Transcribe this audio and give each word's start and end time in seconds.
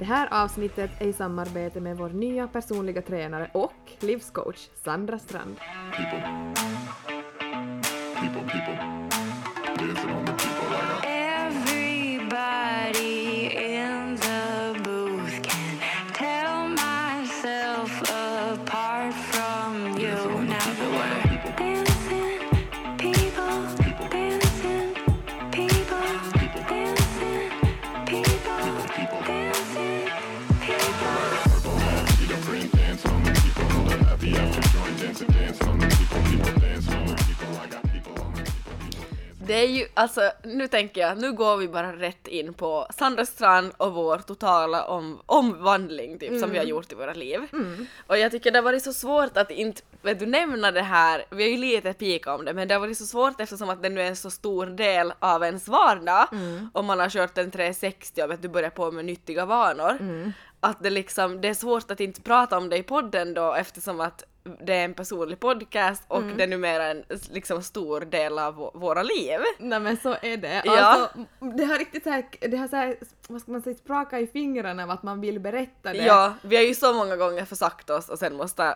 Det 0.00 0.06
här 0.06 0.44
avsnittet 0.44 0.90
är 1.00 1.06
i 1.06 1.12
samarbete 1.12 1.80
med 1.80 1.96
vår 1.96 2.08
nya 2.08 2.48
personliga 2.48 3.02
tränare 3.02 3.50
och 3.54 3.72
livscoach 3.98 4.68
Sandra 4.84 5.18
Strand. 5.18 5.56
people. 5.92 6.22
People, 8.14 8.42
people. 8.42 9.00
Det 39.50 39.56
är 39.56 39.68
ju, 39.68 39.86
alltså 39.94 40.30
nu 40.44 40.68
tänker 40.68 41.00
jag, 41.00 41.18
nu 41.18 41.32
går 41.32 41.56
vi 41.56 41.68
bara 41.68 41.92
rätt 41.92 42.28
in 42.28 42.54
på 42.54 42.86
Sandra 42.98 43.26
Strand 43.26 43.72
och 43.76 43.92
vår 43.92 44.18
totala 44.18 44.84
om, 44.84 45.20
omvandling 45.26 46.18
typ 46.18 46.40
som 46.40 46.50
vi 46.50 46.58
har 46.58 46.64
gjort 46.64 46.92
i 46.92 46.94
våra 46.94 47.12
liv. 47.12 47.40
Och 48.06 48.18
jag 48.18 48.32
tycker 48.32 48.50
det 48.50 48.58
har 48.58 48.64
varit 48.64 48.82
så 48.82 48.92
svårt 48.92 49.36
att 49.36 49.50
inte, 49.50 49.82
vet 50.02 50.18
du, 50.18 50.26
nämna 50.26 50.70
det 50.70 50.82
här, 50.82 51.24
vi 51.30 51.42
har 51.42 51.50
ju 51.50 51.56
lite 51.56 51.92
pika 51.92 52.34
om 52.34 52.44
det, 52.44 52.54
men 52.54 52.68
det 52.68 52.74
har 52.74 52.80
varit 52.80 52.98
så 52.98 53.06
svårt 53.06 53.40
eftersom 53.40 53.70
att 53.70 53.82
det 53.82 53.88
nu 53.88 54.00
är 54.00 54.06
en 54.06 54.16
så 54.16 54.30
stor 54.30 54.66
del 54.66 55.12
av 55.18 55.44
ens 55.44 55.68
vardag. 55.68 56.26
Om 56.72 56.86
man 56.86 57.00
har 57.00 57.08
kört 57.08 57.38
en 57.38 57.50
360 57.50 58.22
och 58.22 58.30
vet 58.30 58.42
du 58.42 58.48
börjar 58.48 58.70
på 58.70 58.90
med 58.90 59.04
nyttiga 59.04 59.46
vanor. 59.46 59.98
Att 60.60 60.82
det 60.82 60.90
liksom, 60.90 61.40
det 61.40 61.48
är 61.48 61.54
svårt 61.54 61.90
att 61.90 62.00
inte 62.00 62.20
prata 62.20 62.56
om 62.58 62.68
det 62.68 62.76
i 62.76 62.82
podden 62.82 63.34
då 63.34 63.54
eftersom 63.54 64.00
att 64.00 64.24
det 64.62 64.74
är 64.74 64.84
en 64.84 64.94
personlig 64.94 65.40
podcast 65.40 66.02
och 66.08 66.22
det 66.22 66.42
är 66.44 66.48
numera 66.48 66.86
en 66.86 67.04
liksom 67.30 67.62
stor 67.62 68.00
del 68.00 68.38
av 68.38 68.56
vå- 68.56 68.78
våra 68.78 69.02
liv. 69.02 69.38
Nej 69.58 69.80
men 69.80 69.96
så 69.96 70.16
är 70.22 70.36
det. 70.36 70.62
Ja. 70.64 70.80
Alltså, 70.80 71.18
det 71.56 71.64
har 71.64 71.78
riktigt 71.78 72.02
så 72.02 72.10
här, 72.10 72.24
det 72.40 72.56
har 72.56 72.68
så 72.68 72.76
här, 72.76 72.96
vad 73.28 73.40
ska 73.40 73.52
man 73.52 73.62
säga, 73.62 73.76
spraka 73.76 74.20
i 74.20 74.26
fingrarna 74.26 74.82
av 74.82 74.90
att 74.90 75.02
man 75.02 75.20
vill 75.20 75.40
berätta 75.40 75.92
det. 75.92 75.98
Ja, 76.04 76.34
vi 76.42 76.56
har 76.56 76.62
ju 76.62 76.74
så 76.74 76.92
många 76.94 77.16
gånger 77.16 77.44
försagt 77.44 77.90
oss 77.90 78.08
och 78.08 78.18
sen 78.18 78.36
måste 78.36 78.74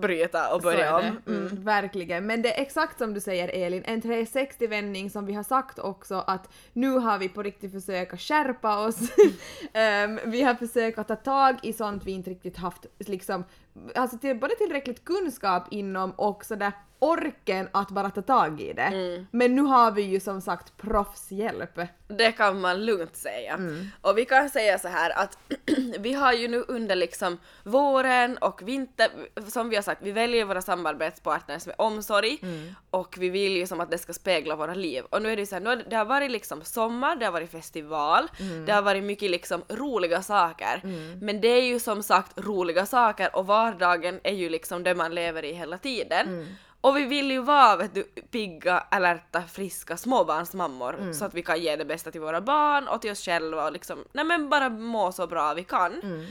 bryta 0.00 0.54
och 0.54 0.60
börja 0.62 0.96
om. 0.96 1.18
Mm, 1.26 1.64
verkligen. 1.64 2.26
Men 2.26 2.42
det 2.42 2.58
är 2.58 2.62
exakt 2.62 2.98
som 2.98 3.14
du 3.14 3.20
säger 3.20 3.48
Elin, 3.48 3.82
en 3.86 4.02
360-vändning 4.02 5.10
som 5.10 5.26
vi 5.26 5.32
har 5.32 5.42
sagt 5.42 5.78
också 5.78 6.24
att 6.26 6.52
nu 6.72 6.90
har 6.90 7.18
vi 7.18 7.28
på 7.28 7.42
riktigt 7.42 7.72
försökt 7.72 8.12
att 8.12 8.20
skärpa 8.20 8.78
oss. 8.86 8.96
Ehm, 9.72 10.20
vi 10.24 10.42
har 10.42 10.54
försökt 10.54 10.98
att 10.98 11.08
ta 11.08 11.16
tag 11.16 11.56
i 11.62 11.72
sånt 11.72 12.04
vi 12.04 12.12
inte 12.12 12.30
riktigt 12.30 12.56
haft 12.56 12.86
liksom, 12.98 13.44
alltså 13.94 14.18
till, 14.18 14.40
både 14.40 14.54
tillräckligt 14.54 15.04
kunskap 15.04 15.68
inom 15.70 16.10
och 16.10 16.44
sådär 16.44 16.72
orken 16.98 17.68
att 17.72 17.90
bara 17.90 18.10
ta 18.10 18.22
tag 18.22 18.60
i 18.60 18.72
det. 18.72 18.82
Mm. 18.82 19.26
Men 19.30 19.54
nu 19.56 19.62
har 19.62 19.90
vi 19.90 20.02
ju 20.02 20.20
som 20.20 20.40
sagt 20.40 20.76
proffshjälp. 20.76 21.80
Det 22.08 22.32
kan 22.32 22.60
man 22.60 22.84
lugnt 22.86 23.16
säga. 23.16 23.54
Mm. 23.54 23.86
Och 24.00 24.18
vi 24.18 24.24
kan 24.24 24.50
säga 24.50 24.78
så 24.78 24.88
här 24.88 25.10
att 25.18 25.38
vi 25.98 26.12
har 26.12 26.32
ju 26.32 26.48
nu 26.48 26.64
under 26.68 26.96
liksom 26.96 27.38
våren 27.62 28.38
och 28.38 28.62
vinter, 28.68 29.08
som 29.48 29.68
vi 29.68 29.76
har 29.76 29.82
sagt, 29.82 30.02
vi 30.02 30.12
väljer 30.12 30.44
våra 30.44 30.62
samarbetspartners 30.62 31.66
med 31.66 31.74
omsorg 31.78 32.38
Mm. 32.42 32.74
och 32.90 33.16
vi 33.18 33.28
vill 33.28 33.56
ju 33.56 33.66
som 33.66 33.80
att 33.80 33.90
det 33.90 33.98
ska 33.98 34.12
spegla 34.12 34.56
våra 34.56 34.74
liv. 34.74 35.04
Och 35.10 35.22
nu 35.22 35.32
är 35.32 35.36
det 35.36 35.42
ju 35.42 35.46
så 35.46 35.54
här, 35.54 35.62
nu 35.62 35.68
har 35.70 35.76
det, 35.76 35.96
har 35.96 36.04
varit 36.04 36.30
liksom 36.30 36.64
sommar, 36.64 37.16
det 37.16 37.24
har 37.24 37.32
varit 37.32 37.50
festival, 37.50 38.28
Mm. 38.40 38.66
det 38.66 38.72
har 38.72 38.82
varit 38.82 39.04
mycket 39.04 39.30
liksom 39.30 39.62
roliga 39.68 40.22
saker. 40.22 40.80
Men 41.20 41.40
det 41.40 41.48
är 41.48 41.62
ju 41.62 41.78
som 41.80 42.02
sagt 42.02 42.40
roliga 42.40 42.86
saker 42.86 43.36
och 43.36 43.46
vardagen 43.46 44.20
är 44.24 44.32
ju 44.34 44.48
liksom 44.48 44.82
det 44.82 44.94
man 44.94 45.14
lever 45.14 45.44
i 45.44 45.52
hela 45.52 45.78
tiden. 45.78 46.56
Och 46.80 46.96
vi 46.96 47.04
vill 47.04 47.30
ju 47.30 47.42
vara 47.42 47.76
vet 47.76 47.94
du, 47.94 48.02
pigga, 48.30 48.78
alerta, 48.90 49.42
friska 49.42 49.96
småbarnsmammor 49.96 50.94
Mm. 50.94 51.14
så 51.14 51.24
att 51.24 51.34
vi 51.34 51.42
kan 51.42 51.60
ge 51.60 51.76
det 51.76 51.84
bästa 51.84 52.10
till 52.10 52.20
våra 52.20 52.40
barn 52.40 52.88
och 52.88 53.02
till 53.02 53.10
oss 53.10 53.24
själva 53.24 53.64
och 53.64 53.72
liksom, 53.72 54.04
nej 54.12 54.24
men 54.24 54.48
bara 54.48 54.68
må 54.68 55.12
så 55.12 55.26
bra 55.26 55.54
vi 55.54 55.64
kan. 55.64 56.00
Mm. 56.02 56.26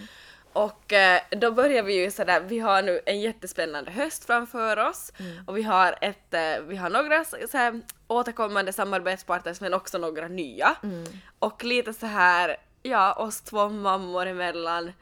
Och 0.53 0.93
eh, 0.93 1.21
då 1.31 1.51
börjar 1.51 1.83
vi 1.83 2.03
ju 2.03 2.11
sådär, 2.11 2.39
vi 2.47 2.59
har 2.59 2.81
nu 2.81 2.99
en 3.05 3.21
jättespännande 3.21 3.91
höst 3.91 4.25
framför 4.25 4.77
oss 4.89 5.11
Mm. 5.19 5.43
och 5.47 5.57
vi 5.57 5.63
har 5.63 5.95
ett, 6.01 6.33
eh, 6.33 6.59
vi 6.67 6.75
har 6.75 6.89
några 6.89 7.25
så 7.25 7.37
så 7.51 7.57
här, 7.57 7.81
återkommande 8.07 8.73
samarbetspartners 8.73 9.61
men 9.61 9.73
också 9.73 9.97
några 9.97 10.27
nya. 10.27 10.75
Mm. 10.83 11.05
Och 11.39 11.63
lite 11.63 11.93
så 11.93 12.05
här, 12.05 12.57
ja 12.83 13.13
oss 13.13 13.41
två 13.41 13.69
mammor 13.69 14.25
emellan 14.25 14.93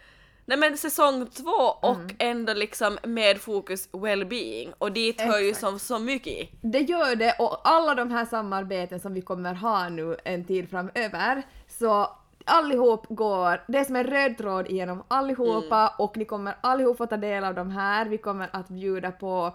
Nej 0.46 0.58
men 0.58 0.78
säsong 0.78 1.28
två 1.28 1.52
och 1.82 1.96
Mm. 1.96 2.16
ändå 2.20 2.54
liksom 2.54 2.98
med 3.04 3.38
fokus 3.42 3.90
well-being 3.92 4.74
och 4.78 4.92
dit 4.92 5.22
hör 5.22 5.40
ju 5.40 5.50
Exakt. 5.50 5.66
som 5.66 5.80
så 5.80 6.00
mycket. 6.00 6.50
Det 6.62 6.80
gör 6.80 7.16
det 7.16 7.36
och 7.40 7.62
alla 7.64 7.96
de 7.96 8.12
här 8.12 8.26
samarbeten 8.26 9.00
som 9.00 9.14
vi 9.14 9.22
kommer 9.22 9.54
ha 9.54 9.90
nu 9.90 10.18
en 10.24 10.46
tid 10.46 10.70
framöver 10.70 11.44
så 11.68 12.10
allihop 12.46 13.06
går, 13.10 13.64
det 13.68 13.78
är 13.78 13.84
som 13.84 13.96
en 13.96 14.04
röd 14.04 14.38
tråd 14.38 14.68
igenom 14.68 15.04
allihopa 15.08 15.94
och 15.98 16.18
ni 16.18 16.26
kommer 16.26 16.56
allihop 16.62 16.98
få 16.98 17.06
ta 17.06 17.18
del 17.18 17.44
av 17.44 17.56
de 17.56 17.72
här. 17.72 18.06
Vi 18.06 18.18
kommer 18.18 18.50
att 18.54 18.68
bjuda 18.68 19.12
på 19.12 19.54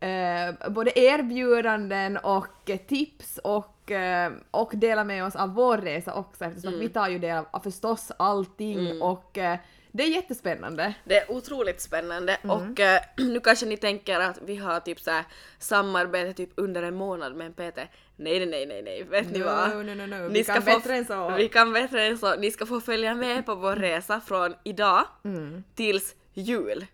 eh, 0.00 0.70
både 0.70 0.98
erbjudanden 0.98 2.16
och 2.16 2.70
tips 2.88 3.38
och, 3.44 3.90
eh, 3.90 4.32
och 4.50 4.70
dela 4.74 5.04
med 5.04 5.24
oss 5.24 5.36
av 5.36 5.54
vår 5.54 5.78
resa 5.78 6.14
också 6.14 6.44
eftersom 6.44 6.74
att 6.74 6.80
vi 6.80 6.88
tar 6.88 7.08
ju 7.08 7.18
del 7.18 7.36
av, 7.38 7.46
av 7.50 7.60
förstås 7.60 8.12
allting 8.16 9.02
och 9.02 9.38
eh, 9.38 9.58
det 9.92 10.02
är 10.02 10.08
jättespännande. 10.08 10.94
Det 11.04 11.18
är 11.18 11.30
otroligt 11.30 11.80
spännande 11.80 12.36
och 12.42 12.80
eh, 12.80 13.00
nu 13.16 13.40
kanske 13.40 13.66
ni 13.66 13.76
tänker 13.76 14.20
att 14.20 14.38
vi 14.42 14.56
har 14.56 14.80
typ 14.80 15.00
så 15.00 15.10
här 15.10 15.24
samarbete 15.58 16.32
typ 16.32 16.50
under 16.54 16.82
en 16.82 16.94
månad 16.94 17.34
med 17.36 17.46
en 17.46 17.52
PT. 17.52 17.78
Nej 18.16 18.46
nej 18.46 18.66
nej 18.66 18.82
nej 18.82 19.02
vet 19.02 19.30
ni 19.32 19.38
No, 19.38 19.44
vad? 19.44 19.86
no, 19.86 19.94
no, 19.94 20.06
no. 20.06 20.28
Ni 20.28 20.32
Vi 20.32 20.44
ska 20.44 20.52
kan 20.54 20.64
bättre 20.64 20.96
än 20.96 21.04
så. 21.04 21.34
Vi 21.36 21.48
kan 21.48 21.72
bättre 21.72 22.06
än 22.06 22.18
så. 22.18 22.36
Ni 22.36 22.50
ska 22.50 22.66
få 22.66 22.80
följa 22.80 23.14
med 23.14 23.46
på 23.46 23.54
vår 23.54 23.76
resa 23.76 24.20
från 24.20 24.54
idag 24.64 25.04
tills 25.74 26.14
jul. 26.34 26.86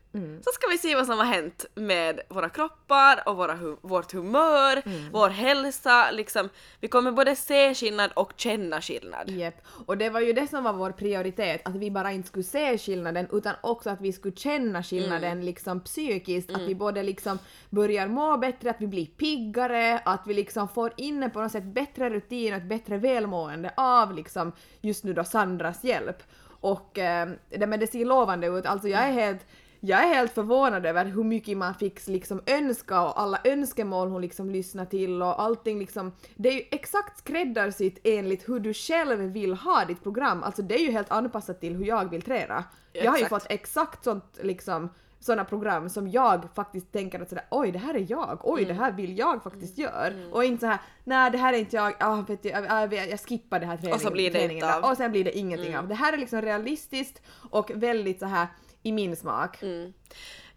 Så 0.44 0.50
ska 0.54 0.66
vi 0.70 0.78
se 0.78 0.94
vad 0.94 1.06
som 1.06 1.18
har 1.18 1.24
hänt 1.26 1.64
med 1.74 2.20
våra 2.28 2.48
kroppar 2.48 3.22
och 3.26 3.36
våra 3.36 3.54
hu- 3.54 3.76
vårt 3.82 4.12
humör, 4.12 4.82
vår 5.12 5.28
hälsa, 5.28 6.10
liksom. 6.10 6.48
Vi 6.80 6.88
kommer 6.88 7.12
både 7.12 7.36
se 7.36 7.74
skillnad 7.74 8.10
och 8.14 8.32
känna 8.36 8.80
skillnad. 8.80 9.30
Jep. 9.30 9.54
Och 9.86 9.98
det 9.98 10.10
var 10.10 10.20
ju 10.20 10.32
det 10.32 10.46
som 10.50 10.64
var 10.64 10.72
vår 10.72 10.90
prioritet, 10.90 11.60
att 11.64 11.74
vi 11.76 11.90
bara 11.90 12.12
inte 12.12 12.28
skulle 12.28 12.44
se 12.44 12.78
skillnaden 12.78 13.28
utan 13.32 13.54
också 13.60 13.90
att 13.90 14.00
vi 14.00 14.12
skulle 14.12 14.36
känna 14.36 14.82
skillnaden 14.82 15.32
Mm. 15.32 15.44
liksom 15.44 15.80
psykiskt, 15.80 16.50
att 16.54 16.62
vi 16.62 16.74
både 16.74 17.02
liksom 17.02 17.38
börjar 17.70 18.06
må 18.08 18.36
bättre, 18.36 18.70
att 18.70 18.80
vi 18.80 18.86
blir 18.86 19.06
piggare, 19.06 19.98
att 20.04 20.22
vi 20.26 20.34
liksom 20.34 20.68
får 20.68 20.92
in 20.96 21.30
på 21.30 21.40
något 21.40 21.52
sätt 21.52 21.64
bättre 21.64 22.10
rutin 22.10 22.52
och 22.54 22.58
ett 22.60 22.68
bättre 22.68 22.98
välmående 22.98 23.70
av 23.76 24.14
liksom 24.14 24.52
just 24.80 25.04
nu 25.04 25.12
då 25.12 25.24
Sandras 25.24 25.84
hjälp. 25.84 26.22
Och 26.66 26.98
eh, 26.98 27.28
det, 27.48 27.66
men 27.66 27.80
det 27.80 27.86
ser 27.86 28.04
lovande 28.04 28.46
ut, 28.46 28.66
alltså 28.66 28.88
jag 28.88 29.02
är 29.02 29.12
helt 29.12 29.46
jag 29.80 30.02
är 30.02 30.14
helt 30.14 30.32
förvånad 30.32 30.86
över 30.86 31.04
hur 31.04 31.24
mycket 31.24 31.56
man 31.56 31.74
fick 31.74 32.06
liksom 32.06 32.40
önska 32.46 33.02
och 33.02 33.20
alla 33.20 33.38
önskemål 33.44 34.08
hon 34.08 34.22
liksom 34.22 34.50
lyssnar 34.50 34.84
till 34.84 35.22
och 35.22 35.42
allting 35.42 35.78
liksom. 35.78 36.12
Det 36.36 36.48
är 36.48 36.52
ju 36.52 36.62
exakt 36.70 37.18
skräddarsytt 37.18 37.98
enligt 38.04 38.48
hur 38.48 38.60
du 38.60 38.74
själv 38.74 39.18
vill 39.18 39.54
ha 39.54 39.84
ditt 39.84 40.02
program. 40.02 40.42
Alltså 40.42 40.62
det 40.62 40.74
är 40.74 40.82
ju 40.82 40.90
helt 40.90 41.10
anpassat 41.10 41.60
till 41.60 41.76
hur 41.76 41.86
jag 41.86 42.10
vill 42.10 42.22
träna. 42.22 42.64
Jag 42.92 43.10
har 43.10 43.18
ju 43.18 43.26
fått 43.26 43.46
exakt 43.48 44.04
sånt 44.04 44.38
liksom 44.42 44.88
sådana 45.26 45.44
program 45.44 45.88
som 45.90 46.08
jag 46.08 46.48
faktiskt 46.54 46.92
tänker 46.92 47.20
att 47.20 47.28
sådär 47.28 47.44
oj 47.50 47.72
det 47.72 47.78
här 47.78 47.94
är 47.94 48.06
jag, 48.08 48.40
oj 48.42 48.64
det 48.64 48.74
här 48.74 48.92
vill 48.92 49.18
jag 49.18 49.42
faktiskt 49.42 49.78
göra. 49.78 50.12
Och 50.32 50.44
inte 50.44 50.60
så 50.60 50.66
här 50.66 50.78
nej 51.04 51.30
det 51.30 51.38
här 51.38 51.52
är 51.52 51.58
inte 51.58 51.76
jag, 51.76 51.94
ah, 52.00 52.24
vet 52.28 52.44
jag, 52.44 52.64
jag, 52.64 53.10
jag 53.10 53.20
skippar 53.20 53.60
det 53.60 53.66
här 53.66 53.76
träning, 53.76 53.94
Och 53.94 54.00
så 54.00 54.10
blir 54.10 54.30
det 54.30 54.38
träningen 54.38 54.64
inte 54.64 54.76
av. 54.76 54.90
och 54.90 54.96
sen 54.96 55.10
blir 55.10 55.24
det 55.24 55.38
ingenting 55.38 55.76
av. 55.78 55.88
Det 55.88 55.94
här 55.94 56.12
är 56.12 56.16
liksom 56.16 56.42
realistiskt 56.42 57.22
och 57.50 57.70
väldigt 57.74 58.18
så 58.18 58.26
här 58.26 58.46
i 58.82 58.92
min 58.92 59.16
smak. 59.16 59.62
Mm. 59.62 59.92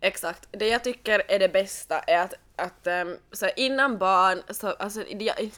Exakt. 0.02 0.48
Det 0.52 0.68
jag 0.68 0.84
tycker 0.84 1.22
är 1.28 1.40
det 1.40 1.50
bästa 1.50 2.00
är 2.00 2.24
att, 2.24 2.34
att 2.56 2.88
ehm, 2.88 3.16
så 3.32 3.48
innan 3.56 3.98
barn, 3.98 4.42
så, 4.50 4.68
alltså, 4.68 5.04
jag, 5.10 5.52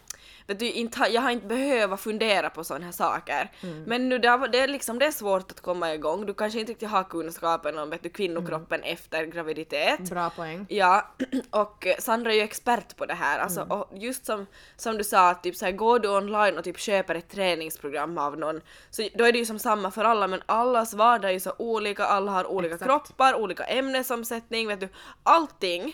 vet 0.52 0.60
du, 0.60 0.72
inte, 0.72 1.00
jag 1.12 1.22
har 1.22 1.32
inte 1.32 1.48
behövt 1.48 2.02
fundera 2.02 2.50
på 2.50 2.64
sådana 2.64 2.86
här 2.86 2.92
saker. 2.92 3.52
Men 3.86 4.10
nu 4.10 4.18
det, 4.18 4.28
har- 4.28 4.48
det, 4.48 4.60
är 4.60 4.68
liksom, 4.68 5.00
det 5.00 5.06
är 5.06 5.12
svårt 5.12 5.52
att 5.52 5.62
komma 5.62 5.94
igång, 5.94 6.26
du 6.26 6.34
kanske 6.34 6.60
inte 6.60 6.72
riktigt 6.72 6.90
har 6.90 7.04
kunskapen 7.04 7.78
om 7.78 7.90
vet 7.90 8.04
du, 8.04 8.10
kvinnokroppen 8.10 8.84
efter 8.84 9.26
graviditet. 9.26 10.00
Bra 10.10 10.30
poäng. 10.30 10.66
Ja, 10.70 11.08
och 11.50 11.88
Sandra 12.00 12.32
är 12.32 12.36
ju 12.36 12.42
expert 12.42 12.96
på 12.98 13.06
det 13.06 13.14
här. 13.14 13.40
Alltså, 13.40 13.62
och 13.62 13.90
just 13.98 14.26
som, 14.26 14.46
som 14.78 14.98
du 14.98 15.04
sa, 15.04 15.34
typ 15.34 15.56
så 15.56 15.66
här, 15.66 15.72
går 15.72 16.00
du 16.00 16.10
online 16.18 16.58
och 16.58 16.64
typ 16.64 16.80
köper 16.80 17.16
ett 17.16 17.30
träningsprogram 17.30 18.18
av 18.18 18.38
någon, 18.38 18.62
så 18.90 19.08
då 19.16 19.24
är 19.26 19.32
det 19.32 19.38
ju 19.40 19.46
som 19.46 19.60
samma 19.60 19.92
för 19.92 20.04
alla, 20.04 20.28
men 20.28 20.42
allas 20.46 20.94
vardag 20.94 21.30
är 21.30 21.34
ju 21.34 21.40
så 21.40 21.54
olika, 21.58 22.04
alla 22.06 22.32
har 22.32 22.46
olika 22.46 22.76
Exakt. 22.76 22.90
kroppar, 22.90 23.34
olika 23.36 23.64
ämnesomsättning, 23.64 24.68
vet 24.68 24.80
du, 24.80 24.90
allting. 25.24 25.94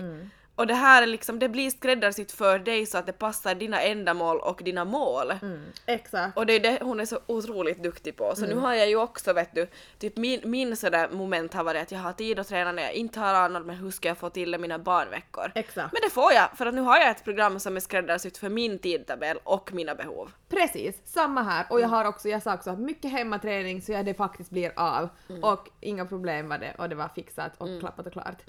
Och 0.57 0.67
det 0.67 0.73
här 0.73 1.01
är 1.03 1.07
liksom, 1.07 1.39
det 1.39 1.49
blir 1.49 1.69
skräddarsytt 1.69 2.31
för 2.31 2.59
dig 2.59 2.85
så 2.85 2.97
att 2.97 3.05
det 3.05 3.13
passar 3.13 3.55
dina 3.55 3.81
ändamål 3.81 4.39
och 4.39 4.61
dina 4.63 4.85
mål. 4.85 5.31
Mm, 5.31 5.65
exakt. 5.85 6.37
Och 6.37 6.45
det 6.45 6.53
är 6.53 6.59
det 6.59 6.79
hon 6.81 6.99
är 6.99 7.05
så 7.05 7.19
otroligt 7.25 7.83
duktig 7.83 8.15
på. 8.15 8.35
Så 8.35 8.45
nu 8.45 8.55
har 8.55 8.73
jag 8.73 8.89
ju 8.89 8.95
också 8.95 9.33
vet 9.33 9.55
du, 9.55 9.67
typ 9.99 10.17
min, 10.17 10.41
min 10.43 10.77
sådär 10.77 11.09
moment 11.09 11.53
har 11.53 11.63
varit 11.63 11.81
att 11.81 11.91
jag 11.91 11.99
har 11.99 12.13
tid 12.13 12.39
att 12.39 12.47
träna 12.47 12.71
när 12.71 12.83
jag 12.83 12.93
inte 12.93 13.19
har 13.19 13.33
Arnold 13.33 13.65
men 13.65 13.75
hur 13.75 13.91
ska 13.91 14.07
jag 14.07 14.17
få 14.17 14.29
till 14.29 14.51
det 14.51 14.57
mina 14.57 14.79
barnveckor? 14.79 15.51
Exakt. 15.55 15.93
Men 15.93 16.01
det 16.03 16.09
får 16.09 16.33
jag 16.33 16.49
för 16.57 16.65
att 16.65 16.73
nu 16.73 16.81
har 16.81 16.97
jag 16.97 17.09
ett 17.09 17.23
program 17.23 17.59
som 17.59 17.75
är 17.75 17.79
skräddarsytt 17.79 18.37
för 18.37 18.49
min 18.49 18.79
tidtabell 18.79 19.37
och 19.43 19.73
mina 19.73 19.95
behov. 19.95 20.31
Precis, 20.49 21.01
samma 21.05 21.43
här. 21.43 21.65
Och 21.69 21.81
jag 21.81 21.87
har 21.87 22.05
också, 22.05 22.29
jag 22.29 22.43
sa 22.43 22.53
också 22.53 22.69
att 22.69 22.79
mycket 22.79 23.11
hemmaträning 23.11 23.81
så 23.81 23.91
jag 23.91 24.05
det 24.05 24.13
faktiskt 24.13 24.49
blir 24.49 24.71
av. 24.75 25.09
Och 25.41 25.69
inga 25.79 26.05
problem 26.05 26.49
var 26.49 26.57
det 26.57 26.75
och 26.77 26.89
det 26.89 26.95
var 26.95 27.07
fixat 27.07 27.51
och 27.57 27.79
klappat 27.79 28.05
och 28.05 28.13
klart. 28.13 28.41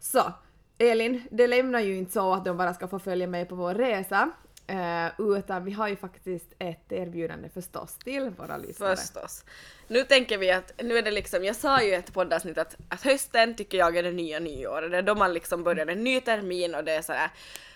Så, 0.00 0.32
Elin, 0.78 1.22
det 1.30 1.46
lämnar 1.46 1.80
ju 1.80 1.96
inte 1.96 2.12
så 2.12 2.32
att 2.32 2.44
de 2.44 2.56
bara 2.56 2.74
ska 2.74 2.88
få 2.88 2.98
följa 2.98 3.26
med 3.26 3.48
på 3.48 3.54
vår 3.54 3.74
resa. 3.74 4.30
Uh, 4.70 5.36
utan 5.36 5.64
vi 5.64 5.72
har 5.72 5.88
ju 5.88 5.96
faktiskt 5.96 6.52
ett 6.58 6.92
erbjudande 6.92 7.48
förstås 7.48 7.98
till 7.98 8.30
våra 8.30 8.56
lyssnare. 8.56 8.96
Förstås. 8.96 9.44
Nu 9.88 10.02
tänker 10.02 10.38
vi 10.38 10.50
att, 10.50 10.72
nu 10.82 10.98
är 10.98 11.02
det 11.02 11.10
liksom, 11.10 11.44
jag 11.44 11.56
sa 11.56 11.82
ju 11.82 11.88
i 11.88 11.94
ett 11.94 12.12
poddavsnitt 12.12 12.58
att, 12.58 12.76
att 12.88 13.02
hösten 13.02 13.54
tycker 13.54 13.78
jag 13.78 13.96
är 13.96 14.02
det 14.02 14.12
nya 14.12 14.38
nyåret, 14.38 14.90
det 14.90 14.98
är 14.98 15.02
då 15.02 15.14
man 15.14 15.32
liksom 15.32 15.64
börjar 15.64 15.86
en 15.86 16.04
ny 16.04 16.20
termin 16.20 16.74
och 16.74 16.84
det 16.84 16.92
är 16.92 17.02
sådär. 17.02 17.30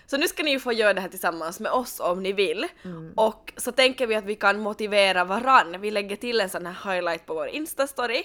Så 0.09 0.17
nu 0.17 0.27
ska 0.27 0.43
ni 0.43 0.51
ju 0.51 0.59
få 0.59 0.73
göra 0.73 0.93
det 0.93 1.01
här 1.01 1.09
tillsammans 1.09 1.59
med 1.59 1.71
oss 1.71 1.99
om 1.99 2.23
ni 2.23 2.33
vill. 2.33 2.67
Och 3.15 3.53
så 3.57 3.71
tänker 3.71 4.07
vi 4.07 4.15
att 4.15 4.25
vi 4.25 4.35
kan 4.35 4.59
motivera 4.59 5.23
varann. 5.23 5.81
Vi 5.81 5.91
lägger 5.91 6.15
till 6.15 6.41
en 6.41 6.49
sån 6.49 6.65
här 6.65 6.93
highlight 6.93 7.25
på 7.25 7.33
vår 7.33 7.47
instastory 7.47 8.23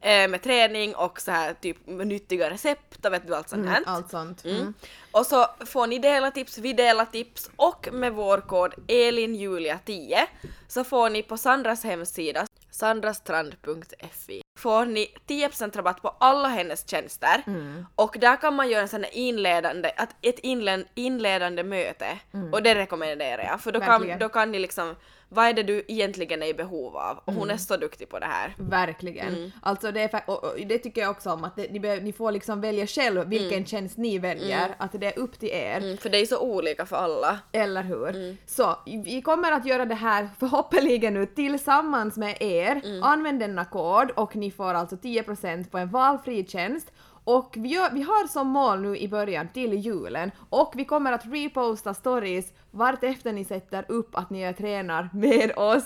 eh, 0.00 0.28
med 0.28 0.42
träning 0.42 0.94
och 0.94 1.20
så 1.20 1.30
här 1.30 1.54
typ 1.54 1.86
nyttiga 1.86 2.50
recept 2.50 3.06
och 3.06 3.12
vet 3.12 3.26
du 3.26 3.34
allt 3.34 3.48
sånt 3.48 3.66
här. 3.66 3.76
Mm, 3.76 3.88
allt 3.88 4.10
sånt. 4.10 4.44
Mm. 4.44 4.74
Och 5.10 5.26
så 5.26 5.46
får 5.66 5.86
ni 5.86 5.98
dela 5.98 6.30
tips, 6.30 6.58
vi 6.58 6.72
delar 6.72 7.04
tips 7.04 7.50
och 7.56 7.88
med 7.92 8.12
vår 8.12 8.40
kod 8.40 8.74
ELINJULIA10 8.86 10.16
så 10.68 10.84
får 10.84 11.10
ni 11.10 11.22
på 11.22 11.36
Sandras 11.36 11.84
hemsida 11.84 12.46
sandrastrand.fi 12.70 14.42
får 14.58 14.84
ni 14.86 15.14
10% 15.26 15.76
rabatt 15.76 16.02
på 16.02 16.08
alla 16.20 16.48
hennes 16.48 16.88
tjänster. 16.90 17.42
Och 17.94 18.16
där 18.20 18.36
kan 18.36 18.54
man 18.54 18.70
göra 18.70 18.82
en 18.82 18.88
sån 18.88 19.04
inledande, 19.12 19.90
att 19.96 20.16
ett 20.22 20.38
inled, 20.38 20.84
inledande 20.94 21.62
möte. 21.62 22.18
Och 22.52 22.62
det 22.62 22.74
rekommenderar 22.74 23.44
jag 23.44 23.60
för 23.60 23.72
då 23.72 23.80
kan, 23.80 24.18
då 24.18 24.28
kan 24.28 24.52
ni 24.52 24.58
liksom, 24.58 24.96
vad 25.28 25.46
är 25.46 25.52
det 25.52 25.62
du 25.62 25.84
egentligen 25.88 26.42
är 26.42 26.46
i 26.46 26.54
behov 26.54 26.96
av? 26.96 27.20
Och 27.24 27.32
hon 27.32 27.50
är 27.50 27.56
så 27.56 27.76
duktig 27.76 28.08
på 28.08 28.18
det 28.18 28.26
här. 28.26 28.54
Verkligen. 28.58 29.52
Alltså 29.62 29.92
det, 29.92 30.00
är, 30.00 30.22
och, 30.26 30.44
och 30.44 30.54
det 30.66 30.78
tycker 30.78 31.00
jag 31.00 31.10
också 31.10 31.30
om 31.30 31.44
att 31.44 31.56
det, 31.56 31.72
ni, 31.72 31.80
be, 31.80 32.00
ni 32.00 32.12
får 32.12 32.32
liksom 32.32 32.60
välja 32.60 32.86
själv 32.86 33.28
vilken 33.28 33.64
tjänst 33.66 33.96
ni 33.96 34.18
väljer, 34.18 34.74
att 34.78 34.92
det 34.92 35.06
är 35.06 35.18
upp 35.18 35.38
till 35.38 35.48
er. 35.48 35.76
Mm, 35.76 35.96
för 35.96 36.10
det 36.10 36.18
är 36.18 36.26
så 36.26 36.38
olika 36.40 36.86
för 36.86 36.96
alla. 36.96 37.38
Eller 37.52 37.82
hur? 37.82 38.36
Så 38.46 38.76
vi 39.04 39.22
kommer 39.22 39.52
att 39.52 39.66
göra 39.66 39.84
det 39.84 39.94
här 39.94 40.28
förhoppningsvis 40.38 41.10
nu 41.10 41.26
tillsammans 41.26 42.16
med 42.16 42.36
er. 42.40 42.82
Använd 43.02 43.40
denna 43.40 43.64
kod 43.64 44.10
och 44.10 44.36
ni 44.36 44.50
får 44.50 44.74
alltså 44.74 44.96
10% 44.96 45.70
på 45.70 45.78
en 45.78 45.88
valfri 45.88 46.46
tjänst. 46.46 46.92
Och 47.24 47.54
vi, 47.56 47.68
gör, 47.68 47.90
vi 47.92 48.02
har 48.02 48.28
som 48.28 48.48
mål 48.48 48.80
nu 48.80 48.96
i 48.96 49.08
början 49.08 49.48
till 49.48 49.74
julen 49.74 50.30
och 50.50 50.72
vi 50.76 50.84
kommer 50.84 51.12
att 51.12 51.26
reposta 51.26 51.94
stories 51.94 52.52
vart 52.78 53.04
efter 53.04 53.32
ni 53.32 53.44
sätter 53.44 53.84
upp 53.88 54.16
att 54.16 54.30
ni 54.30 54.54
tränar 54.54 55.08
med 55.12 55.52
oss 55.58 55.84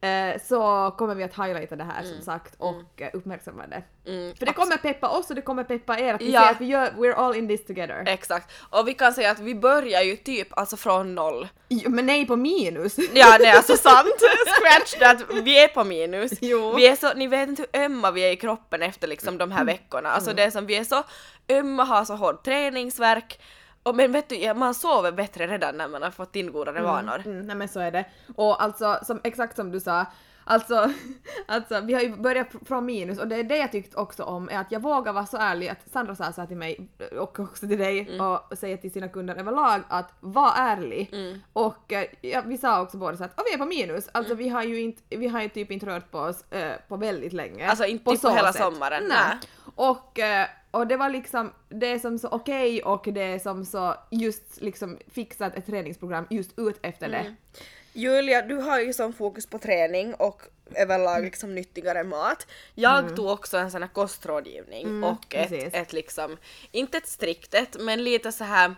eh, 0.00 0.40
så 0.48 0.90
kommer 0.98 1.14
vi 1.14 1.24
att 1.24 1.34
highlighta 1.38 1.76
det 1.76 1.84
här 1.84 2.02
som 2.02 2.22
sagt 2.22 2.54
och 2.58 3.00
eh, 3.02 3.08
uppmärksamma 3.12 3.62
det. 3.66 3.82
Mm, 4.06 4.34
För 4.34 4.46
det 4.46 4.52
kommer 4.52 4.76
peppa 4.76 5.08
oss 5.08 5.30
och 5.30 5.36
det 5.36 5.42
kommer 5.42 5.64
peppa 5.64 5.98
er 5.98 6.14
att 6.14 6.20
vi 6.20 6.32
Ja. 6.32 6.40
ser 6.42 6.50
att 6.50 6.60
vi 6.60 6.64
gör, 6.66 6.90
we're 6.90 7.14
all 7.14 7.36
in 7.36 7.48
this 7.48 7.66
together. 7.66 8.04
Exakt. 8.06 8.52
Och 8.70 8.88
vi 8.88 8.94
kan 8.94 9.12
säga 9.12 9.30
att 9.30 9.40
vi 9.40 9.54
börjar 9.54 10.02
ju 10.02 10.16
typ 10.16 10.58
alltså 10.58 10.76
från 10.76 11.14
noll. 11.14 11.48
Jo, 11.68 11.90
Men 11.90 12.06
nej 12.06 12.26
på 12.26 12.36
minus! 12.36 12.98
Ja, 12.98 13.38
det 13.38 13.46
är 13.46 13.56
alltså 13.56 13.76
sant. 13.76 14.08
Scratch 14.46 14.94
that. 14.98 15.30
Vi 15.42 15.64
är 15.64 15.68
på 15.68 15.84
minus. 15.84 16.32
Jo. 16.40 16.72
Vi 16.76 16.86
är 16.88 16.96
så, 16.96 17.12
ni 17.14 17.26
vet 17.26 17.48
inte 17.48 17.66
hur 17.72 17.82
ömma 17.84 18.10
vi 18.10 18.20
är 18.20 18.30
i 18.32 18.36
kroppen 18.36 18.82
efter 18.82 19.08
liksom 19.08 19.38
de 19.38 19.50
här 19.50 19.64
veckorna. 19.64 20.08
Alltså 20.08 20.32
det 20.32 20.42
är 20.42 20.50
som 20.50 20.66
vi 20.66 20.76
är 20.76 20.84
så 20.84 21.02
ömma, 21.48 21.84
har 21.84 22.04
så 22.04 22.14
hård 22.14 22.44
träningsverk. 22.44 23.40
Och 23.82 23.94
men 23.94 24.12
vet 24.12 24.28
du, 24.28 24.54
man 24.54 24.74
sover 24.74 25.12
bättre 25.12 25.46
redan 25.46 25.76
när 25.76 25.88
man 25.88 26.02
har 26.02 26.10
fått 26.10 26.36
in 26.36 26.52
godare 26.52 26.82
vanor. 26.82 27.22
Mm, 27.24 27.46
nej 27.46 27.56
men 27.56 27.68
så 27.68 27.80
är 27.80 27.90
det. 27.90 28.04
Och 28.36 28.62
alltså, 28.62 28.98
som, 29.02 29.20
exakt 29.24 29.56
som 29.56 29.70
du 29.72 29.80
sa, 29.80 30.06
alltså, 30.44 30.90
alltså 31.46 31.80
vi 31.80 31.94
har 31.94 32.00
ju 32.00 32.16
börjat 32.16 32.48
från 32.66 32.86
minus 32.86 33.18
och 33.18 33.28
det 33.28 33.36
är 33.36 33.44
det 33.44 33.56
jag 33.56 33.72
tyckt 33.72 33.94
också 33.94 34.22
om 34.24 34.48
är 34.48 34.58
att 34.58 34.72
jag 34.72 34.80
vågar 34.80 35.12
vara 35.12 35.26
så 35.26 35.36
ärlig 35.36 35.68
att 35.68 35.90
Sandra 35.92 36.14
sa 36.14 36.32
så 36.32 36.40
här 36.40 36.48
till 36.48 36.56
mig 36.56 36.88
och 37.18 37.40
också 37.40 37.66
till 37.68 37.78
dig 37.78 38.00
Mm. 38.00 38.20
och 38.26 38.58
säger 38.58 38.76
till 38.76 38.92
sina 38.92 39.08
kunder 39.08 39.34
överlag 39.36 39.80
att 39.88 40.12
var 40.20 40.52
ärlig. 40.56 41.08
Mm. 41.12 41.38
Och 41.52 41.92
eh, 41.92 42.06
ja, 42.20 42.42
vi 42.46 42.58
sa 42.58 42.82
också 42.82 42.96
båda 42.96 43.16
så 43.16 43.24
att 43.24 43.34
"Åh, 43.36 43.44
vi 43.46 43.54
är 43.54 43.58
på 43.58 43.64
minus, 43.66 44.08
alltså 44.12 44.34
vi 44.34 44.48
har 44.48 44.62
ju 44.62 44.80
inte, 44.80 45.02
vi 45.16 45.28
har 45.28 45.42
ju 45.42 45.48
typ 45.48 45.70
inte 45.70 45.86
rört 45.86 46.10
på 46.10 46.18
oss 46.18 46.52
eh, 46.52 46.72
på 46.88 46.96
väldigt 46.96 47.32
länge. 47.32 47.68
Alltså, 47.68 47.84
inte 47.84 48.10
typ 48.10 48.22
på 48.22 48.28
hela 48.28 48.52
sätt. 48.52 48.62
sommaren, 48.62 49.04
Nej. 49.08 49.18
nej. 49.28 49.38
Och, 49.74 50.18
eh, 50.18 50.46
och 50.70 50.86
det 50.86 50.96
var 50.96 51.10
liksom 51.10 51.50
det 51.68 51.98
som 51.98 52.18
så 52.18 52.28
okej 52.28 52.82
och 52.82 53.04
det 53.12 53.42
som 53.42 53.64
så 53.64 53.94
just 54.10 54.60
liksom 54.62 54.98
fixat 55.12 55.54
ett 55.54 55.66
träningsprogram 55.66 56.26
just 56.30 56.58
ut 56.58 56.78
efter 56.82 57.06
Mm. 57.06 57.24
det. 57.24 57.34
Julia, 57.92 58.42
du 58.42 58.54
har 58.54 58.80
ju 58.80 58.92
som 58.92 59.12
fokus 59.12 59.46
på 59.46 59.58
träning 59.58 60.14
och 60.14 60.42
överlag 60.74 61.24
liksom 61.24 61.54
nyttigare 61.54 62.04
mat. 62.04 62.46
Jag 62.74 63.16
tog 63.16 63.26
också 63.26 63.56
en 63.56 63.70
sån 63.70 63.82
här 63.82 63.90
kostrådgivning 63.90 65.04
och 65.04 65.34
ett, 65.34 65.50
precis. 65.50 65.74
ett 65.74 65.92
liksom, 65.92 66.36
inte 66.70 66.98
ett 66.98 67.08
strikt 67.08 67.54
ett, 67.54 67.76
men 67.80 68.04
lite 68.04 68.32
så 68.32 68.44
här 68.44 68.74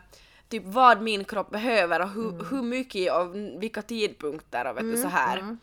typ 0.49 0.63
vad 0.67 1.01
min 1.03 1.25
kropp 1.25 1.51
behöver 1.51 2.01
och 2.01 2.09
hur, 2.09 2.45
hur 2.51 2.63
mycket 2.63 3.13
och 3.13 3.35
vilka 3.63 3.83
tidpunkter 3.83 4.71
och 4.71 4.77
vet 4.77 4.85
du 4.85 4.97
så 4.97 5.09
här. 5.09 5.57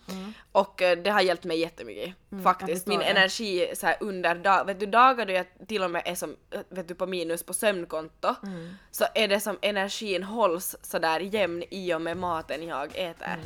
Och 0.51 0.81
eh, 0.81 0.97
det 0.97 1.09
har 1.09 1.21
hjälpt 1.21 1.43
mig 1.43 1.59
jättemycket 1.59 2.15
faktiskt. 2.43 2.71
förstår 2.71 2.89
Min 2.91 2.99
det. 2.99 3.05
energi 3.05 3.71
så 3.75 3.85
här 3.85 3.95
under 3.99 4.35
dag, 4.35 4.65
vet 4.65 4.79
du 4.79 4.85
dagar 4.85 5.25
då 5.25 5.33
jag 5.33 5.45
till 5.67 5.83
och 5.83 5.91
med 5.91 6.01
är 6.05 6.15
som, 6.15 6.35
eh, 6.51 6.59
vet 6.69 6.87
du 6.87 6.95
på 6.95 7.07
minus 7.07 7.43
på 7.43 7.53
sömnkonto 7.53 8.35
så 8.91 9.05
är 9.15 9.27
det 9.27 9.39
som 9.39 9.57
energin 9.61 10.23
hålls 10.23 10.75
sådär 10.81 11.19
jämn 11.19 11.63
i 11.69 11.93
och 11.93 12.01
med 12.01 12.17
maten 12.17 12.67
jag 12.67 12.91
äter. 12.95 13.39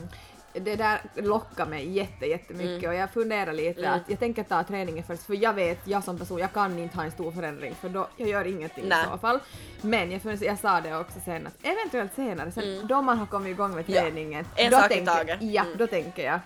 Det 0.61 0.75
där 0.75 1.01
lockar 1.15 1.65
mig 1.65 1.89
jätte, 1.89 2.25
jättemycket 2.25 2.89
och 2.89 2.95
jag 2.95 3.11
funderar 3.11 3.53
lite 3.53 3.89
att 3.89 4.01
jag 4.07 4.19
tänker 4.19 4.43
ta 4.43 4.63
träningen 4.63 5.03
först 5.03 5.23
för 5.23 5.33
jag 5.43 5.53
vet, 5.53 5.87
jag 5.87 6.03
som 6.03 6.17
person, 6.19 6.37
jag 6.39 6.53
kan 6.53 6.79
inte 6.79 6.97
ha 6.97 7.03
en 7.03 7.11
stor 7.11 7.31
förändring 7.31 7.75
för 7.81 7.89
då, 7.89 8.07
jag 8.17 8.29
gör 8.29 8.45
ingenting 8.47 8.83
Nej. 8.87 9.05
i 9.05 9.11
så 9.11 9.17
fall. 9.17 9.39
Men 9.81 10.11
jag, 10.11 10.21
funderar, 10.21 10.45
jag 10.45 10.59
sa 10.59 10.81
det 10.81 10.97
också 10.97 11.19
sen 11.25 11.47
att 11.47 11.53
eventuellt 11.63 12.15
senare, 12.15 12.51
sen 12.51 12.87
då 12.87 13.01
man 13.01 13.17
har 13.17 13.25
kommit 13.25 13.51
igång 13.51 13.75
med 13.75 13.83
Ja. 13.87 14.01
träningen, 14.01 14.45
En 14.55 14.71
då 14.71 14.77
sak 14.77 14.91
i 14.91 14.93
tänker, 14.95 15.11
taget. 15.15 15.37
Ja, 15.41 15.61
Mm. 15.65 15.77
då 15.77 15.87
tänker 15.87 16.25
jag. 16.25 16.39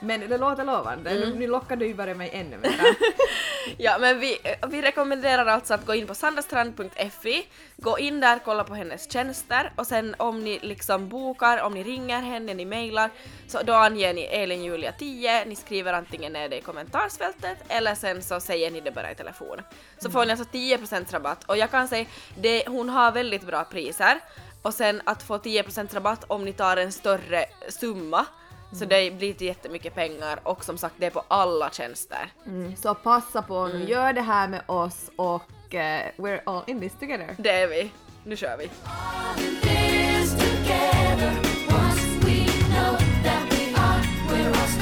Men 0.00 0.20
det 0.20 0.38
låter 0.38 0.64
lovande, 0.64 1.14
nu, 1.14 1.34
nu 1.34 1.46
lockar 1.46 1.76
du 1.76 1.86
ju 1.86 1.94
bara 1.94 2.14
mig 2.14 2.30
ännu 2.32 2.56
mer. 2.58 2.70
Ja 3.76 3.98
men 3.98 4.20
vi, 4.20 4.38
eh, 4.42 4.68
vi 4.68 4.82
rekommenderar 4.82 5.46
alltså 5.46 5.74
att 5.74 5.86
gå 5.86 5.94
in 5.94 6.06
på 6.06 6.14
sandastrand.fi, 6.14 7.46
gå 7.76 7.98
in 7.98 8.20
där, 8.20 8.38
kolla 8.44 8.64
på 8.64 8.74
hennes 8.74 9.12
tjänster 9.12 9.72
och 9.76 9.86
sen 9.86 10.14
om 10.18 10.44
ni 10.44 10.58
liksom 10.62 11.08
bokar, 11.08 11.62
om 11.62 11.74
ni 11.74 11.82
ringer 11.82 12.20
henne, 12.20 12.54
ni 12.54 12.64
mejlar, 12.64 13.10
så 13.46 13.62
då 13.62 13.72
anger 13.72 14.14
ni 14.14 14.22
Elin 14.22 14.64
Julia 14.64 14.92
10, 14.92 15.44
ni 15.44 15.56
skriver 15.56 15.92
antingen 15.92 16.32
ner 16.32 16.48
det 16.48 16.58
i 16.58 16.60
kommentarsfältet 16.60 17.58
eller 17.68 17.94
sen 17.94 18.22
så 18.22 18.40
säger 18.40 18.70
ni 18.70 18.80
det 18.80 18.90
bara 18.90 19.10
i 19.10 19.14
telefon. 19.14 19.62
Så 19.98 20.10
får 20.10 20.24
ni 20.24 20.30
alltså 20.30 20.46
10% 20.52 21.12
rabatt 21.12 21.44
och 21.44 21.56
jag 21.56 21.70
kan 21.70 21.88
säga, 21.88 22.06
det, 22.36 22.64
hon 22.66 22.88
har 22.88 23.12
väldigt 23.12 23.46
bra 23.46 23.64
priser 23.64 24.20
och 24.62 24.74
sen 24.74 25.02
att 25.04 25.22
få 25.22 25.38
10% 25.38 25.94
rabatt 25.94 26.24
om 26.26 26.44
ni 26.44 26.52
tar 26.52 26.76
en 26.76 26.92
större 26.92 27.44
summa 27.68 28.26
så 28.72 28.84
det 28.84 29.10
blir 29.18 29.28
inte 29.28 29.44
jättemycket 29.44 29.94
pengar 29.94 30.40
och 30.42 30.64
som 30.64 30.78
sagt 30.78 30.94
det 30.98 31.06
är 31.06 31.10
på 31.10 31.22
alla 31.28 31.70
tjänster. 31.70 32.32
Mm, 32.46 32.76
så 32.76 32.94
passa 32.94 33.42
på 33.42 33.66
nu, 33.66 33.74
Mm. 33.74 33.88
gör 33.88 34.12
det 34.12 34.20
här 34.20 34.48
med 34.48 34.62
oss 34.66 35.10
och 35.16 35.74
eh, 35.74 36.10
we're 36.16 36.40
all 36.46 36.62
in 36.66 36.80
this 36.80 36.92
together. 37.00 37.34
Det 37.38 37.50
är 37.50 37.66
vi. 37.68 37.90
Nu 38.24 38.36
kör 38.36 38.56
vi. 38.56 38.70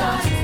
this 0.01 0.36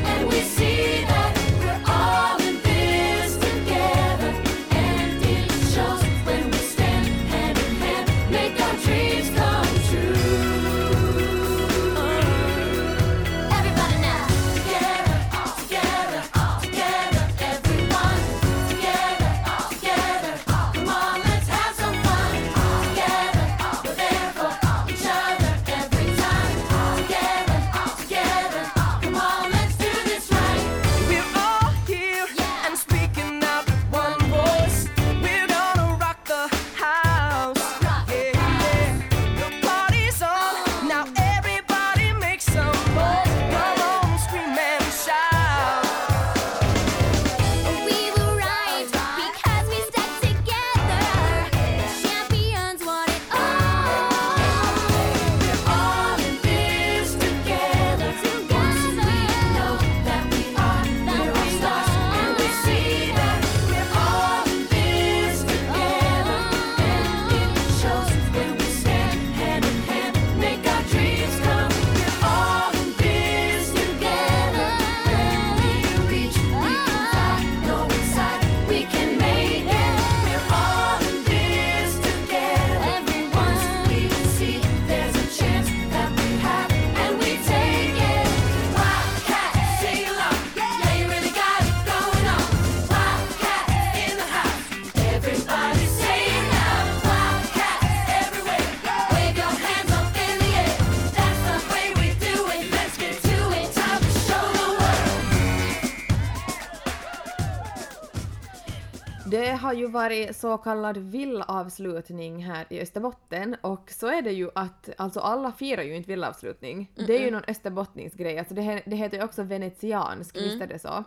Det 109.26 109.50
har 109.50 109.72
ju 109.72 109.86
varit 109.86 110.36
så 110.36 110.58
kallad 110.58 110.98
villavslutning 110.98 112.44
här 112.44 112.66
i 112.70 112.80
Österbotten 112.80 113.56
och 113.60 113.90
så 113.90 114.06
är 114.06 114.22
det 114.22 114.32
ju 114.32 114.50
att 114.54 114.88
alltså 114.96 115.20
alla 115.20 115.52
firar 115.52 115.82
ju 115.82 115.96
inte 115.96 116.08
villavslutning. 116.08 116.90
Det 116.94 117.16
är 117.16 117.24
ju 117.24 117.30
någon 117.30 117.44
österbottningsgrej, 117.48 118.38
alltså 118.38 118.54
det, 118.54 118.82
det 118.86 118.96
heter 118.96 119.16
ju 119.16 119.24
också 119.24 119.42
venetiansk, 119.42 120.36
visst 120.36 120.62
är 120.62 120.66
det 120.66 120.78
så? 120.78 121.04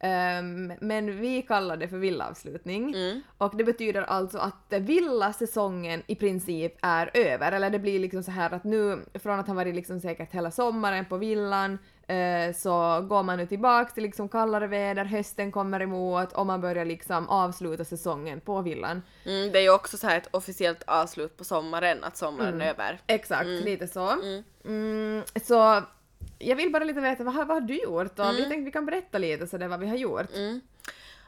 Ehm, 0.00 0.72
men 0.80 1.20
vi 1.20 1.42
kallar 1.42 1.76
det 1.76 1.88
för 1.88 1.96
villavslutning. 1.96 2.94
Och 3.38 3.56
det 3.56 3.64
betyder 3.64 4.02
alltså 4.02 4.38
att 4.38 4.72
villasäsongen 4.80 6.02
i 6.06 6.14
princip 6.14 6.74
är 6.82 7.10
över, 7.14 7.52
eller 7.52 7.70
det 7.70 7.78
blir 7.78 7.98
liksom 7.98 8.22
så 8.22 8.30
här 8.30 8.54
att 8.54 8.64
nu 8.64 9.04
från 9.14 9.40
att 9.40 9.46
ha 9.46 9.54
varit 9.54 9.74
liksom 9.74 10.00
säkert 10.00 10.32
hela 10.32 10.50
sommaren 10.50 11.04
på 11.04 11.16
villan 11.16 11.78
eh, 12.06 12.54
så 12.54 13.00
går 13.08 13.22
man 13.22 13.38
nu 13.38 13.46
tillbaks 13.46 13.94
till 13.94 14.02
liksom 14.02 14.28
kallare 14.28 14.66
väder, 14.66 15.04
hösten 15.04 15.52
kommer 15.52 15.80
emot 15.80 16.32
och 16.32 16.46
man 16.46 16.60
börjar 16.60 16.84
liksom 16.84 17.28
avsluta 17.28 17.84
säsongen 17.84 18.40
på 18.40 18.62
villan. 18.62 19.02
Mm, 19.24 19.52
det 19.52 19.58
är 19.58 19.62
ju 19.62 19.70
också 19.70 19.96
så 19.96 20.06
här 20.06 20.16
ett 20.16 20.28
officiellt 20.30 20.82
avslut 20.86 21.36
på 21.36 21.44
sommaren, 21.44 22.04
att 22.04 22.16
sommaren 22.16 22.60
är 22.60 22.70
över. 22.70 23.00
Exakt, 23.06 23.46
lite 23.46 23.86
så. 23.88 24.12
Mm, 24.64 25.22
så 25.44 25.82
jag 26.38 26.56
vill 26.56 26.72
bara 26.72 26.84
lite 26.84 27.00
veta 27.00 27.24
vad, 27.24 27.34
vad 27.34 27.48
har 27.48 27.60
du 27.60 27.82
gjort 27.82 28.18
och 28.18 28.24
vi 28.32 28.42
tänkte 28.42 28.64
vi 28.64 28.72
kan 28.72 28.86
berätta 28.86 29.18
lite 29.18 29.46
sådär 29.46 29.68
vad 29.68 29.80
vi 29.80 29.86
har 29.86 29.96
gjort. 29.96 30.34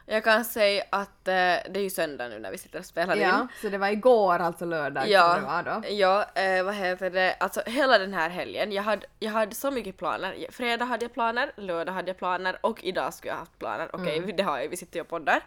Jag 0.09 0.23
kan 0.23 0.45
säga 0.45 0.83
att 0.89 1.27
eh, 1.27 1.33
det 1.33 1.73
är 1.75 1.79
ju 1.79 1.89
söndag 1.89 2.27
nu 2.27 2.39
när 2.39 2.51
vi 2.51 2.57
sitter 2.57 2.79
och 2.79 2.85
spelar 2.85 3.15
in. 3.15 3.21
Ja, 3.21 3.47
så 3.61 3.69
det 3.69 3.77
var 3.77 3.87
igår 3.87 4.39
alltså 4.39 4.65
lördag 4.65 5.03
som 5.03 5.09
det 5.11 5.13
Ja, 5.17 5.39
var 5.45 5.63
då. 5.63 5.87
ja 5.93 6.25
eh, 6.41 6.63
vad 6.63 6.75
heter 6.75 7.09
det, 7.09 7.35
alltså 7.39 7.61
hela 7.65 7.97
den 7.97 8.13
här 8.13 8.29
helgen, 8.29 8.71
jag 8.71 8.83
hade, 8.83 9.05
jag 9.19 9.31
hade 9.31 9.55
så 9.55 9.71
mycket 9.71 9.97
planer. 9.97 10.45
Fredag 10.51 10.85
hade 10.85 11.05
jag 11.05 11.13
planer, 11.13 11.51
lördag 11.57 11.93
hade 11.93 12.09
jag 12.09 12.17
planer 12.17 12.57
och 12.61 12.83
idag 12.83 13.13
skulle 13.13 13.31
jag 13.31 13.37
haft 13.39 13.59
planer. 13.59 13.89
Okej, 13.93 14.17
Mm. 14.17 14.35
det 14.35 14.43
har 14.43 14.59
jag 14.59 14.69
vi 14.69 14.77
sitter 14.77 14.95
ju 14.95 15.01
och 15.01 15.07
poddar. 15.07 15.43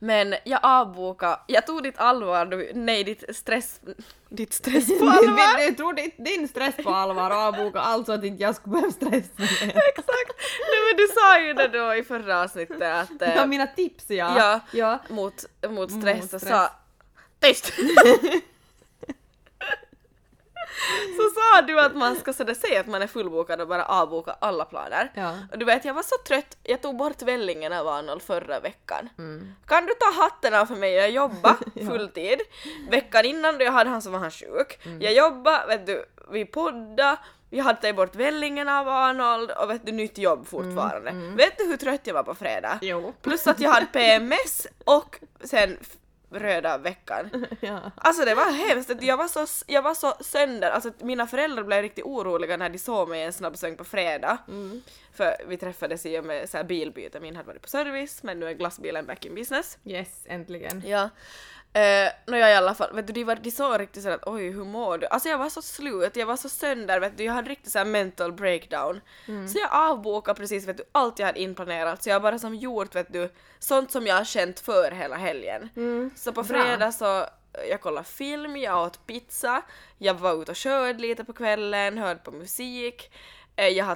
Men 0.00 0.34
jag 0.44 0.60
avbokade, 0.62 1.40
jag 1.46 1.66
tog 1.66 1.82
ditt 1.82 1.98
allvar, 1.98 2.72
nej 2.74 3.04
ditt 3.04 3.36
stress, 3.36 3.80
ditt 4.28 4.52
stress 4.52 4.98
på 4.98 5.04
allvar. 5.08 5.66
Du 5.70 5.74
tog 5.74 5.96
din, 5.96 6.10
din 6.18 6.48
stress 6.48 6.76
på 6.76 6.90
allvar 6.90 7.30
och 7.30 7.36
avbokade 7.36 7.80
allt 7.84 8.06
så 8.06 8.12
att 8.12 8.24
inte 8.24 8.42
jag 8.42 8.54
skulle 8.54 8.72
behöva 8.72 8.92
stressa 8.92 9.28
mer. 9.38 9.82
Exakt! 9.88 10.34
Nej 10.70 10.80
men 10.88 10.96
du 10.96 11.06
sa 11.14 11.40
ju 11.40 11.54
det 11.54 11.68
då 11.68 11.94
i 11.94 12.04
förra 12.04 12.42
avsnittet 12.42 12.82
att 12.82 13.22
eh, 13.22 13.34
Ja, 13.36 13.46
mina 13.46 13.66
tips 13.66 14.04
ja. 14.10 14.38
ja, 14.38 14.60
ja. 14.72 14.98
mot, 15.08 15.44
mot 15.68 15.90
stress 15.92 16.22
Mot 16.22 16.32
och 16.34 16.40
stress. 16.40 16.52
sa 16.52 16.70
Tyst! 17.40 17.72
sa 21.58 21.62
du 21.66 21.80
att 21.80 21.96
man 21.96 22.16
ska 22.16 22.32
sådär 22.32 22.54
säga 22.54 22.80
att 22.80 22.86
man 22.86 23.02
är 23.02 23.06
fullbokad 23.06 23.60
och 23.60 23.68
bara 23.68 23.84
avboka 23.84 24.36
alla 24.40 24.64
planer. 24.64 25.12
Ja. 25.14 25.34
Och 25.52 25.58
du 25.58 25.64
vet, 25.64 25.84
jag 25.84 25.94
var 25.94 26.02
så 26.02 26.16
trött, 26.28 26.56
jag 26.62 26.82
tog 26.82 26.96
bort 26.96 27.22
vällingen 27.22 27.72
av 27.72 27.88
Arnold 27.88 28.22
förra 28.22 28.60
veckan. 28.60 29.08
Mm. 29.18 29.52
Kan 29.66 29.86
du 29.86 29.94
ta 29.94 30.22
hatten 30.22 30.54
av 30.54 30.66
för 30.66 30.76
mig? 30.76 30.92
Jag 30.92 31.10
jobbade 31.10 31.56
fulltid. 31.86 32.40
Veckan 32.90 33.24
innan 33.24 33.58
då 33.58 33.64
jag 33.64 33.72
hade 33.72 33.90
han 33.90 34.02
så 34.02 34.10
var 34.10 34.18
han 34.18 34.30
sjuk. 34.30 34.78
Mm. 34.86 35.02
Jag 35.02 35.12
jobbade, 35.12 35.66
vet 35.66 35.86
du, 35.86 36.04
vi 36.30 36.44
poddade, 36.44 37.16
vi 37.50 37.58
hade 37.60 37.80
tagit 37.80 37.96
bort 37.96 38.14
vällingen 38.16 38.68
av 38.68 38.88
Arnold 38.88 39.50
och 39.50 39.70
vet 39.70 39.86
du, 39.86 39.92
nytt 39.92 40.18
jobb 40.18 40.46
fortfarande. 40.46 41.12
Vet 41.36 41.58
du 41.58 41.64
hur 41.64 41.76
trött 41.76 42.00
jag 42.06 42.14
var 42.14 42.22
på 42.22 42.34
fredag? 42.34 42.68
Mm, 42.68 42.78
Jo. 42.82 43.14
Plus 43.22 43.46
att 43.46 43.60
jag 43.60 43.70
hade 43.70 43.86
PMS 43.86 44.66
och 44.84 45.20
sen 45.44 45.78
röda 46.30 46.78
veckan. 46.78 47.30
Ja. 47.60 47.90
Alltså 47.96 48.24
det 48.24 48.34
var 48.34 48.52
hemskt, 48.68 48.90
jag 49.00 49.16
var 49.16 49.28
så, 49.28 49.46
jag 49.66 49.82
var 49.82 49.94
så 49.94 50.14
sönder, 50.20 50.70
alltså 50.70 50.92
mina 50.98 51.26
föräldrar 51.26 51.64
blev 51.64 51.82
riktigt 51.82 52.04
oroliga 52.04 52.56
när 52.56 52.68
de 52.68 52.78
såg 52.78 53.08
mig 53.08 53.22
en 53.22 53.32
snabb 53.32 53.56
sväng 53.58 53.76
på 53.76 53.84
fredag. 53.84 54.38
För 55.12 55.36
vi 55.48 55.56
träffades 55.56 56.06
i 56.06 56.18
och 56.18 56.24
med 56.24 56.48
så 56.48 56.56
här 56.56 56.64
bilbyte, 56.64 57.20
min 57.20 57.36
hade 57.36 57.46
varit 57.46 57.62
på 57.62 57.68
service 57.68 58.22
men 58.22 58.40
nu 58.40 58.46
är 58.48 58.52
glassbilen 58.52 59.06
back 59.06 59.26
in 59.26 59.34
business. 59.34 59.78
Yes, 59.84 60.24
äntligen. 60.26 60.82
Ja. 60.86 61.08
Eh, 61.78 62.12
nå 62.26 62.36
jag 62.36 62.50
i 62.50 62.54
alla 62.54 62.74
fall, 62.74 62.92
vet 62.92 63.06
du, 63.06 63.12
de, 63.12 63.24
var, 63.24 63.36
de 63.36 63.50
sa 63.50 63.78
riktigt 63.78 64.02
sådär 64.02 64.14
att 64.16 64.26
oj 64.26 64.50
hur 64.50 64.64
mår 64.64 64.98
du? 64.98 65.06
Alltså 65.06 65.28
jag 65.28 65.38
var 65.38 65.48
så 65.48 65.62
slut, 65.62 66.16
jag 66.16 66.26
var 66.26 66.36
så 66.36 66.48
sönder, 66.48 67.00
vet 67.00 67.16
du, 67.18 67.24
jag 67.24 67.32
hade 67.32 67.50
riktigt 67.50 67.72
såhär 67.72 67.84
mental 67.84 68.32
breakdown. 68.32 69.00
Så 69.48 69.58
jag 69.58 69.68
avbokade 69.72 70.40
precis 70.40 70.68
vet 70.68 70.76
du, 70.76 70.84
allt 70.92 71.18
jag 71.18 71.26
hade 71.26 71.40
inplanerat, 71.40 72.02
så 72.02 72.08
jag 72.08 72.14
har 72.14 72.20
bara 72.20 72.38
som 72.38 72.54
gjort 72.54 72.94
vet 72.94 73.12
du, 73.12 73.30
sånt 73.58 73.90
som 73.92 74.06
jag 74.06 74.14
har 74.14 74.24
känt 74.24 74.60
för 74.60 74.90
hela 74.90 75.16
helgen. 75.16 75.70
Så 76.16 76.32
på 76.32 76.44
fredag 76.44 76.92
så 76.92 77.26
jag 77.70 77.80
kollade 77.80 78.06
film, 78.06 78.56
jag 78.56 78.86
åt 78.86 79.06
pizza, 79.06 79.62
jag 79.98 80.14
var 80.14 80.42
ute 80.42 80.50
och 80.50 80.56
körde 80.56 80.98
lite 80.98 81.24
på 81.24 81.32
kvällen, 81.32 81.98
hörde 81.98 82.20
på 82.20 82.30
musik, 82.30 83.10
eh, 83.56 83.68
jag 83.68 83.84
har 83.84 83.94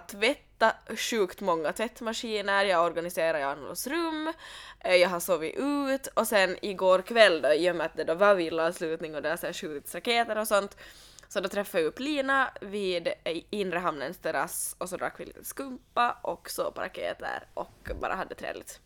tvättat 0.62 0.98
sjukt 0.98 1.40
många 1.40 1.72
tvättmaskiner, 1.72 2.64
jag 2.64 2.84
organiserar 2.84 3.38
i 3.38 3.42
rum, 3.86 4.32
eh, 4.80 4.94
jag 4.94 5.08
har 5.08 5.20
sovit 5.20 5.56
ut 5.56 6.06
och 6.06 6.26
sen 6.26 6.56
igår 6.62 7.02
kväll 7.02 7.42
då, 7.42 7.52
i 7.52 7.70
och 7.70 7.76
med 7.76 7.86
att 7.86 7.96
det 7.96 8.04
då 8.04 8.14
var 8.14 8.34
villaavslutning 8.34 9.14
och 9.14 9.22
det 9.22 9.28
har 9.28 9.52
skjutits 9.52 9.94
raketer 9.94 10.38
och 10.38 10.48
sånt, 10.48 10.76
så 11.28 11.40
då 11.40 11.48
träffade 11.48 11.82
jag 11.82 11.88
upp 11.88 12.00
Lina 12.00 12.50
vid 12.60 13.08
inre 13.50 13.78
hamnens 13.78 14.18
terrass 14.18 14.76
och 14.78 14.88
så 14.88 14.96
drack 14.96 15.20
vi 15.20 15.24
lite 15.24 15.44
skumpa 15.44 16.18
och 16.22 16.50
så 16.50 16.70
på 16.70 16.80
raketer 16.80 17.46
och 17.54 17.90
bara 18.00 18.14
hade 18.14 18.34
trevligt. 18.34 18.80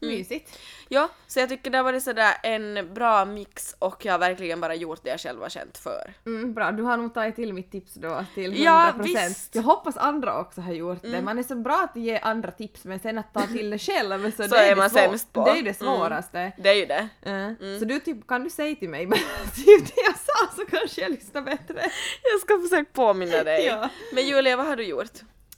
Mysigt. 0.00 0.58
Ja, 0.88 1.08
så 1.26 1.40
jag 1.40 1.48
tycker 1.48 1.70
det 1.70 1.78
har 1.78 1.84
varit 1.84 2.02
sådär 2.02 2.34
en 2.42 2.94
bra 2.94 3.24
mix 3.24 3.76
och 3.78 4.04
jag 4.04 4.12
har 4.12 4.18
verkligen 4.18 4.60
bara 4.60 4.74
gjort 4.74 5.00
det 5.04 5.10
jag 5.10 5.20
själv 5.20 5.40
har 5.42 5.48
känt 5.48 5.78
för. 5.78 6.14
Mm, 6.26 6.54
bra, 6.54 6.70
du 6.72 6.82
har 6.82 6.96
nog 6.96 7.14
tagit 7.14 7.36
till 7.36 7.52
mitt 7.54 7.70
tips 7.72 7.94
då 7.94 8.24
till 8.34 8.52
100%. 8.52 8.56
Ja, 8.64 8.92
visst. 9.02 9.54
Jag 9.54 9.62
hoppas 9.62 9.96
andra 9.96 10.40
också 10.40 10.60
har 10.60 10.72
gjort 10.72 11.02
det. 11.02 11.22
Man 11.22 11.38
är 11.38 11.42
så 11.42 11.54
bra 11.56 11.88
att 11.90 11.96
ge 11.96 12.18
andra 12.18 12.50
tips 12.50 12.84
men 12.84 12.98
sen 13.00 13.18
att 13.18 13.34
ta 13.34 13.40
till 13.46 13.70
det 13.70 13.78
själv 13.78 14.30
så, 14.30 14.42
Så 14.48 14.48
det 14.54 14.58
är, 14.58 14.72
är 14.72 14.76
man 14.76 14.90
svår- 14.90 14.98
sämst 14.98 15.32
på. 15.32 15.44
Det 15.44 15.50
är 15.50 15.56
ju 15.56 15.62
det 15.62 15.80
Mm. 15.80 15.94
svåraste. 15.96 16.52
Det 16.58 16.68
är 16.68 16.74
ju 16.74 16.86
det. 16.86 17.08
Eh, 17.22 17.78
Så 17.78 17.84
du 17.84 18.00
typ, 18.00 18.26
kan 18.26 18.44
du 18.44 18.50
säga 18.50 18.76
till 18.76 18.88
mig 18.88 19.06
typ 19.54 19.86
det 19.86 20.00
jag 20.06 20.14
sa 20.16 20.56
så 20.56 20.66
kanske 20.66 21.00
jag 21.00 21.10
lyssnar 21.10 21.42
bättre. 21.42 21.90
Jag 22.32 22.40
ska 22.40 22.60
försöka 22.62 22.90
påminna 22.92 23.42
dig. 23.42 23.64
Ja. 23.66 23.88
Men 24.12 24.26
Julia, 24.26 24.56
vad 24.56 24.66
har 24.66 24.76
du 24.76 24.84
gjort? 24.84 25.12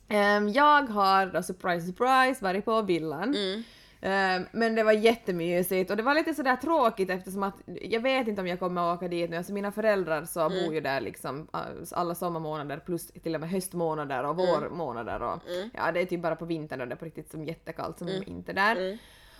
Ehm, 0.09 0.49
jag 0.49 0.83
har 0.83 1.27
då 1.27 1.43
surprise 1.43 1.87
surprise 1.87 2.45
varit 2.45 2.65
på 2.65 2.83
villan. 2.83 3.35
Mm. 3.35 3.63
Ehm, 4.09 4.47
men 4.53 4.75
det 4.75 4.83
var 4.83 4.93
jättemysigt 4.93 5.91
och 5.91 5.97
det 5.97 6.03
var 6.03 6.15
lite 6.15 6.35
sådär 6.35 6.57
tråkigt 6.57 7.11
eftersom 7.11 7.43
att 7.43 7.55
jag 7.67 8.01
vet 8.01 8.29
inte 8.29 8.41
om 8.41 8.47
jag 8.47 8.59
kommer 8.59 8.93
att 8.93 8.97
åka 8.99 9.09
dit 9.09 9.31
nu. 9.31 9.37
Alltså 9.37 9.53
mina 9.53 9.73
föräldrar 9.73 10.25
så 10.25 10.41
Mm. 10.41 10.65
bor 10.65 10.75
ju 10.75 10.81
där 10.81 11.01
liksom 11.01 11.49
alla 11.93 12.15
sommarmånader 12.15 12.79
plus 12.79 13.07
till 13.07 13.35
och 13.35 13.41
med 13.41 13.51
höstmånader 13.51 14.25
och 14.25 14.31
Mm. 14.41 14.47
vårmånader 14.47 15.23
och 15.23 15.41
ja 15.75 15.93
det 15.93 16.01
är 16.01 16.05
typ 16.07 16.23
bara 16.23 16.37
på 16.37 16.45
vintern 16.45 16.81
och 16.81 16.89
det 16.89 16.95
är 16.95 16.97
på 16.97 17.05
riktigt 17.05 17.31
som 17.31 17.45
jättekallt 17.45 17.99
som 17.99 18.09
Mm. 18.09 18.23
inte 18.27 18.53
där. 18.53 18.77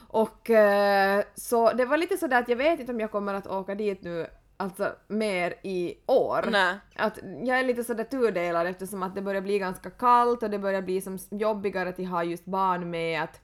Och 0.09 0.51
eh, 0.51 1.25
så 1.35 1.73
det 1.73 1.85
var 1.85 1.97
lite 1.97 2.17
sådär 2.17 2.39
att 2.39 2.49
jag 2.49 2.57
vet 2.57 2.81
inte 2.81 2.93
om 2.93 3.01
jag 3.01 3.11
kommer 3.11 3.35
att 3.35 3.47
åka 3.47 3.75
dit 3.75 4.03
nu 4.03 4.27
alltså 4.57 4.93
mer 5.09 5.55
i 5.63 5.95
år. 6.07 6.45
Nej. 6.51 6.75
Att 6.97 7.19
jag 7.45 7.59
är 7.61 7.65
lite 7.65 7.85
sådär 7.85 8.05
tudelad 8.05 8.67
eftersom 8.67 9.03
att 9.03 9.15
det 9.15 9.23
börjar 9.23 9.41
bli 9.41 9.59
ganska 9.59 9.91
kallt 9.91 10.43
och 10.43 10.51
det 10.51 10.59
börjar 10.59 10.83
bli 10.83 11.01
som 11.01 11.19
jobbigare 11.31 11.89
att 11.89 11.99
ha 12.09 12.25
just 12.25 12.45
barn 12.45 12.91
med 12.91 13.23
att 13.23 13.41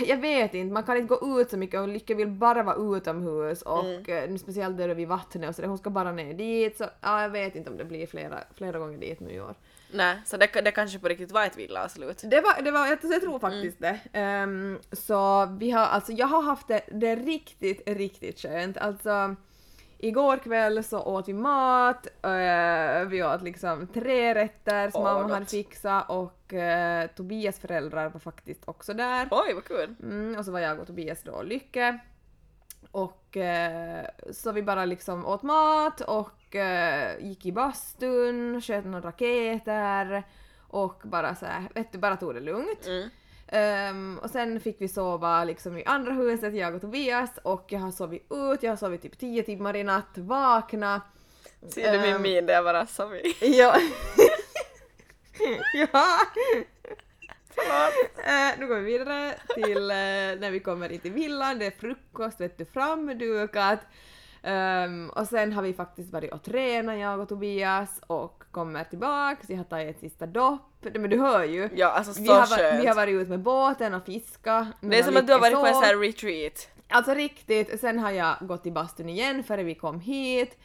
jag 0.06 0.16
vet 0.16 0.54
inte, 0.54 0.72
man 0.72 0.82
kan 0.82 0.96
inte 0.96 1.14
gå 1.14 1.40
ut 1.40 1.50
så 1.50 1.56
mycket 1.56 1.80
och 1.80 1.88
Lycka 1.88 2.14
vill 2.14 2.28
bara 2.28 2.62
vara 2.62 2.96
utomhus 2.96 3.62
och 3.62 4.08
eh, 4.08 4.30
nu 4.30 4.38
speciellt 4.38 4.78
där 4.78 4.88
vid 4.88 5.08
vattnet 5.08 5.48
och 5.48 5.54
så 5.54 5.62
där, 5.62 5.68
hon 5.68 5.78
ska 5.78 5.90
bara 5.90 6.12
ner 6.12 6.34
dit 6.34 6.76
så 6.76 6.84
ja, 7.00 7.22
jag 7.22 7.28
vet 7.28 7.56
inte 7.56 7.70
om 7.70 7.76
det 7.76 7.84
blir 7.84 8.06
flera, 8.06 8.38
flera 8.54 8.78
gånger 8.78 8.98
dit 8.98 9.20
nu 9.20 9.30
i 9.30 9.40
år. 9.40 9.54
Nej, 9.90 10.16
så 10.24 10.36
det, 10.36 10.60
det 10.64 10.70
kanske 10.70 10.98
på 10.98 11.08
riktigt 11.08 11.32
var 11.32 11.46
ett 11.46 11.56
villavslut. 11.56 12.22
Det 12.24 12.40
var, 12.40 12.62
det 12.62 12.70
var 12.70 12.86
jag, 12.86 12.98
jag 13.02 13.20
tror 13.20 13.38
faktiskt 13.38 13.80
det. 13.80 14.00
Ehm, 14.12 14.78
så 14.92 15.46
vi 15.46 15.70
har, 15.70 15.86
alltså 15.86 16.12
jag 16.12 16.26
har 16.26 16.42
haft 16.42 16.68
det, 16.68 16.80
det 16.92 17.16
riktigt, 17.16 17.82
riktigt 17.88 18.40
skönt. 18.40 18.78
Alltså 18.78 19.36
igår 19.98 20.36
kväll 20.36 20.84
så 20.84 21.02
åt 21.02 21.28
vi 21.28 21.32
mat, 21.32 22.06
eh, 22.06 23.08
vi 23.08 23.22
åt 23.22 23.42
liksom 23.42 23.86
tre 23.86 24.34
rätter 24.34 24.90
som 24.90 25.02
vad 25.02 25.14
mamma 25.14 25.34
hade 25.34 25.46
fixat 25.46 26.10
och 26.10 26.54
eh, 26.54 27.06
Tobias 27.06 27.58
föräldrar 27.58 28.08
var 28.08 28.20
faktiskt 28.20 28.62
också 28.64 28.94
där. 28.94 29.28
Oj, 29.30 29.54
vad 29.54 29.64
kul. 29.64 29.94
Mm, 30.02 30.38
och 30.38 30.44
så 30.44 30.52
var 30.52 30.60
jag 30.60 30.80
och 30.80 30.86
Tobias 30.86 31.22
då 31.22 31.32
och 31.32 31.44
Lycke. 31.44 31.98
Och 32.90 33.36
eh, 33.36 34.06
så 34.32 34.52
vi 34.52 34.62
bara 34.62 34.84
liksom 34.84 35.26
åt 35.26 35.42
mat 35.42 36.00
och 36.00 36.56
gick 37.18 37.46
i 37.46 37.52
bastun, 37.52 38.60
sköt 38.62 38.84
några 38.84 39.08
raketer 39.08 40.22
och 40.68 41.02
bara 41.04 41.34
så 41.34 41.46
här, 41.46 41.68
vet 41.74 41.92
du, 41.92 41.98
bara 41.98 42.16
tog 42.16 42.34
det 42.34 42.40
lugnt. 42.40 42.86
Mm. 42.86 43.08
Ehm, 43.48 44.18
och 44.22 44.30
sen 44.30 44.60
fick 44.60 44.80
vi 44.80 44.88
sova 44.88 45.44
liksom 45.44 45.78
i 45.78 45.84
andra 45.84 46.12
huset, 46.12 46.54
jag 46.54 46.74
och 46.74 46.80
Tobias, 46.80 47.30
och 47.42 47.64
jag 47.68 47.80
har 47.80 47.90
sovit 47.90 48.26
ut, 48.30 48.62
jag 48.62 48.70
har 48.70 48.76
sovit 48.76 49.02
typ 49.02 49.18
10 49.18 49.42
timmar 49.42 49.76
i 49.76 49.84
natt, 49.84 50.18
vakna. 50.18 51.00
Ser 51.68 51.92
du 51.92 51.98
min 51.98 52.14
Ehm, 52.14 52.22
min 52.22 52.46
där 52.46 52.54
jag 52.54 52.64
bara 52.64 52.86
sa 52.86 53.06
vi? 53.06 53.36
Ja. 53.58 53.76
ja. 55.74 56.20
Eh, 58.24 58.58
nu 58.58 58.66
går 58.66 58.76
vi 58.76 58.84
vidare 58.84 59.34
till 59.54 59.90
eh, 59.90 60.40
när 60.40 60.50
vi 60.50 60.60
kommer 60.60 60.92
in 60.92 61.00
till 61.00 61.12
villan, 61.12 61.58
det 61.58 61.66
är 61.66 61.70
frukost 61.70 62.40
vet 62.40 62.58
du, 62.58 62.64
framdukat. 62.64 63.80
Ehm, 64.46 65.10
och 65.10 65.26
sen 65.26 65.52
har 65.52 65.62
vi 65.62 65.72
faktiskt 65.72 66.12
varit 66.12 66.32
och 66.32 66.42
tränat 66.42 66.98
jag 66.98 67.20
och 67.20 67.28
Tobias 67.28 68.00
och 68.06 68.42
kommer 68.50 68.84
tillbaks, 68.84 69.50
jag 69.50 69.56
har 69.56 69.64
tagit 69.64 69.96
ett 69.96 70.00
sista 70.00 70.26
dopp. 70.26 70.86
Men 70.94 71.10
du 71.10 71.20
hör 71.20 71.44
ju. 71.44 71.68
Ja, 71.74 71.88
alltså 71.88 72.12
så 72.12 72.22
vi, 72.22 72.28
har, 72.28 72.46
skönt. 72.46 72.82
vi 72.82 72.86
har 72.86 72.94
varit 72.94 73.14
ute 73.14 73.30
med 73.30 73.40
båten 73.40 73.94
och 73.94 74.04
fiskat. 74.04 74.68
Det 74.80 74.98
är 74.98 75.02
som 75.02 75.16
att 75.16 75.26
du 75.26 75.32
har 75.32 75.40
varit 75.40 75.54
på 75.54 75.66
en 75.66 75.74
sån 75.74 75.82
här 75.82 75.96
retreat. 75.96 76.68
Alltså 76.88 77.14
riktigt, 77.14 77.80
sen 77.80 77.98
har 77.98 78.10
jag 78.10 78.36
gått 78.40 78.66
i 78.66 78.70
bastun 78.70 79.08
igen 79.08 79.44
före 79.44 79.62
vi 79.62 79.74
kom 79.74 80.00
hit. 80.00 80.58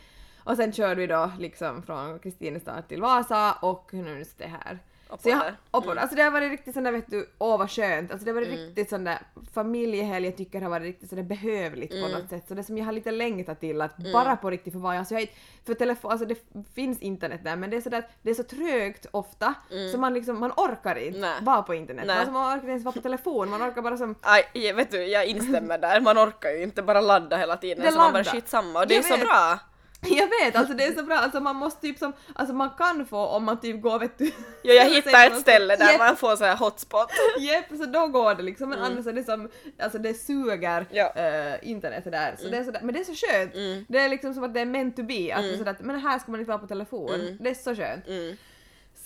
Och 0.43 0.55
sen 0.55 0.73
körde 0.73 0.95
vi 0.95 1.07
då 1.07 1.31
liksom 1.39 1.83
från 1.83 2.19
Kristinestad 2.19 2.87
till 2.87 3.01
Vasa 3.01 3.53
och 3.61 3.89
nu 3.93 4.21
är 4.21 4.25
det 4.37 4.47
här. 4.47 4.79
Och 5.11 5.21
Så 5.21 5.29
jag, 5.29 5.39
där. 5.39 5.57
och 5.71 5.83
Mm. 5.85 5.97
Alltså 5.97 6.15
det 6.15 6.21
har 6.23 6.31
varit 6.31 6.51
riktigt 6.51 6.73
sån 6.73 6.83
där 6.83 6.91
vet 6.91 7.07
du, 7.11 7.29
åh 7.37 7.57
vad 7.57 7.71
skönt. 7.71 8.11
Alltså 8.11 8.25
det 8.25 8.31
har 8.31 8.35
varit 8.35 8.49
riktigt 8.49 8.89
sån 8.89 9.03
där 9.03 9.19
familjehelg 9.53 10.25
jag 10.25 10.37
tycker 10.37 10.61
har 10.61 10.69
varit 10.69 10.83
riktigt 10.85 11.09
sådär 11.09 11.23
behövligt 11.23 11.91
Mm. 11.93 12.11
på 12.11 12.17
något 12.17 12.29
sätt. 12.29 12.47
Så 12.47 12.53
det 12.53 12.63
som 12.63 12.77
jag 12.77 12.85
har 12.85 12.91
lite 12.91 13.11
längtat 13.11 13.59
till 13.59 13.81
att 13.81 13.97
bara 14.13 14.35
på 14.35 14.49
riktigt 14.49 14.73
få 14.73 14.79
vara, 14.79 14.99
alltså 14.99 15.13
jag 15.13 15.27
för 15.65 15.73
telefon, 15.73 16.11
alltså 16.11 16.25
det 16.25 16.35
finns 16.75 16.99
internet 16.99 17.41
där 17.43 17.55
men 17.55 17.69
det 17.69 17.77
är 17.77 17.81
sådär 17.81 17.99
att 17.99 18.09
det 18.21 18.29
är 18.29 18.33
så 18.33 18.43
trögt 18.43 19.05
ofta 19.11 19.53
så 19.91 19.97
man 19.97 20.13
liksom, 20.13 20.39
man 20.39 20.51
orkar 20.51 20.95
inte 20.95 21.17
Mm. 21.17 21.21
Nej. 21.21 21.39
vara 21.41 21.61
på 21.61 21.73
internet. 21.75 22.03
Nej. 22.07 22.17
Alltså 22.17 22.31
man 22.33 22.45
orkar 22.47 22.55
inte 22.55 22.67
ens 22.71 22.83
vara 22.83 22.93
på 22.95 23.01
telefon, 23.01 23.49
man 23.49 23.61
orkar 23.69 23.81
bara 23.81 23.97
som 23.97 24.15
Aj, 24.21 24.43
jag- 24.53 24.73
vet 24.73 24.91
du, 24.91 25.03
jag 25.03 25.25
instämmer 25.25 25.77
där. 25.77 26.01
Man 26.01 26.17
orkar 26.17 26.49
ju 26.49 26.63
inte 26.63 26.81
bara 26.81 27.01
ladda 27.01 27.37
hela 27.37 27.57
tiden 27.57 27.85
Det 27.85 27.91
så 27.91 27.97
man 27.97 28.11
bara 28.13 28.17
laddar. 28.17 28.31
skitsamma 28.31 28.79
och 28.79 28.87
det 28.87 28.93
är 28.93 28.97
Jag 28.97 29.05
så 29.05 29.15
vet. 29.15 29.25
bra. 29.25 29.59
Jag 30.09 30.27
vet, 30.45 30.55
alltså 30.55 30.73
det 30.73 30.85
är 30.85 30.93
så 30.95 31.03
bra, 31.03 31.15
alltså 31.15 31.39
man 31.39 31.55
måste 31.55 31.81
typ 31.81 31.97
som, 31.97 32.13
alltså 32.33 32.55
man 32.55 32.69
kan 32.69 33.05
få 33.05 33.17
om 33.25 33.43
man 33.43 33.59
typ 33.59 33.81
går 33.81 33.99
vet 33.99 34.17
du. 34.17 34.31
Ja, 34.63 34.73
jag 34.73 34.85
hittade 34.95 35.23
ett 35.23 35.39
ställe 35.39 35.75
där 35.75 35.91
Jepp, 35.91 35.99
man 35.99 36.15
får 36.15 36.35
så 36.35 36.43
här 36.45 36.55
hotspot. 36.55 37.07
Jepp, 37.39 37.65
så 37.77 37.85
då 37.85 38.07
går 38.07 38.35
det 38.35 38.43
liksom, 38.43 38.69
men 38.69 38.79
annars 38.79 39.07
är 39.07 39.13
det 39.13 39.23
som, 39.23 39.49
alltså 39.79 39.97
det 39.97 40.13
suger 40.13 40.85
Ja. 40.91 41.13
eh, 41.15 41.69
internet 41.69 42.03
där. 42.03 42.35
Så 42.39 42.47
det 42.47 42.57
är 42.57 42.63
så 42.63 42.71
men 42.81 42.93
det 42.93 42.99
är 42.99 43.03
så 43.03 43.15
skönt. 43.27 43.53
Det 43.89 43.99
är 43.99 44.09
liksom 44.09 44.33
som 44.33 44.43
att 44.43 44.53
det 44.53 44.59
är 44.61 44.65
meant 44.65 44.95
to 44.95 45.03
be, 45.03 45.35
att 45.35 45.41
det 45.43 45.53
är 45.53 45.57
sådär, 45.57 45.75
men 45.79 45.99
här 45.99 46.19
ska 46.19 46.31
man 46.31 46.39
inte 46.39 46.49
vara 46.49 46.59
på 46.59 46.67
telefon. 46.67 47.37
Det 47.39 47.49
är 47.49 47.53
så 47.53 47.75
skönt. 47.75 48.05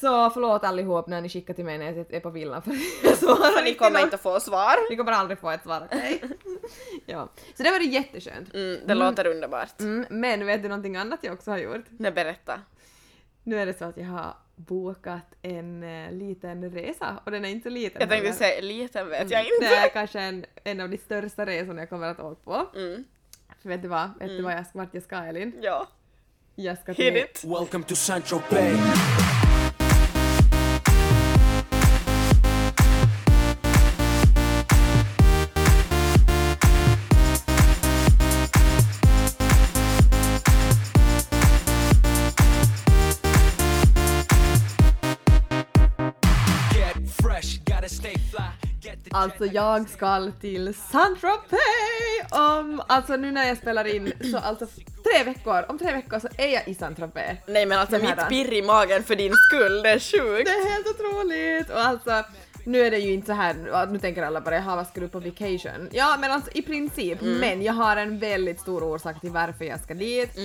Mm. 0.05 0.29
Så 0.29 0.33
förlåt 0.33 0.63
allihop 0.63 1.07
när 1.07 1.21
ni 1.21 1.29
skickar 1.29 1.53
till 1.53 1.65
mig 1.65 1.77
när 1.77 1.85
jag 1.93 2.05
är 2.13 2.19
på 2.19 2.29
villan 2.29 2.61
för 2.61 2.71
jag 3.03 3.17
svarar 3.17 3.57
För 3.57 3.63
ni 3.63 3.73
kommer 3.73 3.99
inte 4.03 4.17
få 4.17 4.39
svar. 4.39 4.89
Ni 4.89 4.95
kommer 4.97 5.11
aldrig 5.11 5.39
få 5.39 5.49
ett 5.51 5.63
svar, 5.63 5.87
okej? 5.91 6.21
ja. 7.05 7.29
Så 7.57 7.63
det 7.63 7.71
var 7.71 7.79
det 7.79 7.85
jätteskönt. 7.85 8.53
Mm, 8.53 8.79
det 8.85 8.93
låter 8.93 9.27
underbart. 9.27 9.79
Mm, 9.79 10.05
men 10.09 10.45
vet 10.45 10.61
du 10.63 10.69
någonting 10.69 10.95
annat 10.95 11.19
jag 11.21 11.33
också 11.33 11.51
har 11.51 11.57
gjort? 11.57 11.85
Nej, 11.89 12.11
berätta. 12.11 12.59
Nu 13.43 13.59
är 13.59 13.65
det 13.65 13.77
så 13.77 13.85
att 13.85 13.97
jag 13.97 14.05
har 14.05 14.33
bokat 14.55 15.25
en 15.41 15.83
eh, 15.83 16.11
liten 16.11 16.71
resa 16.71 17.19
och 17.25 17.31
den 17.31 17.45
är 17.45 17.49
inte 17.49 17.63
så 17.63 17.73
liten 17.73 17.99
Jag 18.01 18.09
tänkte 18.09 18.27
heller. 18.27 18.37
säga 18.37 18.61
liten 18.61 19.09
vet 19.09 19.31
jag 19.31 19.43
Det 19.45 19.55
inte. 19.65 19.75
är 19.75 19.89
kanske 19.89 20.19
en, 20.19 20.45
en 20.63 20.81
av 20.81 20.89
de 20.89 20.97
största 20.97 21.45
resorna 21.45 21.81
jag 21.81 21.89
kommer 21.89 22.07
att 22.07 22.19
åka 22.19 22.41
på. 22.43 22.67
Mm. 22.79 23.03
För 23.61 23.69
vet 23.69 23.81
du 23.81 23.87
vad? 23.87 24.09
Vet 24.19 24.27
du 24.27 24.41
vad 24.41 24.53
jag, 24.53 24.65
vart 24.73 24.89
jag 24.93 25.03
ska 25.03 25.15
Elin? 25.15 25.53
Ja, 25.61 25.87
Jag 26.55 26.77
ska 26.77 26.93
till... 26.93 27.13
hit 27.13 27.29
it. 27.29 27.43
Welcome 27.43 27.83
to 27.83 27.95
Central 27.95 28.41
Bay. 28.51 28.73
Alltså 49.15 49.45
jag 49.45 49.89
ska 49.89 50.31
till 50.41 50.73
Saint-Tropez 50.73 51.59
om, 52.31 52.81
alltså 52.87 53.15
nu 53.15 53.31
när 53.31 53.47
jag 53.47 53.57
spelar 53.57 53.95
in 53.95 54.13
så 54.31 54.37
alltså 54.37 54.65
tre 55.03 55.23
veckor, 55.23 55.65
om 55.69 55.79
tre 55.79 55.91
veckor 55.91 56.19
så 56.19 56.27
är 56.37 56.47
jag 56.47 56.67
i 56.67 56.73
Saint-Tropez. 56.75 57.37
Nej 57.47 57.65
men 57.65 57.79
alltså 57.79 57.97
mitt 57.97 58.29
pirr 58.29 58.53
i 58.53 58.61
magen 58.61 59.03
för 59.03 59.15
din 59.15 59.33
skull, 59.33 59.81
det 59.83 59.89
är 59.89 59.99
sjukt. 59.99 60.45
Det 60.45 60.51
är 60.51 60.71
helt 60.73 60.87
otroligt! 60.87 61.69
Och 61.69 61.79
alltså, 61.79 62.23
nu 62.65 62.81
är 62.81 62.91
det 62.91 62.97
ju 62.97 63.13
inte 63.13 63.27
så 63.27 63.33
här, 63.33 63.87
nu 63.91 63.99
tänker 63.99 64.23
alla 64.23 64.41
bara 64.41 64.55
jaha 64.55 64.75
vad 64.75 64.87
ska 64.87 65.01
du 65.01 65.07
på 65.07 65.19
vacation? 65.19 65.89
Ja 65.91 66.17
men 66.19 66.31
alltså 66.31 66.51
i 66.53 66.61
princip, 66.61 67.21
men 67.21 67.61
jag 67.61 67.73
har 67.73 67.97
en 67.97 68.19
väldigt 68.19 68.59
stor 68.59 68.83
orsak 68.83 69.21
till 69.21 69.29
varför 69.31 69.65
jag 69.65 69.83
ska 69.83 69.93
dit. 69.93 70.37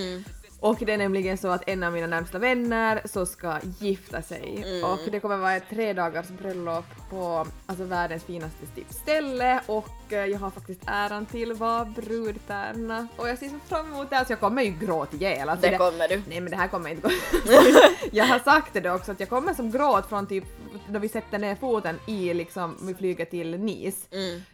Och 0.61 0.77
det 0.81 0.93
är 0.93 0.99
nämligen 0.99 1.39
så 1.39 1.49
att 1.49 1.69
en 1.69 1.83
av 1.83 1.93
mina 1.93 2.07
närmsta 2.07 2.39
vänner 2.39 3.03
så 3.05 3.27
ska 3.27 3.59
gifta 3.79 4.23
sig 4.23 4.65
och 4.85 5.11
det 5.11 5.21
kommer 5.21 5.37
vara 5.37 5.57
ett 5.57 5.69
tre 5.71 5.93
dagars 5.93 6.29
bröllop 6.29 6.85
på 7.11 7.47
alltså 7.67 7.85
världens 7.85 8.25
finaste 8.25 8.67
typ 8.75 8.93
ställe 8.93 9.61
och 9.67 10.13
eh, 10.13 10.25
jag 10.25 10.39
har 10.39 10.51
faktiskt 10.51 10.81
äran 10.87 11.27
till 11.27 11.53
vara 11.53 11.85
brudtärna 11.85 13.09
och 13.17 13.29
jag 13.29 13.39
ser 13.39 13.49
så 13.49 13.59
fram 13.69 13.93
emot 13.93 14.11
det 14.11 14.17
här 14.17 14.25
så 14.25 14.33
jag 14.33 14.41
kommer 14.41 14.63
ju 14.63 14.71
gråta 14.71 15.17
ihjäl. 15.17 15.49
Alltså 15.49 15.71
Det 15.71 15.77
kommer 15.79 16.09
du. 16.09 16.23
Nej 16.29 16.41
men 16.41 16.51
det 16.51 16.57
här 16.57 16.69
kommer 16.69 16.91
inte 16.91 17.09
gå. 17.09 17.15
jag 18.13 18.25
har 18.25 18.39
sagt 18.39 18.73
det 18.73 18.91
också 18.91 19.13
att 19.13 19.21
jag 19.21 19.29
kommer 19.29 19.55
som 19.55 19.71
gråt 19.71 20.09
från 20.09 20.27
typ 20.27 20.45
då 20.91 20.99
vi 20.99 21.09
sätter 21.09 21.39
ner 21.39 21.55
foten 21.55 21.99
i 22.07 22.35
liksom, 22.35 22.77
vi 22.83 22.95
flyger 22.95 23.25
till 23.25 23.61
Nice. 23.61 24.07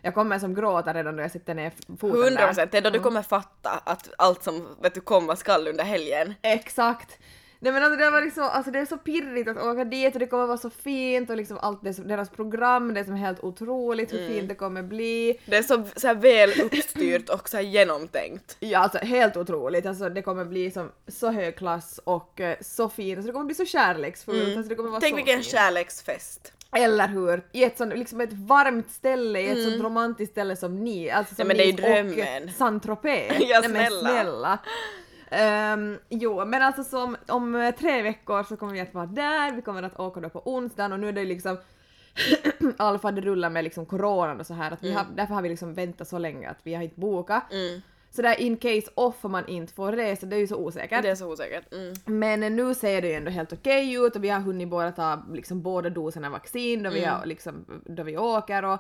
Jag 0.02 0.14
kommer 0.14 0.38
som 0.38 0.54
gråta 0.54 0.94
redan 0.94 1.16
då 1.16 1.22
jag 1.22 1.30
sätter 1.30 1.54
ner 1.54 1.72
foten 2.00 2.22
100 2.22 2.30
där. 2.40 2.46
procent, 2.46 2.72
det 2.72 2.78
är 2.78 2.82
då 2.82 2.90
du 2.90 3.00
kommer 3.00 3.22
fatta 3.22 3.70
att 3.84 4.10
allt 4.18 4.42
som 4.42 4.68
vet 4.82 4.94
du 4.94 5.00
komma 5.00 5.36
skall 5.36 5.68
under 5.68 5.84
helgen. 5.84 6.34
Exakt. 6.42 7.18
Nej 7.58 7.72
men 7.72 7.82
alltså 7.82 7.98
det, 7.98 8.10
var 8.10 8.22
liksom, 8.22 8.42
alltså 8.44 8.70
det 8.70 8.78
är 8.78 8.86
så 8.86 8.96
pirrigt 8.96 9.48
att 9.48 9.56
åka 9.56 9.84
dit 9.84 10.14
och 10.14 10.20
det 10.20 10.26
kommer 10.26 10.46
vara 10.46 10.58
så 10.58 10.70
fint 10.70 11.30
och 11.30 11.36
liksom 11.36 11.58
allt 11.62 11.80
det, 11.84 11.94
som- 11.94 12.08
deras 12.08 12.30
program, 12.30 12.94
det 12.94 13.00
är 13.00 13.04
som 13.04 13.14
helt 13.14 13.44
otroligt 13.44 14.12
hur 14.12 14.28
fint 14.28 14.48
det 14.48 14.54
kommer 14.54 14.82
bli. 14.82 15.40
Det 15.46 15.56
är 15.56 15.62
så, 15.62 15.84
så 15.96 16.14
väl 16.14 16.50
uppstyrt 16.60 17.28
och 17.28 17.48
så 17.48 17.60
genomtänkt. 17.60 18.56
Ja 18.60 18.78
alltså 18.78 18.98
helt 18.98 19.36
otroligt, 19.36 19.86
alltså 19.86 20.08
det 20.08 20.22
kommer 20.22 20.44
bli 20.44 20.70
som 20.70 20.90
så 21.08 21.30
hög 21.30 21.56
klass 21.56 22.00
och 22.04 22.40
eh, 22.40 22.56
så 22.60 22.88
fint, 22.88 23.18
alltså 23.18 23.26
det 23.26 23.32
kommer 23.32 23.46
bli 23.46 23.54
så 23.54 23.64
kärleksfullt. 23.64 24.56
Alltså, 24.56 24.68
det 24.68 24.74
kommer 24.74 24.90
vara 24.90 25.00
Tänk 25.00 25.12
så 25.12 25.16
vilken 25.16 25.42
fint. 25.42 25.46
kärleksfest. 25.52 26.52
Eller 26.72 27.08
hur? 27.08 27.42
I 27.52 27.64
ett 27.64 27.78
sånt, 27.78 27.96
liksom 27.98 28.20
ett 28.20 28.32
varmt 28.32 28.90
ställe, 28.90 29.40
i 29.40 29.50
ett 29.50 29.64
sånt 29.70 29.82
romantiskt 29.84 30.32
ställe 30.32 30.56
som 30.56 30.84
ni. 30.84 31.10
Alltså 31.10 31.34
som 31.34 31.50
Mm. 31.50 31.56
Nej, 31.56 31.66
men 31.72 31.76
det 31.76 31.82
är 31.88 31.96
ju 31.96 32.02
Nice 32.02 32.20
och 32.20 32.26
drömmen. 32.26 32.52
Saint-Tropez. 32.58 33.32
Ja, 33.40 33.60
Nej, 33.60 33.68
men 33.70 33.90
snälla. 34.00 34.58
Ehm, 35.30 35.98
jo, 36.08 36.44
men 36.44 36.62
alltså 36.62 36.84
som, 36.84 37.16
om 37.28 37.54
eh, 37.54 37.74
tre 37.74 38.02
veckor 38.02 38.42
så 38.42 38.56
kommer 38.56 38.72
vi 38.72 38.80
att 38.80 38.94
vara 38.94 39.06
där, 39.06 39.52
vi 39.52 39.62
kommer 39.62 39.82
att 39.82 40.00
åka 40.00 40.20
då 40.20 40.28
på 40.28 40.42
onsdagen 40.44 40.92
och 40.92 41.00
nu 41.00 41.08
är 41.08 41.12
det 41.12 41.24
liksom 41.24 41.56
det 43.14 43.20
rullar 43.20 43.50
med 43.50 43.64
liksom 43.64 43.86
coronan 43.86 44.40
och 44.40 44.46
så 44.46 44.54
här 44.54 44.70
att 44.70 44.82
vi 44.82 44.92
har, 44.92 45.06
därför 45.16 45.34
har 45.34 45.42
vi 45.42 45.48
liksom 45.48 45.74
väntat 45.74 46.08
så 46.08 46.18
länge 46.18 46.50
att 46.50 46.58
vi 46.62 46.74
har 46.74 46.82
inte 46.82 47.00
bokat. 47.00 47.52
Mm. 47.52 47.80
Så 48.10 48.22
där 48.22 48.40
in 48.40 48.56
case 48.56 48.90
off 48.94 49.24
om 49.24 49.32
man 49.32 49.48
inte 49.48 49.72
får 49.72 49.92
resa, 49.92 50.26
det 50.26 50.36
är 50.36 50.40
ju 50.40 50.46
så 50.46 50.56
osäkert. 50.56 51.02
Det 51.02 51.10
är 51.10 51.14
så 51.14 51.32
osäkert. 51.32 51.72
Mm. 51.72 51.94
Men 52.04 52.56
nu 52.56 52.74
ser 52.74 53.02
det 53.02 53.08
ju 53.08 53.14
ändå 53.14 53.30
helt 53.30 53.52
okej 53.52 53.94
ut 53.94 54.16
och 54.16 54.24
vi 54.24 54.28
har 54.28 54.40
hunnit 54.40 54.68
båda 54.68 54.92
ta 54.92 55.22
liksom 55.32 55.62
båda 55.62 55.90
doserna 55.90 56.30
vaccin 56.30 56.82
då 56.82 56.90
vi, 56.90 57.02
Mm. 57.04 57.14
har, 57.14 57.26
liksom, 57.26 57.82
då 57.84 58.02
vi 58.02 58.16
åker 58.18 58.64
och, 58.64 58.78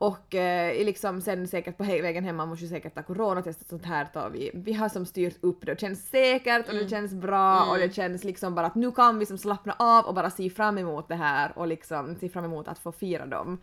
och 0.00 0.34
eh, 0.34 0.84
liksom 0.84 1.20
sen 1.20 1.48
säkert 1.48 1.76
på 1.76 1.84
vägen 1.84 2.24
hem, 2.24 2.36
man 2.36 2.48
måste 2.48 2.64
ju 2.64 2.70
säkert 2.70 2.94
ta 2.94 3.02
coronatest 3.02 3.60
och 3.60 3.66
sånt 3.66 3.84
här 3.84 4.04
tar 4.04 4.30
vi. 4.30 4.50
Vi 4.54 4.72
har 4.72 4.88
som 4.88 5.06
styrt 5.06 5.36
upp 5.40 5.66
det 5.66 5.72
och 5.72 5.76
det 5.76 5.80
känns 5.80 6.08
säkert 6.08 6.66
och 6.66 6.72
Mm. 6.72 6.84
det 6.84 6.90
känns 6.90 7.14
bra 7.14 7.62
och 7.70 7.78
det 7.78 7.94
känns 7.94 8.24
liksom 8.24 8.54
bara 8.54 8.66
att 8.66 8.74
nu 8.74 8.92
kan 8.92 9.18
vi 9.18 9.26
som 9.26 9.38
slappna 9.38 9.74
av 9.78 10.04
och 10.04 10.14
bara 10.14 10.30
se 10.30 10.50
fram 10.50 10.78
emot 10.78 11.08
det 11.08 11.14
här 11.14 11.52
och 11.58 11.66
liksom 11.66 12.16
se 12.20 12.28
fram 12.28 12.44
emot 12.44 12.68
att 12.68 12.78
få 12.78 12.92
fira 12.92 13.26
dem. 13.26 13.58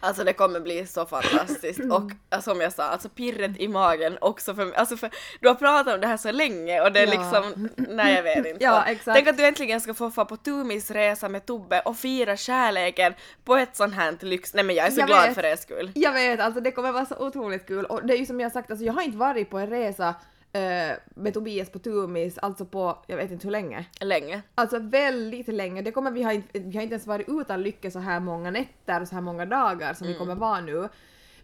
Alltså 0.00 0.24
det 0.24 0.32
kommer 0.32 0.60
bli 0.60 0.86
så 0.86 1.06
fantastiskt 1.06 1.80
och 1.92 2.10
äh, 2.30 2.40
som 2.40 2.60
jag 2.60 2.72
sa, 2.72 2.82
alltså 2.84 3.08
pirret 3.08 3.50
i 3.58 3.68
magen 3.68 4.18
också 4.20 4.54
för 4.54 4.64
mig. 4.64 4.74
Alltså 4.76 4.96
för 4.96 5.10
du 5.40 5.48
har 5.48 5.54
pratat 5.54 5.94
om 5.94 6.00
det 6.00 6.06
här 6.06 6.16
så 6.16 6.32
länge 6.32 6.80
och 6.80 6.92
det 6.92 7.00
är 7.00 7.06
Ja. 7.06 7.10
liksom, 7.10 7.68
nej 7.76 8.14
jag 8.14 8.22
vet 8.22 8.36
inte. 8.46 8.64
Ja, 8.64 8.84
exakt. 8.86 9.14
Tänk 9.16 9.28
att 9.28 9.36
du 9.36 9.46
äntligen 9.46 9.80
ska 9.80 9.94
få 9.94 10.10
få 10.10 10.24
på 10.24 10.36
Tumis 10.36 10.90
resa 10.90 11.28
med 11.28 11.46
Tobbe 11.46 11.80
och 11.80 11.96
fira 11.96 12.36
kärleken 12.36 13.14
på 13.44 13.56
ett 13.56 13.76
sånt 13.76 13.94
här 13.94 14.16
lyx. 14.20 14.54
Nej 14.54 14.64
men 14.64 14.76
jag 14.76 14.86
är 14.86 14.90
så 14.90 15.00
Jag 15.00 15.06
glad 15.08 15.26
vet. 15.26 15.34
för 15.34 15.44
er 15.44 15.56
skull. 15.56 15.90
Jag 15.94 16.12
vet, 16.12 16.40
alltså 16.40 16.60
det 16.60 16.70
kommer 16.70 16.92
vara 16.92 17.06
så 17.06 17.16
otroligt 17.26 17.66
kul 17.66 17.84
och 17.84 18.06
det 18.06 18.14
är 18.14 18.18
ju 18.18 18.26
som 18.26 18.40
jag 18.40 18.52
sagt, 18.52 18.70
alltså 18.70 18.84
jag 18.86 18.92
har 18.92 19.02
inte 19.02 19.18
varit 19.18 19.50
på 19.50 19.58
en 19.58 19.70
resa 19.70 20.14
eh, 20.54 20.96
med 21.14 21.34
Tobias 21.34 21.70
på 21.70 21.78
Tumis, 21.78 22.38
alltså 22.38 22.64
på 22.64 22.98
jag 23.06 23.16
vet 23.16 23.30
inte 23.30 23.46
hur 23.46 23.52
länge. 23.52 23.86
Länge. 24.00 24.42
Alltså 24.54 24.78
väldigt 24.78 25.48
länge. 25.48 25.82
Det 25.82 25.92
kommer, 25.92 26.10
vi, 26.10 26.22
har 26.22 26.32
inte, 26.32 26.58
vi 26.58 26.76
har 26.76 26.82
inte 26.82 26.94
ens 26.94 27.06
varit 27.06 27.28
utan 27.28 27.62
lycka 27.62 27.90
så 27.90 27.98
här 27.98 28.20
många 28.20 28.50
nätter 28.50 29.00
och 29.00 29.08
så 29.08 29.14
här 29.14 29.22
många 29.22 29.46
dagar 29.46 29.94
som 29.94 30.06
vi 30.06 30.14
kommer 30.14 30.34
vara 30.34 30.60
nu. 30.60 30.88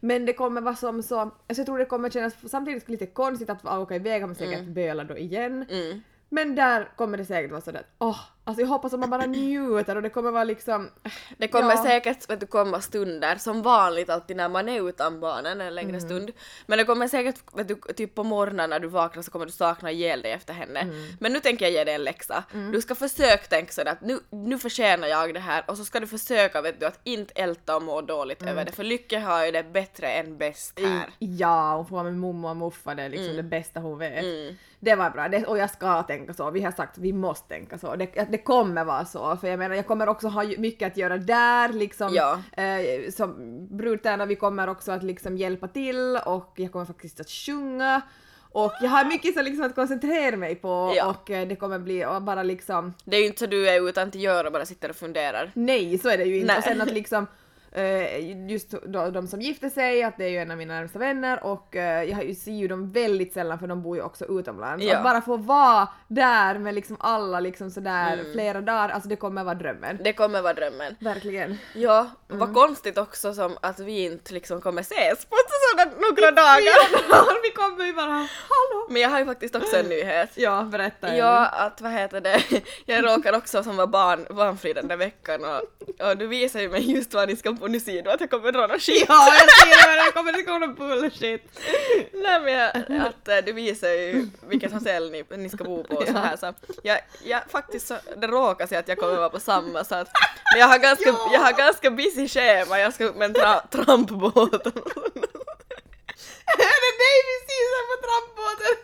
Men 0.00 0.26
det 0.26 0.32
kommer 0.32 0.60
vara 0.60 0.74
som 0.74 1.02
så, 1.02 1.20
alltså 1.20 1.36
jag 1.56 1.66
tror 1.66 1.78
det 1.78 1.84
kommer 1.84 2.10
kännas 2.10 2.50
samtidigt 2.50 2.88
lite 2.88 3.06
konstigt 3.06 3.50
att 3.50 3.64
åka 3.64 3.94
iväg, 3.94 4.22
har 4.22 4.34
säkert 4.34 4.64
böla 4.64 5.04
då 5.04 5.18
igen. 5.18 5.66
Mm. 5.70 6.00
Men 6.28 6.54
där 6.54 6.88
kommer 6.96 7.18
det 7.18 7.24
säkert 7.24 7.50
vara 7.50 7.60
sådär, 7.60 7.86
åh, 7.98 8.20
alltså 8.50 8.60
jag 8.62 8.68
hoppas 8.68 8.92
att 8.94 9.00
man 9.00 9.10
bara 9.10 9.26
njuter 9.26 9.96
och 9.96 10.02
det 10.02 10.10
kommer 10.10 10.30
vara 10.30 10.44
liksom, 10.44 10.90
Det 11.38 11.48
kommer 11.48 11.70
Ja. 11.74 11.82
säkert 11.82 12.30
vet 12.30 12.40
du, 12.40 12.46
komma 12.46 12.80
stunder, 12.80 13.36
som 13.36 13.62
vanligt 13.62 14.10
alltid 14.10 14.36
när 14.36 14.48
man 14.48 14.68
är 14.68 14.88
utan 14.88 15.20
barnen 15.20 15.60
en 15.60 15.74
längre 15.74 15.88
Mm. 15.96 16.00
stund. 16.00 16.30
Men 16.66 16.78
det 16.78 16.84
kommer 16.84 17.08
säkert, 17.08 17.36
vet 17.54 17.68
du, 17.68 17.74
typ 17.96 18.14
på 18.14 18.24
morgonen 18.24 18.70
när 18.70 18.80
du 18.80 18.88
vaknar 18.88 19.22
så 19.22 19.30
kommer 19.30 19.46
du 19.46 19.52
sakna 19.52 19.90
ihjäl 19.90 20.22
dig 20.22 20.32
efter 20.32 20.54
henne. 20.54 20.80
Mm. 20.80 21.06
Men 21.20 21.32
nu 21.32 21.40
tänker 21.40 21.64
jag 21.64 21.72
ge 21.72 21.84
dig 21.84 21.94
en 21.94 22.04
läxa. 22.04 22.44
Du 22.72 22.80
ska 22.80 22.94
försöka 22.94 23.36
tänka 23.48 23.72
sådär 23.72 23.92
att 23.92 24.00
nu, 24.00 24.18
nu 24.30 24.58
förtjänar 24.58 25.08
jag 25.08 25.34
det 25.34 25.40
här 25.40 25.64
och 25.66 25.76
så 25.76 25.84
ska 25.84 26.00
du 26.00 26.06
försöka 26.06 26.60
vet 26.62 26.80
du 26.80 26.86
att 26.86 27.00
inte 27.04 27.32
älta 27.36 27.76
och 27.76 27.82
må 27.82 28.00
dåligt 28.00 28.42
Mm. 28.42 28.52
över 28.52 28.64
det 28.64 28.72
för 28.72 28.84
Lycke 28.84 29.18
har 29.18 29.44
ju 29.46 29.50
det 29.52 29.62
bättre 29.72 30.12
än 30.12 30.38
bäst 30.38 30.78
här. 30.80 31.08
Ja, 31.18 31.76
hon 31.76 31.86
får 31.86 31.96
vara 31.96 32.04
med 32.04 32.14
mommo 32.16 32.48
och 32.48 32.56
muffa, 32.56 32.94
det 32.94 33.02
är 33.02 33.08
liksom 33.08 33.36
det 33.36 33.42
bästa 33.42 33.80
hon 33.80 33.98
vet. 33.98 34.24
Det 34.82 34.94
var 34.94 35.10
bra, 35.10 35.28
det, 35.28 35.44
och 35.46 35.58
jag 35.58 35.70
ska 35.70 36.02
tänka 36.02 36.34
så. 36.34 36.50
Vi 36.50 36.62
har 36.62 36.72
sagt 36.72 36.92
att 36.92 36.98
vi 36.98 37.12
måste 37.12 37.48
tänka 37.48 37.78
så. 37.78 37.96
Det, 37.96 38.06
det 38.30 38.38
kommer 38.44 38.84
vara 38.84 39.04
så, 39.04 39.36
för 39.36 39.48
jag 39.48 39.58
menar 39.58 39.76
jag 39.76 39.86
kommer 39.86 40.08
också 40.08 40.28
ha 40.28 40.44
mycket 40.58 40.86
att 40.92 40.96
göra 40.96 41.16
där 41.16 41.72
liksom. 41.72 42.14
Ja. 42.14 42.40
Eh, 42.62 43.10
som 43.10 43.36
brudtärna, 43.76 44.26
vi 44.26 44.36
kommer 44.36 44.68
också 44.68 44.92
att 44.92 45.02
liksom 45.02 45.36
hjälpa 45.36 45.68
till 45.68 46.18
och 46.24 46.52
jag 46.56 46.72
kommer 46.72 46.84
faktiskt 46.84 47.20
att 47.20 47.30
sjunga. 47.30 48.00
Och 48.52 48.72
jag 48.80 48.90
har 48.90 49.04
mycket 49.04 49.34
så 49.34 49.42
liksom 49.42 49.64
att 49.64 49.74
koncentrera 49.74 50.36
mig 50.36 50.54
på 50.54 50.92
Ja. 50.96 51.06
och 51.10 51.30
eh, 51.30 51.48
det 51.48 51.56
kommer 51.56 51.78
bli 51.78 52.06
bara 52.20 52.42
liksom 52.42 52.94
Det 53.04 53.16
är 53.16 53.20
ju 53.20 53.26
inte 53.26 53.38
så 53.38 53.46
du 53.46 53.68
är 53.68 53.88
utan 53.88 54.10
till 54.10 54.22
gör 54.22 54.44
och 54.44 54.52
bara 54.52 54.66
sitter 54.66 54.90
och 54.90 54.96
funderar. 54.96 55.50
Nej, 55.54 55.98
så 55.98 56.08
är 56.08 56.18
det 56.18 56.24
ju 56.24 56.34
inte. 56.34 56.46
Nej. 56.46 56.58
Och 56.58 56.64
sen 56.64 56.80
att 56.80 56.92
liksom 56.92 57.26
just 58.48 58.70
då, 58.70 59.10
de 59.10 59.26
som 59.28 59.40
gifter 59.40 59.68
sig, 59.70 60.02
att 60.02 60.16
det 60.18 60.24
är 60.24 60.28
ju 60.28 60.38
en 60.38 60.50
av 60.50 60.56
mina 60.56 60.74
närmsta 60.74 60.98
vänner 60.98 61.44
och 61.44 61.76
eh, 61.76 62.02
jag 62.04 62.36
ser 62.36 62.52
ju 62.52 62.68
dem 62.68 62.90
väldigt 62.92 63.32
sällan 63.32 63.58
för 63.58 63.66
de 63.66 63.82
bor 63.82 63.96
ju 63.96 64.02
också 64.02 64.24
utomlands. 64.40 64.84
Ja. 64.84 64.96
Att 64.96 65.02
bara 65.04 65.20
få 65.20 65.36
vara 65.36 65.88
där 66.08 66.58
med 66.58 66.74
liksom 66.74 66.96
alla 67.00 67.40
liksom 67.40 67.70
sådär 67.70 68.12
Mm. 68.12 68.32
flera 68.32 68.60
dagar, 68.60 68.88
alltså 68.88 69.08
det 69.08 69.16
kommer 69.16 69.44
vara 69.44 69.54
drömmen. 69.54 69.98
Det 70.04 70.12
kommer 70.12 70.42
vara 70.42 70.54
drömmen. 70.54 70.96
Verkligen. 71.00 71.58
Ja, 71.74 72.06
Mm. 72.28 72.38
vad 72.40 72.54
konstigt 72.54 72.98
också 72.98 73.34
som 73.34 73.56
att 73.62 73.78
vi 73.80 74.04
inte 74.04 74.34
liksom 74.34 74.60
kommer 74.60 74.80
ses 74.82 75.24
på 75.24 75.36
sådana 75.70 75.90
några 75.96 76.30
dagar. 76.30 77.42
Vi 77.42 77.50
kommer 77.50 77.84
ju 77.86 77.92
bara 77.92 78.10
hallå! 78.12 78.86
Men 78.90 79.02
jag 79.02 79.08
har 79.08 79.18
ju 79.18 79.26
faktiskt 79.26 79.54
också 79.56 79.76
en 79.76 79.86
nyhet. 79.88 80.30
Ja, 80.34 80.62
berätta. 80.72 81.16
Ja, 81.16 81.46
att 81.46 81.80
vad 81.80 81.92
heter 81.92 82.20
det, 82.20 82.42
jag 82.86 83.04
råkar 83.04 83.32
också 83.36 83.62
som 83.62 83.76
var 83.76 83.86
barn, 83.86 84.26
barnfri 84.30 84.72
den 84.72 84.88
där 84.88 84.96
veckan 84.96 85.40
och, 85.44 86.06
och 86.10 86.16
du 86.16 86.26
visar 86.26 86.60
ju 86.60 86.68
mig 86.68 86.90
just 86.92 87.14
vad 87.14 87.28
ni 87.28 87.36
ska 87.36 87.50
på 87.60 87.66
nu 87.68 87.80
ser 87.80 88.02
du 88.02 88.10
att 88.10 88.20
jag 88.20 88.30
kommer 88.30 88.52
dra 88.52 88.66
något 88.66 88.82
skit. 88.82 89.04
Ja, 89.08 89.28
jag 89.34 89.50
ser 89.52 89.96
det, 89.96 90.04
det 90.04 90.12
kommer 90.12 90.44
kommer 90.44 90.66
någon 90.66 90.74
bullshit. 90.74 91.42
Nej 92.12 92.40
men 92.40 92.52
jag, 92.52 92.68
att 93.06 93.28
eh, 93.28 93.36
du 93.46 93.52
visar 93.52 93.88
ju 93.88 94.26
vilket 94.48 94.72
hotell 94.72 95.10
ni, 95.10 95.24
ni 95.36 95.48
ska 95.50 95.64
bo 95.64 95.84
på 95.84 95.96
och 95.96 96.06
så 96.06 96.12
här 96.18 96.36
så 96.36 96.54
jag, 96.82 96.98
jag 97.24 97.40
faktiskt 97.50 97.86
så, 97.86 97.96
det 98.16 98.26
råkar 98.26 98.66
sig 98.66 98.78
att 98.78 98.88
jag 98.88 98.98
kommer 98.98 99.16
vara 99.16 99.30
på 99.30 99.40
samma 99.40 99.84
så 99.84 99.94
att 99.94 100.08
men 100.52 100.60
jag 100.60 100.66
har 100.66 100.78
ganska, 100.78 101.08
Ja. 101.10 101.30
jag 101.32 101.40
har 101.40 101.52
ganska 101.52 101.90
busy 101.90 102.28
schema, 102.28 102.78
jag 102.78 102.94
ska 102.94 103.04
upp 103.04 103.16
med 103.16 103.24
en 103.26 103.34
tra, 103.34 103.60
trampbåt 103.70 104.66
Är 106.46 106.76
det 106.82 106.92
dig 107.02 107.16
vi 107.28 107.36
ser 107.48 107.82
på 107.90 107.96
trampbåten? 108.06 108.76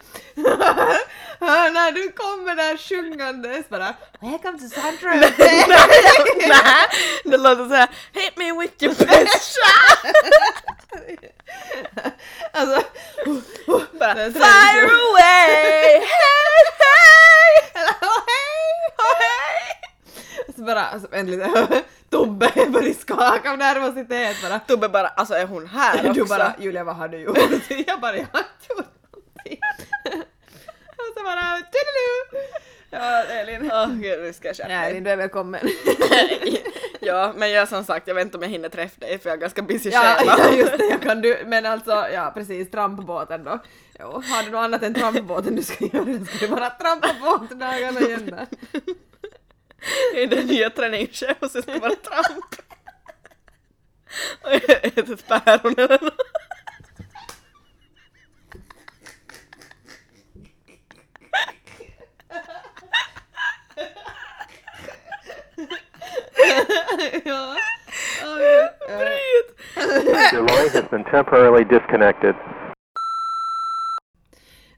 När 1.86 1.92
du 1.92 2.12
kommer 2.12 2.56
där 2.56 2.76
sjungandes 2.76 3.68
bara 3.68 3.94
Welcome 4.20 4.58
to 4.58 4.68
Sandra 4.68 5.14
Nej, 5.14 6.86
det 7.24 7.36
låter 7.36 7.68
såhär 7.68 7.88
Hit 8.12 8.36
me 8.36 8.52
with 8.52 8.82
your 8.84 8.94
best 8.94 9.58
Alltså, 12.52 12.82
Bara, 13.98 14.14
Fire 14.14 14.32
tradition. 14.32 14.90
away! 14.90 15.46
Hey, 15.46 16.00
hey! 16.00 16.62
oh, 18.02 18.22
hej! 18.26 18.72
Oh, 18.98 19.14
hej! 19.18 20.54
Så 20.56 20.62
bara, 20.62 20.86
alltså 20.86 21.08
vänta 21.08 21.30
lite, 21.30 21.82
Tobbe 22.10 22.52
börjar 22.68 22.94
skaka 22.94 23.50
av 23.50 23.58
nervositet 23.58 24.42
bara. 24.42 24.58
Tobbe 24.58 24.88
bara, 24.88 25.08
alltså 25.08 25.34
är 25.34 25.46
hon 25.46 25.66
här 25.66 25.98
också? 25.98 26.12
Du 26.12 26.24
bara, 26.24 26.54
Julia 26.58 26.84
vad 26.84 26.96
har 26.96 27.08
du 27.08 27.18
gjort? 27.18 27.38
Jag 27.86 28.00
bara, 28.00 28.16
jag 28.16 28.26
har 28.32 28.40
inte 28.40 28.66
gjort 28.68 28.86
någonting. 29.12 29.60
Och 30.98 31.14
så 31.18 31.22
bara, 31.24 31.56
tudelu! 31.72 32.46
Ja, 32.98 33.22
Elin. 33.22 33.70
Åh 33.72 33.88
gud, 33.94 34.22
nu 34.22 34.32
ska 34.32 34.48
jag 34.48 34.56
skärpa 34.56 34.68
mig. 34.68 34.90
Elin, 34.90 35.04
du 35.04 35.10
är 35.10 35.16
välkommen. 35.16 35.60
ja, 37.00 37.32
men 37.36 37.50
jag 37.50 37.68
som 37.68 37.84
sagt, 37.84 38.08
jag 38.08 38.14
vet 38.14 38.24
inte 38.24 38.36
om 38.36 38.42
jag 38.42 38.50
hinner 38.50 38.68
träffa 38.68 39.00
dig 39.00 39.18
för 39.18 39.28
jag 39.28 39.36
är 39.36 39.40
ganska 39.40 39.62
busy 39.62 39.90
Ja, 39.90 40.00
schema. 40.00 40.34
ja, 40.38 40.52
just 40.52 40.78
det, 40.78 40.84
jag 40.84 41.02
kan 41.02 41.20
du, 41.20 41.42
men 41.46 41.66
alltså, 41.66 42.06
ja 42.12 42.32
precis, 42.34 42.70
trampbåten 42.70 43.44
då. 43.44 43.58
Jo, 44.00 44.06
har 44.06 44.42
du 44.42 44.50
något 44.50 44.58
annat 44.58 44.82
än 44.82 44.94
trampbåten 44.94 45.56
du 45.56 45.62
ska 45.62 45.84
göra? 45.84 46.24
Ska 46.24 46.46
du 46.46 46.48
bara 46.48 46.70
trampa 46.70 47.08
båtdagarna 47.20 48.00
igen 48.00 48.26
där? 48.26 48.46
I 50.14 50.26
den 50.26 50.46
nya 50.46 50.70
träningsschemat 50.70 51.52
så 51.52 51.58
jag 51.58 51.62
ska 51.62 51.78
bara 51.78 51.94
trampa. 51.94 52.56
Och 54.42 54.52
jag 54.52 54.84
äter 54.84 55.12
ett 55.12 55.28
päron 55.28 55.74
eller 55.78 56.04
nåt. 56.04 56.14
ja. 67.24 67.56
Eh, 68.22 68.98
Bryt! 68.98 69.48
Your 70.32 70.42
line 70.42 70.70
has 70.70 70.90
been 70.90 71.04
temporarily 71.04 71.64
disconnected. 71.64 72.34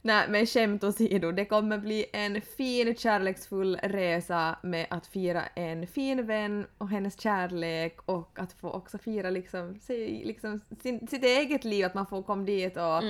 Nej 0.03 0.29
men 0.29 0.47
skämt 0.47 0.85
åsido, 0.85 1.33
det 1.33 1.45
kommer 1.45 1.79
bli 1.79 2.07
en 2.13 2.41
fin 2.41 2.97
kärleksfull 2.97 3.79
resa 3.83 4.57
med 4.63 4.87
att 4.91 5.07
fira 5.07 5.43
en 5.55 5.87
fin 5.87 6.27
vän 6.27 6.67
och 6.79 6.89
hennes 6.89 7.21
kärlek 7.21 7.99
och 8.05 8.39
att 8.39 8.53
få 8.53 8.71
också 8.71 8.99
fira 8.99 9.31
liksom, 9.31 9.81
liksom 10.25 10.61
sin, 10.83 11.09
sitt 11.09 11.25
eget 11.25 11.65
liv, 11.65 11.87
att 11.87 11.95
man 11.95 12.07
får 12.07 12.23
komma 12.23 12.43
dit 12.43 12.77
och, 12.77 13.03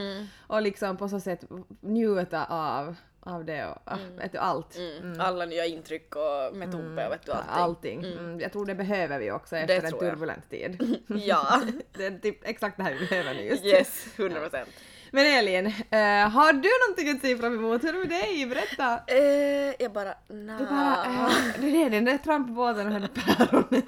och 0.46 0.62
liksom 0.62 0.96
på 0.96 1.08
så 1.08 1.20
sätt 1.20 1.44
njuta 1.80 2.44
av, 2.44 2.96
av 3.20 3.44
det 3.44 3.66
och 3.66 3.78
ah, 3.84 3.98
vet 4.16 4.32
du, 4.32 4.38
allt. 4.38 4.76
Mm. 4.76 5.20
Alla 5.20 5.46
nya 5.46 5.66
intryck 5.66 6.16
och 6.16 6.56
med 6.56 6.72
Tobbe 6.72 7.06
och 7.06 7.12
vet 7.12 7.26
du 7.26 7.32
allting. 7.32 7.98
Allting. 7.98 8.04
Mm. 8.04 8.40
Jag 8.40 8.52
tror 8.52 8.66
det 8.66 8.74
behöver 8.74 9.18
vi 9.18 9.30
också 9.30 9.54
Det 9.54 9.60
efter 9.60 9.92
en 9.92 9.98
turbulent 9.98 10.50
tid. 10.50 10.96
Ja, 11.06 11.62
det 11.92 12.06
är 12.06 12.18
typ 12.18 12.48
exakt 12.48 12.76
det 12.76 12.82
här 12.82 12.94
vi 12.94 13.06
behöver 13.06 13.34
nu 13.34 13.42
just. 13.42 13.64
yes, 13.64 14.06
100 14.16 14.40
procent. 14.40 14.68
Men 15.10 15.26
Elin, 15.26 15.66
eh, 15.66 16.28
har 16.28 16.52
du 16.52 16.68
någonting 16.86 17.10
att 17.10 17.20
se 17.20 17.36
fram 17.36 17.54
emot? 17.54 17.84
Hur 17.84 17.88
är 17.88 17.92
det 17.92 17.98
med 17.98 18.08
dig? 18.08 18.46
Berätta! 18.46 19.00
Eh, 19.06 19.74
jag 19.78 19.92
bara, 19.92 20.14
nah. 20.28 20.58
Du 20.58 20.66
bara, 20.66 21.04
äh, 21.04 21.60
det 21.60 21.82
är 21.82 21.90
den 21.90 22.04
där 22.04 22.18
trampbåten 22.18 22.86
och 22.86 22.92
hennes 22.92 23.10
päron. 23.10 23.82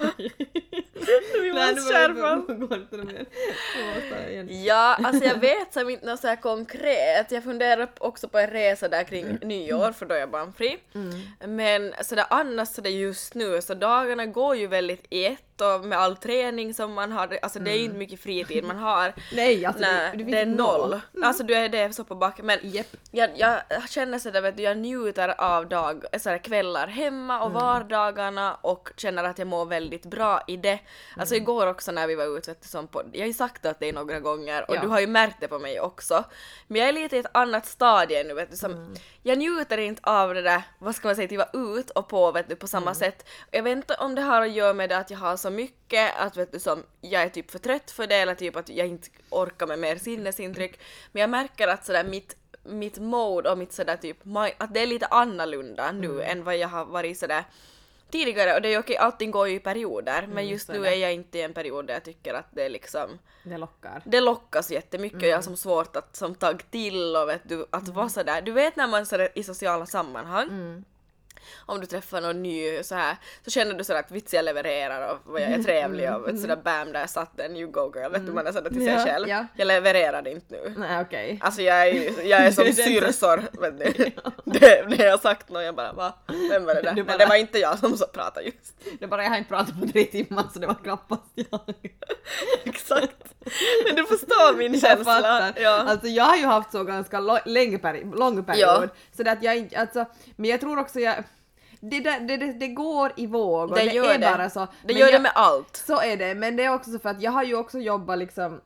Vi 1.42 1.52
måste 1.52 1.92
skärpa. 1.92 2.42
Ja, 4.48 4.98
alltså 5.04 5.24
jag 5.24 5.40
vet 5.40 5.72
som 5.72 5.90
inte 5.90 6.06
något 6.06 6.20
så 6.20 6.26
här 6.26 6.36
konkret. 6.36 7.30
Jag 7.30 7.44
funderar 7.44 7.90
också 7.98 8.28
på 8.28 8.38
en 8.38 8.50
resa 8.50 8.88
där 8.88 9.04
kring 9.04 9.38
nyår 9.42 9.92
för 9.92 10.06
då 10.06 10.14
är 10.14 10.18
jag 10.18 10.30
barnfri. 10.30 10.78
Men 11.46 11.94
sådär 12.02 12.24
annars 12.30 12.68
sådär 12.68 12.90
just 12.90 13.34
nu 13.34 13.62
så 13.62 13.74
dagarna 13.74 14.26
går 14.26 14.56
ju 14.56 14.66
väldigt 14.66 15.06
i 15.10 15.24
ett 15.26 15.49
och 15.60 15.84
med 15.84 15.98
all 15.98 16.16
träning 16.16 16.74
som 16.74 16.92
man 16.92 17.12
har, 17.12 17.38
alltså 17.42 17.58
det 17.58 17.70
är 17.70 17.76
ju 17.76 17.84
inte 17.84 17.96
mycket 17.96 18.20
fritid 18.20 18.64
man 18.64 18.76
har. 18.78 19.12
Nej, 19.32 19.66
alltså 19.66 19.82
Nej, 19.82 20.10
du, 20.16 20.24
du 20.24 20.30
det 20.30 20.38
är 20.38 20.46
fick 20.46 20.56
noll. 20.56 21.00
Alltså 21.22 21.42
du 21.42 21.54
är 21.54 21.68
det 21.68 21.92
så 21.92 22.04
på 22.04 22.14
backen 22.14 22.46
men 22.46 22.58
Japp. 22.62 22.86
jag, 23.10 23.30
jag 23.36 23.88
känner 23.88 24.18
sådär 24.18 24.40
vet 24.40 24.56
du, 24.56 24.62
jag 24.62 24.78
njuter 24.78 25.40
av 25.40 25.68
dag, 25.68 26.04
sådär 26.20 26.38
kvällar 26.38 26.86
hemma 26.86 27.40
och 27.42 27.52
vardagarna 27.52 28.54
och 28.54 28.90
känner 28.96 29.24
att 29.24 29.38
jag 29.38 29.48
mår 29.48 29.66
väldigt 29.66 30.06
bra 30.06 30.42
i 30.46 30.56
det. 30.56 30.78
Alltså 31.16 31.34
igår 31.34 31.66
också 31.66 31.92
när 31.92 32.06
vi 32.06 32.14
var 32.14 32.38
ute 32.38 32.50
vet 32.50 32.62
du, 32.62 32.68
som 32.68 32.86
på, 32.86 33.02
jag 33.12 33.20
har 33.20 33.26
ju 33.26 33.32
sagt 33.32 33.66
åt 33.66 33.80
dig 33.80 33.92
några 33.92 34.20
gånger 34.20 34.70
och 34.70 34.76
Ja. 34.76 34.80
du 34.80 34.88
har 34.88 35.00
ju 35.00 35.06
märkt 35.06 35.36
det 35.40 35.48
på 35.48 35.58
mig 35.58 35.80
också. 35.80 36.24
Men 36.66 36.80
jag 36.80 36.88
är 36.88 36.92
lite 36.92 37.16
i 37.16 37.18
ett 37.18 37.36
annat 37.36 37.66
stadie 37.66 38.24
nu 38.24 38.34
vet 38.34 38.50
du 38.50 38.56
som, 38.56 38.94
jag 39.22 39.38
njuter 39.38 39.78
inte 39.78 40.00
av 40.10 40.34
det 40.34 40.42
där, 40.42 40.62
vad 40.78 40.94
ska 40.94 41.08
man 41.08 41.16
säga, 41.16 41.42
att 41.42 41.52
vara 41.54 41.68
ut 41.78 41.90
och 41.90 42.08
på 42.08 42.32
vet 42.32 42.48
du 42.48 42.56
på 42.56 42.66
samma 42.66 42.94
sätt. 42.94 43.28
Jag 43.50 43.62
vet 43.62 43.76
inte 43.76 43.94
om 43.94 44.14
det 44.14 44.22
har 44.22 44.42
att 44.42 44.50
göra 44.52 44.72
med 44.74 44.88
det 44.88 44.96
att 44.96 45.10
jag 45.10 45.18
har 45.18 45.36
så 45.36 45.49
mycket, 45.50 46.14
att 46.16 46.36
vet 46.36 46.52
du 46.52 46.58
som, 46.58 46.82
jag 47.00 47.22
är 47.22 47.28
typ 47.28 47.50
för 47.50 47.58
trött 47.58 47.90
för 47.90 48.06
det 48.06 48.16
eller 48.16 48.34
typ 48.34 48.56
att 48.56 48.68
jag 48.68 48.86
inte 48.86 49.08
orkar 49.30 49.66
med 49.66 49.78
mer 49.78 49.96
sinnesintryck. 49.96 50.80
Men 51.12 51.20
jag 51.20 51.30
märker 51.30 51.68
att 51.68 51.84
sådär 51.84 52.04
mitt 52.04 52.36
mitt 52.62 52.98
mode 52.98 53.50
och 53.50 53.58
mitt 53.58 53.72
sådär 53.72 53.96
typ, 53.96 54.16
att 54.58 54.74
det 54.74 54.80
är 54.80 54.86
lite 54.86 55.06
annorlunda 55.06 55.92
nu 55.92 56.22
än 56.22 56.44
vad 56.44 56.56
jag 56.56 56.68
har 56.68 56.84
varit 56.84 57.18
sådär 57.18 57.44
tidigare 58.10 58.54
och 58.54 58.62
det 58.62 58.74
är 58.74 58.78
okej, 58.78 58.96
allting 58.96 59.30
går 59.30 59.48
ju 59.48 59.54
i 59.54 59.60
perioder 59.60 60.26
men 60.26 60.48
just 60.48 60.66
så 60.66 60.72
är 60.72 60.78
nu 60.78 60.86
är 60.86 60.94
jag 60.94 61.12
inte 61.12 61.38
i 61.38 61.42
en 61.42 61.54
period 61.54 61.86
där 61.86 61.94
jag 61.94 62.04
tycker 62.04 62.34
att 62.34 62.46
det 62.50 62.64
är 62.64 62.68
liksom 62.68 63.18
Det 63.42 63.58
lockar. 63.58 64.02
det 64.04 64.20
lockas 64.20 64.70
jättemycket 64.70 65.22
och 65.22 65.28
jag 65.28 65.36
har 65.36 65.42
som 65.42 65.56
svårt 65.56 65.96
att 65.96 66.16
som 66.16 66.34
tagg 66.34 66.70
till 66.70 67.16
och 67.16 67.28
vet 67.28 67.48
du, 67.48 67.66
att 67.70 67.88
vara 67.88 68.08
sådär. 68.08 68.42
Du 68.42 68.52
vet 68.52 68.76
när 68.76 68.86
man 68.86 69.06
sådär 69.06 69.28
i 69.34 69.42
sociala 69.42 69.86
sammanhang 69.86 70.84
om 71.66 71.80
du 71.80 71.86
träffar 71.86 72.20
någon 72.20 72.42
ny 72.42 72.82
så 72.82 72.94
här 72.94 73.16
så 73.44 73.50
känner 73.50 73.74
du 73.74 73.84
sådär 73.84 74.00
att 74.00 74.10
vits 74.10 74.34
jag 74.34 74.44
levererar 74.44 75.12
och 75.12 75.18
vad 75.24 75.42
jag 75.42 75.50
är 75.50 75.62
trevlig 75.62 76.12
och 76.14 76.28
vet, 76.28 76.40
sådär 76.40 76.56
bam 76.56 76.92
där 76.92 77.06
satt 77.06 77.36
den 77.36 77.56
you 77.56 77.70
go 77.70 77.92
girl 77.94 78.12
vet 78.12 78.26
du 78.26 78.32
man 78.32 78.46
är 78.46 78.52
sådär 78.52 78.70
till 78.70 78.84
sig 78.84 78.94
Ja, 78.94 79.04
själv. 79.04 79.28
ja. 79.28 79.46
Jag 79.56 79.66
levererar 79.66 80.28
inte 80.28 80.46
nu. 80.54 80.74
Nej 80.78 81.00
okej. 81.00 81.38
Alltså 81.42 81.62
jag 81.62 81.88
är, 81.88 82.22
jag 82.28 82.40
är 82.40 82.50
som 82.50 82.64
syrsor. 82.72 83.70
ni. 83.78 84.12
Det, 84.44 84.84
det 84.96 85.04
jag 85.04 85.10
har 85.10 85.18
sagt 85.18 85.48
någon 85.50 85.64
jag 85.64 85.74
bara 85.74 85.92
va? 85.92 86.12
Vem 86.50 86.64
var 86.64 86.74
det 86.74 86.82
där? 86.82 86.90
Du 86.92 86.96
Men 86.96 87.06
bara- 87.06 87.18
det 87.18 87.26
var 87.26 87.36
inte 87.36 87.58
jag 87.58 87.78
som 87.78 87.96
så 87.96 88.06
pratade 88.06 88.46
just. 88.46 88.74
Det 89.00 89.06
bara 89.06 89.22
jag 89.22 89.30
har 89.30 89.36
inte 89.36 89.48
pratat 89.48 89.80
på 89.80 89.86
tre 89.86 90.04
timmar 90.04 90.44
så 90.52 90.58
det 90.58 90.66
var 90.66 90.74
knappast 90.74 91.22
jag. 91.34 91.60
Exakt. 92.64 93.34
Men 93.86 93.94
du 93.96 94.04
förstår 94.06 94.56
min 94.56 94.72
Jag 94.72 94.80
känsla. 94.82 95.04
fattar. 95.14 95.52
Ja. 95.62 95.70
Alltså 95.70 96.06
jag 96.08 96.24
har 96.24 96.36
ju 96.36 96.44
haft 96.46 96.72
så 96.72 96.84
ganska 96.84 97.20
lo- 97.20 97.38
länge 97.44 97.76
peri- 97.78 98.16
lång 98.18 98.44
period. 98.44 98.88
Så 99.16 99.28
att 99.30 99.42
jag 99.42 99.56
inte, 99.56 99.78
alltså, 99.78 100.04
men 100.36 100.50
jag 100.50 100.60
tror 100.60 100.78
också 100.78 101.00
jag 101.00 101.14
det, 101.80 102.00
det, 102.00 102.36
det, 102.36 102.52
det 102.52 102.68
går 102.68 103.12
i 103.16 103.26
vågor, 103.26 103.74
Det 103.74 103.84
gör 103.84 104.10
är 104.14 104.18
det. 104.18 104.26
bara 104.26 104.50
så. 104.50 104.60
Det 104.60 104.66
Men 104.82 104.96
gör 104.96 105.06
jag, 105.06 105.14
det 105.14 105.22
med 105.22 105.32
allt. 105.34 105.76
Så 105.76 106.00
är 106.00 106.16
det, 106.16 106.34
men 106.34 106.56
det 106.56 106.64
är 106.64 106.74
också 106.74 106.90
så 106.92 106.98
för 106.98 107.08
att 107.08 107.22
jag 107.22 107.30
har 107.32 107.42
ju 107.44 107.54
också 107.56 107.78
jobbat 107.78 108.18
liksom 108.18 108.60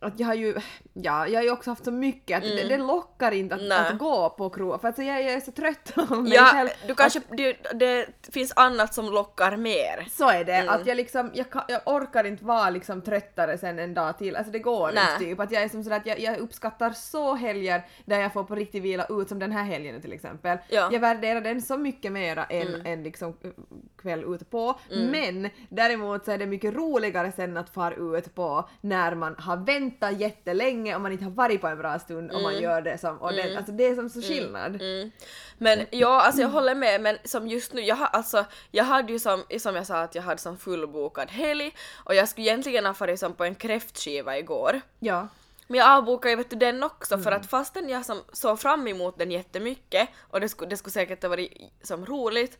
att 0.00 0.20
jag 0.20 0.26
har 0.26 0.34
ju, 0.34 0.54
ja, 0.92 1.26
jag 1.28 1.38
har 1.38 1.44
ju 1.44 1.50
också 1.50 1.70
haft 1.70 1.84
så 1.84 1.90
mycket 1.90 2.36
att 2.36 2.42
det, 2.42 2.68
det 2.68 2.76
lockar 2.78 3.32
inte 3.32 3.54
att, 3.54 3.60
Mm. 3.60 3.86
Att 3.86 3.98
gå 3.98 4.30
på 4.30 4.50
krog 4.50 4.80
för 4.80 4.88
att 4.88 4.98
jag, 4.98 5.06
jag 5.06 5.32
är 5.32 5.40
så 5.40 5.52
trött 5.52 5.92
av 6.10 6.22
mig 6.22 6.32
Ja, 6.34 6.44
själv. 6.44 6.68
du 6.86 6.94
kanske, 6.94 7.20
det, 7.30 7.56
det 7.74 8.06
finns 8.32 8.52
annat 8.56 8.94
som 8.94 9.04
lockar 9.12 9.56
mer. 9.56 10.08
Så 10.10 10.28
är 10.30 10.44
det, 10.44 10.52
Mm. 10.54 10.74
att 10.74 10.86
jag 10.86 10.96
liksom, 10.96 11.30
jag, 11.34 11.46
jag 11.68 11.80
orkar 11.86 12.24
inte 12.24 12.44
vara 12.44 12.70
liksom 12.70 13.02
tröttare 13.02 13.58
sen 13.58 13.78
en 13.78 13.94
dag 13.94 14.18
till, 14.18 14.36
alltså 14.36 14.52
det 14.52 14.58
går 14.58 14.92
Nej. 14.94 15.04
inte 15.12 15.24
typ. 15.24 15.40
Att 15.40 15.50
jag 15.50 15.62
är 15.62 15.68
som 15.68 15.84
sådär 15.84 15.96
att 15.96 16.06
jag, 16.06 16.20
jag 16.20 16.38
uppskattar 16.38 16.90
så 16.90 17.34
helger 17.34 17.82
där 18.04 18.20
jag 18.20 18.32
får 18.32 18.44
på 18.44 18.54
riktigt 18.54 18.82
vila 18.82 19.06
ut 19.10 19.28
som 19.28 19.38
den 19.38 19.52
här 19.52 19.64
helgen 19.64 20.00
till 20.00 20.12
exempel. 20.12 20.58
Ja. 20.68 20.80
Mm. 20.80 20.92
Jag 20.92 21.00
värderar 21.00 21.40
den 21.40 21.62
så 21.62 21.76
mycket 21.76 22.12
mera 22.12 22.44
än, 22.44 22.86
än 22.86 23.02
liksom 23.02 23.36
kväll 24.02 24.24
ute 24.34 24.44
på. 24.44 24.80
Men 25.10 25.50
däremot 25.68 26.24
så 26.24 26.30
är 26.30 26.38
det 26.38 26.46
mycket 26.46 26.74
roligare 26.74 27.32
sen 27.36 27.56
att 27.56 27.70
fara 27.70 27.94
ut 27.94 28.34
på 28.34 28.68
när 28.80 29.14
man 29.14 29.34
har 29.38 29.56
väntat 29.64 30.20
jättelänge 30.20 30.94
och 30.94 31.00
man 31.00 31.12
inte 31.12 31.24
har 31.24 31.32
varit 31.32 31.60
på 31.60 31.66
en 31.66 31.78
bra 31.78 31.98
stund 31.98 32.30
och 32.30 32.42
man 32.42 32.60
gör 32.60 32.82
det 32.82 32.98
som, 32.98 33.18
och 33.18 33.32
det, 33.32 33.56
alltså 33.56 33.72
det 33.72 33.84
är 33.86 33.94
som 33.94 34.10
så 34.10 34.22
skillnad. 34.22 34.74
Mm. 34.74 35.10
Men 35.58 35.86
ja, 35.90 36.22
alltså 36.22 36.40
jag 36.42 36.48
håller 36.48 36.74
med, 36.74 37.00
men 37.00 37.18
som 37.24 37.48
just 37.48 37.72
nu, 37.72 37.80
jag, 37.80 37.96
har, 37.96 38.06
alltså, 38.06 38.44
jag 38.70 38.84
hade 38.84 39.12
ju 39.12 39.18
som, 39.18 39.44
som 39.58 39.76
jag 39.76 39.86
sa 39.86 40.02
att 40.02 40.14
jag 40.14 40.22
hade 40.22 40.40
som 40.40 40.58
fullbokad 40.58 41.30
helg 41.30 41.74
och 41.94 42.14
jag 42.14 42.28
skulle 42.28 42.46
egentligen 42.46 42.86
ha 42.86 42.94
farit 42.94 43.20
som 43.20 43.34
på 43.34 43.44
en 43.44 43.54
kräftskiva 43.54 44.38
igår. 44.38 44.80
Ja. 44.98 45.28
Men 45.66 45.78
jag 45.78 45.90
avbokade 45.90 46.30
ju 46.30 46.36
vet 46.36 46.50
du 46.50 46.56
den 46.56 46.82
också 46.82 47.18
för 47.18 47.32
att 47.32 47.46
fastän 47.46 47.88
jag 47.88 48.04
som 48.04 48.22
såg 48.32 48.60
fram 48.60 48.88
emot 48.88 49.18
den 49.18 49.30
jättemycket 49.30 50.08
och 50.30 50.40
det 50.40 50.48
skulle, 50.48 50.70
det 50.70 50.76
skulle 50.76 50.92
säkert 50.92 51.22
ha 51.22 51.28
varit 51.28 51.52
som 51.82 52.06
roligt 52.06 52.58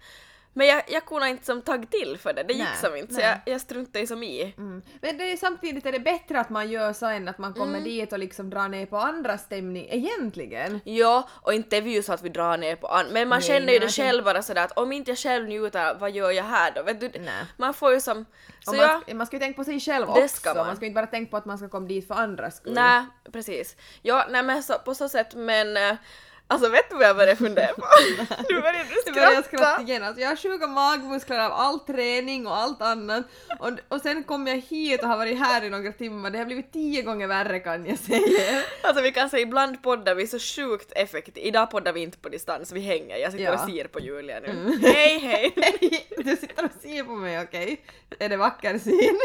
men 0.56 0.66
jag, 0.66 0.82
jag 0.88 1.04
kunde 1.06 1.28
inte 1.28 1.44
som 1.44 1.62
tagit 1.62 1.90
till 1.90 2.18
för 2.18 2.32
det, 2.32 2.42
det 2.42 2.52
gick 2.52 2.62
Nej, 2.62 2.76
som 2.80 2.96
inte 2.96 3.14
så 3.14 3.20
nej. 3.20 3.40
jag, 3.44 3.54
jag 3.54 3.60
struntade 3.60 4.06
som 4.06 4.22
i. 4.22 4.54
Mm. 4.58 4.82
Men 5.00 5.18
det 5.18 5.32
är, 5.32 5.36
samtidigt 5.36 5.86
är 5.86 5.92
det 5.92 6.00
bättre 6.00 6.40
att 6.40 6.50
man 6.50 6.70
gör 6.70 6.92
så 6.92 7.06
än 7.06 7.28
att 7.28 7.38
man 7.38 7.54
kommer 7.54 7.78
Mm. 7.78 7.84
dit 7.84 8.12
och 8.12 8.18
liksom 8.18 8.50
drar 8.50 8.68
ner 8.68 8.86
på 8.86 8.96
andra 8.96 9.38
stämning 9.38 9.86
egentligen. 9.90 10.80
Ja, 10.84 11.28
och 11.32 11.54
inte 11.54 11.76
är 11.76 11.82
vi 11.82 11.90
ju 11.94 12.02
så 12.02 12.12
att 12.12 12.22
vi 12.22 12.28
drar 12.28 12.56
ner 12.56 12.76
på 12.76 12.86
an- 12.86 13.06
men 13.10 13.28
man 13.28 13.38
Nej, 13.38 13.48
känner 13.48 13.72
ju 13.72 13.78
det 13.78 13.88
själv 13.88 14.24
bara 14.24 14.42
sådär 14.42 14.64
att 14.64 14.78
om 14.78 14.92
inte 14.92 15.10
jag 15.10 15.18
själv 15.18 15.48
njuter, 15.48 15.94
vad 15.94 16.10
gör 16.10 16.30
jag 16.30 16.44
här 16.44 16.72
då? 16.74 16.82
Vet 16.82 17.00
du, 17.00 17.10
man 17.56 17.74
får 17.74 17.92
ju 17.92 18.00
som... 18.00 18.24
Så 18.64 18.70
Och 18.70 18.76
man, 18.76 19.00
ska, 19.02 19.14
man 19.14 19.26
ska 19.26 19.36
ju 19.36 19.40
tänka 19.40 19.56
på 19.56 19.64
sig 19.64 19.80
själv 19.80 20.08
också, 20.10 20.28
ska 20.28 20.54
man. 20.54 20.66
man 20.66 20.76
ska 20.76 20.84
ju 20.84 20.88
inte 20.88 21.00
bara 21.00 21.06
tänka 21.06 21.30
på 21.30 21.36
att 21.36 21.44
man 21.44 21.58
ska 21.58 21.68
komma 21.68 21.86
dit 21.86 22.08
för 22.08 22.14
andras 22.14 22.56
skull. 22.56 22.72
nej 22.74 23.02
precis. 23.32 23.76
Ja, 24.02 24.26
nej 24.30 24.42
men 24.42 24.62
så, 24.62 24.74
på 24.84 24.94
så 24.94 25.08
sätt 25.08 25.34
men... 25.34 25.96
Alltså 26.48 26.68
vet 26.68 26.90
du 26.90 26.96
vad 26.96 27.04
jag 27.08 27.16
började 27.16 27.36
fundera 27.36 27.66
på? 27.74 27.82
du 28.48 28.54
Nu 28.54 28.60
börjar 28.60 28.74
jag 28.74 29.02
skratta! 29.04 29.42
skratta 29.42 29.82
igen, 29.82 30.02
alltså 30.04 30.20
jag 30.22 30.28
har 30.28 30.36
sjuka 30.36 30.66
magmuskler 30.66 31.38
av 31.38 31.52
all 31.52 31.80
träning 31.80 32.46
och 32.46 32.56
allt 32.56 32.82
annat 32.82 33.24
och, 33.58 33.70
och 33.88 34.00
sen 34.00 34.24
kom 34.24 34.46
jag 34.46 34.56
hit 34.56 35.02
och 35.02 35.08
har 35.08 35.16
varit 35.16 35.38
här 35.38 35.64
i 35.64 35.70
några 35.70 35.92
timmar, 35.92 36.30
det 36.30 36.38
har 36.38 36.44
blivit 36.44 36.72
tio 36.72 37.02
gånger 37.02 37.26
värre 37.26 37.58
kan 37.60 37.86
jag 37.86 37.98
säga. 37.98 38.62
Alltså 38.82 39.02
vi 39.02 39.12
kan 39.12 39.30
säga 39.30 39.42
ibland 39.42 39.82
poddar 39.82 40.14
vi 40.14 40.26
så 40.26 40.38
sjukt 40.38 40.92
effektivt. 40.92 41.36
Idag 41.38 41.70
poddar 41.70 41.92
vi 41.92 42.00
inte 42.00 42.18
på 42.18 42.28
distans, 42.28 42.72
vi 42.72 42.80
hänger. 42.80 43.16
Jag 43.16 43.32
sitter 43.32 43.44
Ja. 43.44 43.54
och 43.54 43.70
ser 43.70 43.84
på 43.84 44.00
Julia 44.00 44.40
nu. 44.40 44.78
Hej 44.82 45.18
hej! 45.18 45.52
Hej! 45.80 46.06
Du 46.16 46.36
sitter 46.36 46.64
och 46.64 46.70
ser 46.82 47.04
på 47.04 47.12
mig, 47.12 47.40
okej? 47.40 47.84
Är 48.18 48.28
det 48.28 48.36
vacker 48.36 48.78
syn? 48.78 49.20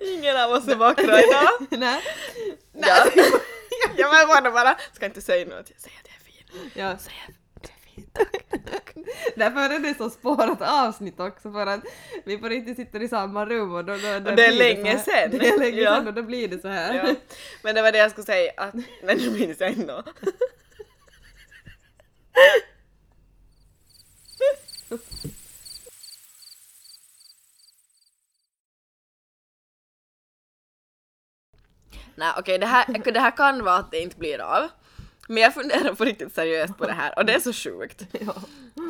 Ingen 0.00 0.36
av 0.40 0.50
oss 0.50 0.68
är 0.68 0.76
vackra 0.76 1.20
idag. 1.22 1.48
Nej? 1.80 2.00
Ja. 2.72 3.06
Jag 4.12 4.42
vill 4.42 4.52
bara, 4.52 4.76
ska 4.92 5.06
inte 5.06 5.20
säga 5.20 5.46
något, 5.46 5.70
säg 5.76 5.92
att 6.00 6.08
jag 6.08 6.16
är 6.16 6.24
fin. 6.24 6.70
Ja. 6.74 6.98
Säg 6.98 7.14
att 7.26 7.70
jag 7.70 7.70
är 7.70 7.94
fin. 7.94 9.04
Därför 9.36 9.60
är 9.74 9.78
det 9.78 9.94
så 9.98 10.10
spårat 10.10 10.58
avsnitt 10.62 11.20
också 11.20 11.52
för 11.52 11.66
att 11.66 11.80
vi 12.24 12.38
på 12.38 12.48
riktigt 12.48 12.76
sitter 12.76 13.02
i 13.02 13.08
samma 13.08 13.46
rum 13.46 13.74
och 13.74 13.84
då, 13.84 13.92
då, 13.96 14.18
då 14.18 14.30
det 14.30 14.46
är 14.46 14.52
länge 14.52 14.98
sen. 14.98 15.30
Det 15.30 15.48
är 15.48 15.58
länge 15.58 15.80
Ja. 15.80 15.96
sen 15.96 16.08
och 16.08 16.14
då 16.14 16.22
blir 16.22 16.48
det 16.48 16.58
så 16.60 16.68
här. 16.68 16.94
Ja. 16.94 17.14
Men 17.62 17.74
det 17.74 17.82
var 17.82 17.92
det 17.92 17.98
jag 17.98 18.10
skulle 18.10 18.26
säga 18.26 18.52
att, 18.56 18.74
men 19.02 19.16
nu 19.18 19.30
minns 19.30 19.60
jag 19.60 19.70
inte 19.70 20.02
Nej 32.20 32.32
okej, 32.38 32.58
det, 32.58 32.66
här, 32.66 33.12
det 33.12 33.20
här 33.20 33.36
kan 33.36 33.64
vara 33.64 33.76
att 33.76 33.90
det 33.90 34.00
inte 34.00 34.16
blir 34.16 34.40
av. 34.40 34.68
Men 35.28 35.42
jag 35.42 35.54
funderar 35.54 35.94
på 35.94 36.04
riktigt 36.04 36.34
seriöst 36.34 36.78
på 36.78 36.86
det 36.86 36.92
här 36.92 37.18
och 37.18 37.24
det 37.24 37.34
är 37.34 37.40
så 37.40 37.52
sjukt. 37.52 38.02
Ja. 38.20 38.34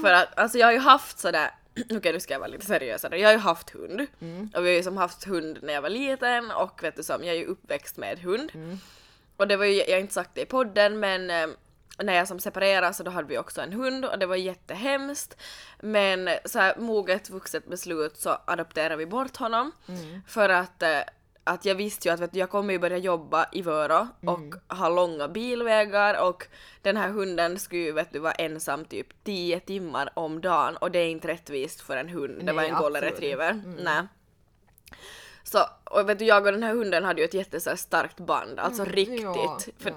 För 0.03 0.13
att 0.13 0.39
alltså 0.39 0.59
jag 0.59 0.67
har 0.67 0.73
ju 0.73 0.79
haft 0.79 1.19
sådär, 1.19 1.51
okej 1.91 2.13
nu 2.13 2.21
ska 2.21 2.35
jag 2.35 2.39
vara 2.41 2.51
lite 2.51 2.67
seriösare, 2.67 3.19
jag 3.19 3.29
har 3.29 3.33
ju 3.33 3.39
haft 3.39 3.71
hund. 3.71 4.01
Och 4.55 4.65
vi 4.65 4.69
har 4.69 4.77
ju 4.77 4.83
som 4.83 4.97
haft 4.97 5.25
hund 5.25 5.59
när 5.63 5.73
jag 5.73 5.83
var 5.83 5.89
liten 5.89 6.51
och 6.51 6.83
vet 6.83 6.97
du 6.97 7.03
som, 7.03 7.25
jag 7.25 7.35
är 7.35 7.39
ju 7.39 7.47
uppväxt 7.47 7.97
med 7.97 8.19
hund. 8.19 8.53
Och 9.37 9.49
det 9.49 9.57
var 9.57 9.65
ju, 9.65 9.75
jag 9.75 9.93
har 9.93 10.01
inte 10.01 10.15
sagt 10.15 10.31
det 10.35 10.41
i 10.41 10.47
podden 10.47 11.01
men 11.01 11.31
eh, 11.31 11.47
när 11.99 12.13
jag 12.15 12.29
som 12.29 12.41
separerade 12.41 12.95
så 12.95 13.03
då 13.03 13.11
hade 13.11 13.29
vi 13.29 13.39
också 13.39 13.61
en 13.61 13.73
hund 13.73 14.05
och 14.05 14.19
det 14.19 14.27
var 14.27 14.37
jättehemskt. 14.37 15.37
Men 15.81 16.29
så 16.45 16.59
här 16.59 16.77
moget 16.79 17.31
vuxet 17.31 17.67
beslut 17.67 18.17
så 18.17 18.39
adopterade 18.47 18.97
vi 18.97 19.07
bort 19.07 19.37
honom. 19.37 19.73
För 20.27 20.49
att 20.49 20.83
eh, 20.83 21.01
att 21.51 21.65
jag 21.65 21.75
visste 21.75 22.09
ju 22.09 22.15
att 22.15 22.21
vet 22.21 22.33
du, 22.33 22.39
jag 22.39 22.51
kommer 22.51 22.73
ju 22.73 22.79
börja 22.79 22.99
jobba 22.99 23.47
i 23.53 23.63
Vörå 23.63 24.09
och 24.27 24.77
ha 24.77 24.89
långa 24.89 25.29
bilvägar 25.29 26.29
och 26.29 26.47
den 26.83 26.97
här 26.97 27.09
hunden 27.09 27.59
skulle 27.59 27.83
ju 27.83 27.93
vet 27.93 28.13
du 28.13 28.19
vara 28.19 28.33
ensam 28.33 28.85
typ 28.85 29.07
10 29.25 29.61
timmar 29.61 30.11
om 30.15 30.41
dagen 30.41 30.77
och 30.77 30.91
det 30.91 30.99
är 30.99 31.09
inte 31.09 31.29
rättvist 31.29 31.81
för 31.81 31.97
en 31.97 32.09
hund. 32.09 32.39
det 32.39 32.45
Nej, 32.45 32.55
var 32.55 32.63
en 32.63 32.75
golden 32.75 33.03
retriever. 33.03 33.63
Nej. 33.85 34.03
Så, 35.43 35.59
och 35.85 36.09
vet 36.09 36.19
du, 36.19 36.25
jag 36.25 36.47
och 36.47 36.53
den 36.53 36.63
här 36.63 36.75
hunden 36.75 37.05
hade 37.05 37.21
ju 37.21 37.25
ett 37.25 37.35
jätte 37.35 37.61
så 37.61 37.71
här, 37.71 37.77
starkt 37.77 38.21
band, 38.21 38.59
alltså 38.59 38.85
riktigt. 38.85 39.23
ja, 39.23 39.59
för, 39.79 39.93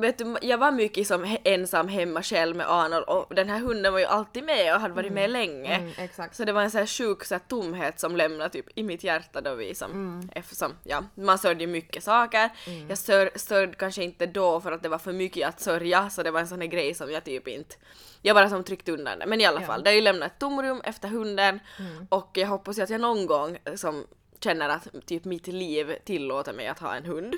Vet 0.00 0.18
du, 0.18 0.36
jag 0.42 0.58
var 0.58 0.70
mycket 0.70 1.06
som 1.06 1.36
ensam 1.44 1.88
hemma 1.88 2.22
själv 2.22 2.56
med 2.56 2.66
Arnold 2.70 3.04
och 3.04 3.34
den 3.34 3.48
här 3.48 3.58
hunden 3.58 3.92
var 3.92 4.00
ju 4.00 4.04
alltid 4.06 4.44
med 4.44 4.74
och 4.74 4.80
hade 4.80 4.94
varit 4.94 5.12
med 5.12 5.30
länge. 5.30 5.74
Mm. 5.74 6.08
Så 6.32 6.44
det 6.44 6.52
var 6.52 6.62
en 6.62 6.70
så 6.70 6.78
här 6.78 6.86
sjuk 6.86 7.24
så 7.24 7.34
här, 7.34 7.42
tomhet 7.48 8.00
som 8.00 8.16
lämnade 8.16 8.50
typ 8.50 8.66
i 8.74 8.82
mitt 8.82 9.04
hjärta 9.04 9.40
då 9.40 9.54
vi 9.54 9.74
som, 9.74 9.90
Mm. 9.90 10.28
eftersom, 10.34 10.72
ja, 10.84 11.04
man 11.14 11.38
sörjde 11.38 11.66
mycket 11.66 12.04
saker. 12.04 12.50
Jag 12.88 12.98
sör, 12.98 13.30
sörjde 13.34 13.74
kanske 13.74 14.04
inte 14.04 14.26
då 14.26 14.60
för 14.60 14.72
att 14.72 14.82
det 14.82 14.88
var 14.88 14.98
för 14.98 15.12
mycket 15.12 15.48
att 15.48 15.60
sörja 15.60 16.10
så 16.10 16.22
det 16.22 16.30
var 16.30 16.40
en 16.40 16.48
sån 16.48 16.60
här 16.60 16.68
grej 16.68 16.94
som 16.94 17.10
jag 17.12 17.24
typ 17.24 17.48
inte 17.48 17.74
jag 18.22 18.36
bara 18.36 18.48
som 18.48 18.64
tryckte 18.64 18.92
undan 18.92 19.18
det. 19.18 19.26
Men 19.26 19.40
i 19.40 19.44
alla 19.46 19.60
Ja. 19.60 19.66
fall, 19.66 19.82
det 19.84 19.90
har 19.90 19.94
ju 19.94 20.00
lämnat 20.00 20.32
ett 20.32 20.38
tomrum 20.38 20.80
efter 20.84 21.08
hunden 21.08 21.60
Mm. 21.78 22.06
och 22.10 22.30
jag 22.34 22.48
hoppas 22.48 22.78
ju 22.78 22.82
att 22.82 22.90
jag 22.90 23.00
någon 23.00 23.26
gång 23.26 23.58
som 23.76 24.06
känner 24.40 24.68
att 24.68 24.88
typ 25.06 25.24
mitt 25.24 25.46
liv 25.46 25.96
tillåter 26.04 26.52
mig 26.52 26.68
att 26.68 26.78
ha 26.78 26.94
en 26.94 27.04
hund. 27.04 27.34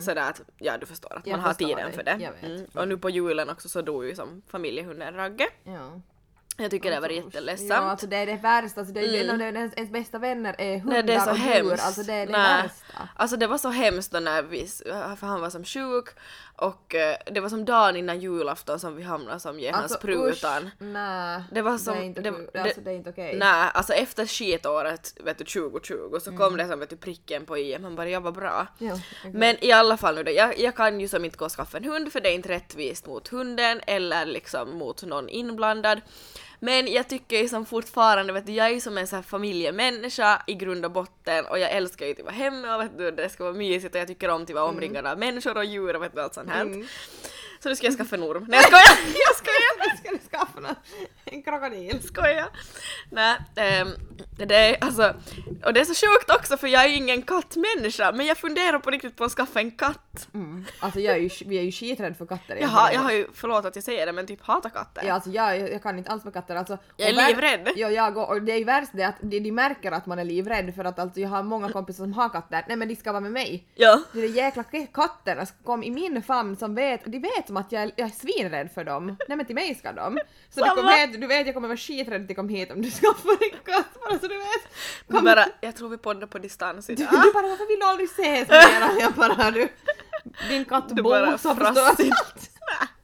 Sådär 0.00 0.30
att, 0.30 0.40
ja 0.58 0.78
du 0.78 0.86
förstår, 0.86 1.12
att 1.16 1.26
Mm, 1.26 1.30
Jag 1.30 1.36
man 1.36 1.46
har 1.46 1.54
tiden 1.54 1.76
dig. 1.86 1.92
för 1.92 2.02
det. 2.02 2.30
Mm. 2.42 2.66
Och 2.74 2.88
nu 2.88 2.96
på 2.98 3.10
julen 3.10 3.48
också 3.50 3.68
så 3.68 3.82
dog 3.82 4.04
ju 4.04 4.14
som 4.14 4.42
familjehunden 4.48 5.14
Ragge. 5.14 5.48
Ja. 5.64 6.00
Jag 6.58 6.70
tycker 6.70 6.90
det 6.90 7.00
var 7.00 7.08
Ja, 7.08 7.14
jätteledsamt. 7.14 7.72
alltså 7.72 8.06
det 8.06 8.16
är 8.16 8.26
det 8.26 8.36
värsta, 8.36 8.80
alltså 8.80 8.94
det 8.94 9.00
är 9.00 9.12
ju 9.12 9.24
en 9.28 9.30
av 9.30 9.40
ens, 9.42 9.90
bästa 9.90 10.18
vänner 10.18 10.54
är 10.58 10.78
hundar 10.78 10.92
Nej, 10.92 11.02
det 11.02 11.14
är 11.14 11.20
så 11.20 11.30
och 11.30 11.36
djur, 11.36 11.44
hemskt. 11.44 11.84
alltså 11.86 12.02
det 12.02 12.12
är 12.12 12.26
det 12.26 12.32
Nej. 12.32 12.62
värsta. 12.62 13.08
Alltså 13.16 13.36
det 13.36 13.46
var 13.46 13.58
så 13.58 13.68
hemskt 13.68 14.12
då 14.12 14.20
när 14.20 14.42
vi, 14.42 14.66
för 15.16 15.26
han 15.26 15.40
var 15.40 15.50
som 15.50 15.64
sjuk 15.64 16.08
och 16.58 16.94
eh, 16.94 17.16
det 17.32 17.40
var 17.40 17.48
som 17.48 17.64
dagen 17.64 17.96
innan 17.96 18.20
julafton 18.20 18.80
som 18.80 18.96
vi 18.96 19.02
hamnade 19.02 19.40
som 19.40 19.58
gensprutan. 19.58 20.62
usch, 20.66 20.72
nej. 20.78 21.42
Det 21.52 21.62
var 21.62 21.78
som- 21.78 21.94
det 21.94 22.00
är 22.00 22.04
inte, 22.04 22.20
det- 22.20 22.30
kul. 22.30 22.50
det- 22.52 22.60
alltså, 22.62 22.80
det 22.80 22.90
är 22.90 22.94
inte 22.94 23.10
okej. 23.10 23.36
Nej, 23.38 23.70
alltså 23.74 23.92
efter 23.92 24.26
skitåret 24.26 25.14
vet 25.24 25.38
du 25.38 25.44
2020 25.44 26.18
så 26.20 26.30
Mm. 26.30 26.40
kom 26.42 26.56
det 26.56 26.68
som 26.68 26.80
vet 26.80 26.90
du 26.90 26.96
pricken 26.96 27.46
på 27.46 27.58
i, 27.58 27.78
man 27.78 27.96
bara 27.96 28.08
jag 28.08 28.20
var 28.20 28.32
bra. 28.32 28.66
Ja, 28.78 28.92
exakt. 28.94 29.34
Men 29.34 29.64
i 29.64 29.72
alla 29.72 29.96
fall 29.96 30.14
nu 30.14 30.22
då, 30.22 30.30
jag, 30.32 30.58
jag 30.58 30.76
kan 30.76 31.00
ju 31.00 31.08
som 31.08 31.24
inte 31.24 31.36
gå 31.36 31.44
och 31.44 31.52
skaffa 31.52 31.78
en 31.78 31.84
hund 31.84 32.12
för 32.12 32.20
det 32.20 32.28
är 32.28 32.34
inte 32.34 32.48
rättvist 32.48 33.06
mot 33.06 33.28
hunden 33.28 33.80
eller 33.86 34.24
liksom 34.26 34.78
mot 34.78 35.02
någon 35.02 35.28
inblandad. 35.28 36.00
Men 36.60 36.92
jag 36.92 37.08
tycker 37.08 37.36
ju 37.36 37.48
som 37.48 37.66
fortfarande, 37.66 38.32
vet 38.32 38.46
du, 38.46 38.52
jag 38.52 38.66
är 38.66 38.70
ju 38.70 38.80
som 38.80 38.98
en 38.98 39.06
sån 39.06 39.16
här 39.16 39.22
familjemänniska 39.22 40.42
i 40.46 40.54
grund 40.54 40.84
och 40.84 40.90
botten 40.90 41.46
och 41.46 41.58
jag 41.58 41.70
älskar 41.70 42.06
ju 42.06 42.12
att 42.12 42.20
vara 42.20 42.34
hemma 42.34 42.76
och 42.76 42.82
vet 42.82 42.98
du, 42.98 43.10
det 43.10 43.28
ska 43.28 43.44
vara 43.44 43.54
mysigt 43.54 43.94
och 43.94 44.00
jag 44.00 44.08
tycker 44.08 44.28
om 44.28 44.42
att 44.42 44.50
vara 44.50 44.64
omringad 44.64 45.06
av 45.06 45.18
människor 45.18 45.56
och 45.56 45.64
djur 45.64 45.96
och 45.96 46.02
vet 46.02 46.14
du 46.14 46.22
allt 46.22 46.34
sånt 46.34 46.50
här. 46.50 46.62
Mm. 46.62 46.86
Så 47.66 47.70
nu 47.70 47.76
ska 47.76 47.86
jag 47.86 47.96
skaffa 47.96 48.16
en 48.16 48.22
orm. 48.22 48.44
Nej 48.48 48.60
jag 48.60 48.66
skojar! 48.66 49.14
Jag 49.26 49.36
skojar! 49.36 49.96
Ska 49.96 50.10
du 50.10 50.18
skaffa 50.18 50.76
en 51.24 51.42
krokodil? 51.42 52.02
Skoja! 52.02 52.48
Nej, 53.10 53.36
ehm, 53.56 53.88
det 54.36 54.54
är 54.54 54.84
alltså, 54.84 55.14
och 55.64 55.72
det 55.72 55.80
är 55.80 55.84
så 55.84 56.06
sjukt 56.06 56.30
också 56.30 56.56
för 56.56 56.68
jag 56.68 56.84
är 56.84 56.88
ju 56.88 56.96
ingen 56.96 57.22
kattmänniska 57.22 58.12
men 58.12 58.26
jag 58.26 58.38
funderar 58.38 58.78
på 58.78 58.90
riktigt 58.90 59.16
på 59.16 59.24
att 59.24 59.32
skaffa 59.32 59.60
en 59.60 59.70
katt. 59.70 60.28
Mm. 60.34 60.64
Alltså 60.80 61.00
jag 61.00 61.14
är 61.16 61.20
ju, 61.20 61.30
vi 61.46 61.58
är 61.58 61.62
ju 61.62 61.72
skiträdda 61.72 62.14
för 62.14 62.26
katter. 62.26 62.56
Jag 62.56 62.68
har, 62.68 62.92
jag 62.92 63.00
har 63.00 63.12
ju, 63.12 63.26
förlåt 63.34 63.64
att 63.64 63.74
jag 63.76 63.84
säger 63.84 64.06
det 64.06 64.12
men 64.12 64.26
typ 64.26 64.42
hatar 64.42 64.70
katter. 64.70 65.02
Ja, 65.06 65.14
alltså 65.14 65.30
jag, 65.30 65.72
jag 65.72 65.82
kan 65.82 65.98
inte 65.98 66.10
alls 66.10 66.24
med 66.24 66.32
katter. 66.32 66.56
Alltså, 66.56 66.78
Jag 66.96 67.08
är 67.08 67.28
livrädd. 67.28 67.68
Ja, 67.76 67.90
jag 67.90 68.16
och, 68.16 68.28
och 68.28 68.42
det 68.42 68.52
är 68.52 68.58
ju 68.58 68.64
värst 68.64 68.90
det 68.92 69.04
att 69.04 69.16
de, 69.20 69.40
de 69.40 69.52
märker 69.52 69.92
att 69.92 70.06
man 70.06 70.18
är 70.18 70.24
livrädd 70.24 70.74
för 70.74 70.84
att 70.84 70.98
alltså, 70.98 71.20
jag 71.20 71.28
har 71.28 71.42
många 71.42 71.72
kompisar 71.72 72.04
som 72.04 72.12
har 72.12 72.28
katter. 72.28 72.64
Nej 72.68 72.76
men 72.76 72.88
de 72.88 72.96
ska 72.96 73.12
vara 73.12 73.20
med 73.20 73.32
mig. 73.32 73.66
Ja. 73.74 74.02
De 74.12 74.20
där 74.20 74.28
jäkla 74.28 74.64
katterna 74.92 75.46
som 75.46 75.56
kom 75.64 75.82
i 75.82 75.90
min 75.90 76.22
famn 76.22 76.56
som 76.56 76.74
vet, 76.74 77.04
de 77.04 77.18
vet 77.18 77.48
som 77.56 77.64
att 77.66 77.72
jag 77.72 77.92
jag 77.96 78.08
är 78.08 78.12
svinrädd 78.12 78.70
för 78.74 78.84
dem. 78.84 79.16
Nej 79.28 79.36
men 79.36 79.46
till 79.46 79.54
mig 79.54 79.74
ska 79.74 79.92
de. 79.92 80.18
Så 80.50 80.64
du, 80.64 80.70
kommer, 80.70 81.06
vet, 81.06 81.20
du 81.20 81.26
vet 81.26 81.46
jag 81.46 81.54
kommer 81.54 81.68
vara 81.68 81.76
skiträdd 81.78 82.22
att 82.22 82.28
de 82.28 82.34
kommer 82.34 82.50
hit 82.52 82.70
om 82.70 82.82
du 82.82 82.90
skaffar 82.90 83.30
en 83.30 83.58
katt 83.64 83.86
Bara 84.04 84.18
så 84.18 84.26
du 84.28 84.38
vet. 84.38 84.68
Du 85.06 85.20
bara, 85.20 85.46
jag 85.60 85.76
tror 85.76 85.88
vi 85.88 85.98
poddar 85.98 86.26
på 86.26 86.38
distans 86.38 86.86
Du, 86.86 86.92
idag. 86.92 87.08
du 87.10 87.32
bara, 87.32 87.48
varför 87.48 87.66
vill 87.68 87.80
du 87.80 87.86
aldrig 87.86 88.08
ses 88.08 88.48
mera? 88.48 89.00
Jag 89.00 89.12
bara, 89.12 89.50
du. 89.50 89.68
Din 90.48 90.64
katt 90.64 90.88
Du 90.88 91.02
Bo 91.02 91.08
bara 91.10 91.38
som 91.38 91.56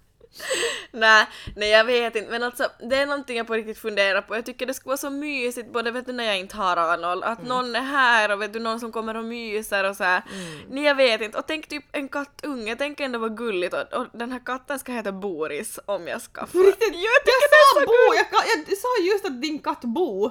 nej, 0.90 1.26
nej 1.56 1.70
jag 1.70 1.84
vet 1.84 2.16
inte 2.16 2.30
men 2.30 2.42
alltså 2.42 2.68
det 2.90 2.96
är 2.96 3.06
någonting 3.06 3.36
jag 3.36 3.46
på 3.46 3.54
riktigt 3.54 3.78
funderar 3.78 4.22
på. 4.22 4.36
Jag 4.36 4.46
tycker 4.46 4.66
det 4.66 4.74
skulle 4.74 4.90
vara 4.90 4.96
så 4.96 5.10
mysigt 5.10 5.72
både 5.72 5.90
vet 5.90 6.06
du 6.06 6.12
när 6.12 6.24
jag 6.24 6.38
inte 6.38 6.56
har 6.56 6.76
Arnold, 6.76 7.24
att 7.24 7.46
någon 7.46 7.76
är 7.76 7.80
här 7.80 8.32
och 8.32 8.42
vet 8.42 8.52
du 8.52 8.58
någon 8.58 8.80
som 8.80 8.92
kommer 8.92 9.16
och 9.16 9.24
myser 9.24 9.84
och 9.84 9.96
så 9.96 10.04
här. 10.04 10.22
Nej 10.70 10.84
jag 10.84 10.94
vet 10.94 11.20
inte 11.20 11.38
och 11.38 11.46
tänk 11.46 11.68
typ 11.68 11.84
en 11.92 12.08
kattunge, 12.08 12.76
tänk 12.76 13.00
ändå 13.00 13.18
vad 13.18 13.36
gulligt 13.36 13.74
och, 13.74 14.00
och 14.00 14.06
den 14.12 14.32
här 14.32 14.40
katten 14.44 14.78
ska 14.78 14.92
heta 14.92 15.12
Boris 15.12 15.78
om 15.86 16.08
jag 16.08 16.22
skaffar. 16.22 16.58
Riktigt, 16.58 16.94
jag 16.94 17.22
jag 17.24 17.74
sa 17.74 17.86
Bo, 17.86 18.14
jag, 18.14 18.26
jag 18.68 18.78
sa 18.78 18.88
just 19.12 19.24
att 19.24 19.42
din 19.42 19.58
katt 19.58 19.80
Bo. 19.80 20.30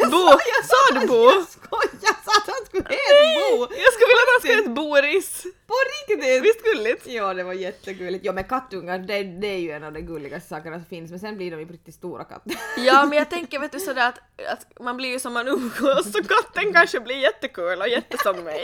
Jag 0.00 0.10
Bo, 0.10 0.16
sa, 0.16 0.38
jag 0.56 0.64
sa 0.64 1.00
du 1.00 1.06
Bo? 1.06 1.24
Jag 1.24 1.48
skojar, 1.48 1.90
jag 2.02 2.16
sa 2.24 2.32
att 2.40 2.46
han 2.46 2.66
skulle 2.66 2.84
heta 2.84 3.56
Bo. 3.56 3.60
Jag 3.60 3.92
skulle 3.92 4.08
vilja 4.10 4.22
att 4.26 4.32
han 4.34 4.40
skulle 4.40 4.56
heta 4.56 4.70
Boris. 4.70 5.42
På 5.66 5.74
riktigt! 5.92 6.44
Visst 6.44 6.62
gulligt? 6.64 7.06
Ja, 7.06 7.34
det 7.34 7.42
var 7.44 7.52
jättegulligt. 7.52 8.24
Ja, 8.24 8.32
men 8.32 8.44
kattungar, 8.44 8.98
det, 8.98 9.22
det 9.22 9.46
är 9.46 9.58
ju 9.58 9.70
en 9.70 9.84
av 9.84 9.92
de 9.92 10.00
gulligaste 10.00 10.48
sakerna 10.48 10.76
som 10.76 10.84
finns, 10.84 11.10
men 11.10 11.20
sen 11.20 11.36
blir 11.36 11.50
de 11.50 11.60
ju 11.60 11.66
riktigt 11.66 11.94
stora 11.94 12.24
katter. 12.24 12.56
Ja 12.76 13.06
men 13.06 13.18
jag 13.18 13.30
tänker 13.30 13.58
vet 13.58 13.72
du 13.72 13.80
sådär 13.80 14.08
att, 14.08 14.18
att 14.52 14.80
man 14.80 14.96
blir 14.96 15.08
ju 15.08 15.18
som 15.20 15.32
man 15.32 15.48
umgås 15.48 16.12
så 16.12 16.22
katten 16.24 16.72
kanske 16.72 17.00
blir 17.00 17.16
jättekul 17.16 17.80
och 17.80 17.88
jättesom 17.88 18.44
mig. 18.44 18.62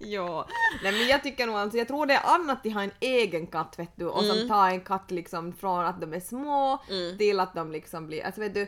ja, 0.12 0.46
nej 0.82 0.92
men 0.92 1.06
jag 1.08 1.22
tycker 1.22 1.46
nog 1.46 1.56
alltså, 1.56 1.78
jag 1.78 1.88
tror 1.88 2.06
det 2.06 2.14
är 2.14 2.34
annat 2.34 2.66
att 2.66 2.72
ha 2.72 2.82
en 2.82 2.90
egen 3.00 3.46
katt 3.46 3.78
vet 3.78 3.90
du 3.96 4.06
och 4.06 4.22
Mm. 4.24 4.36
som 4.38 4.48
tar 4.48 4.68
en 4.68 4.80
katt 4.80 5.10
liksom 5.10 5.52
från 5.52 5.84
att 5.84 6.00
de 6.00 6.14
är 6.14 6.20
små 6.20 6.82
till 7.18 7.40
att 7.40 7.54
de 7.54 7.72
liksom 7.72 8.06
blir, 8.06 8.24
alltså 8.26 8.40
vet 8.40 8.54
du, 8.54 8.66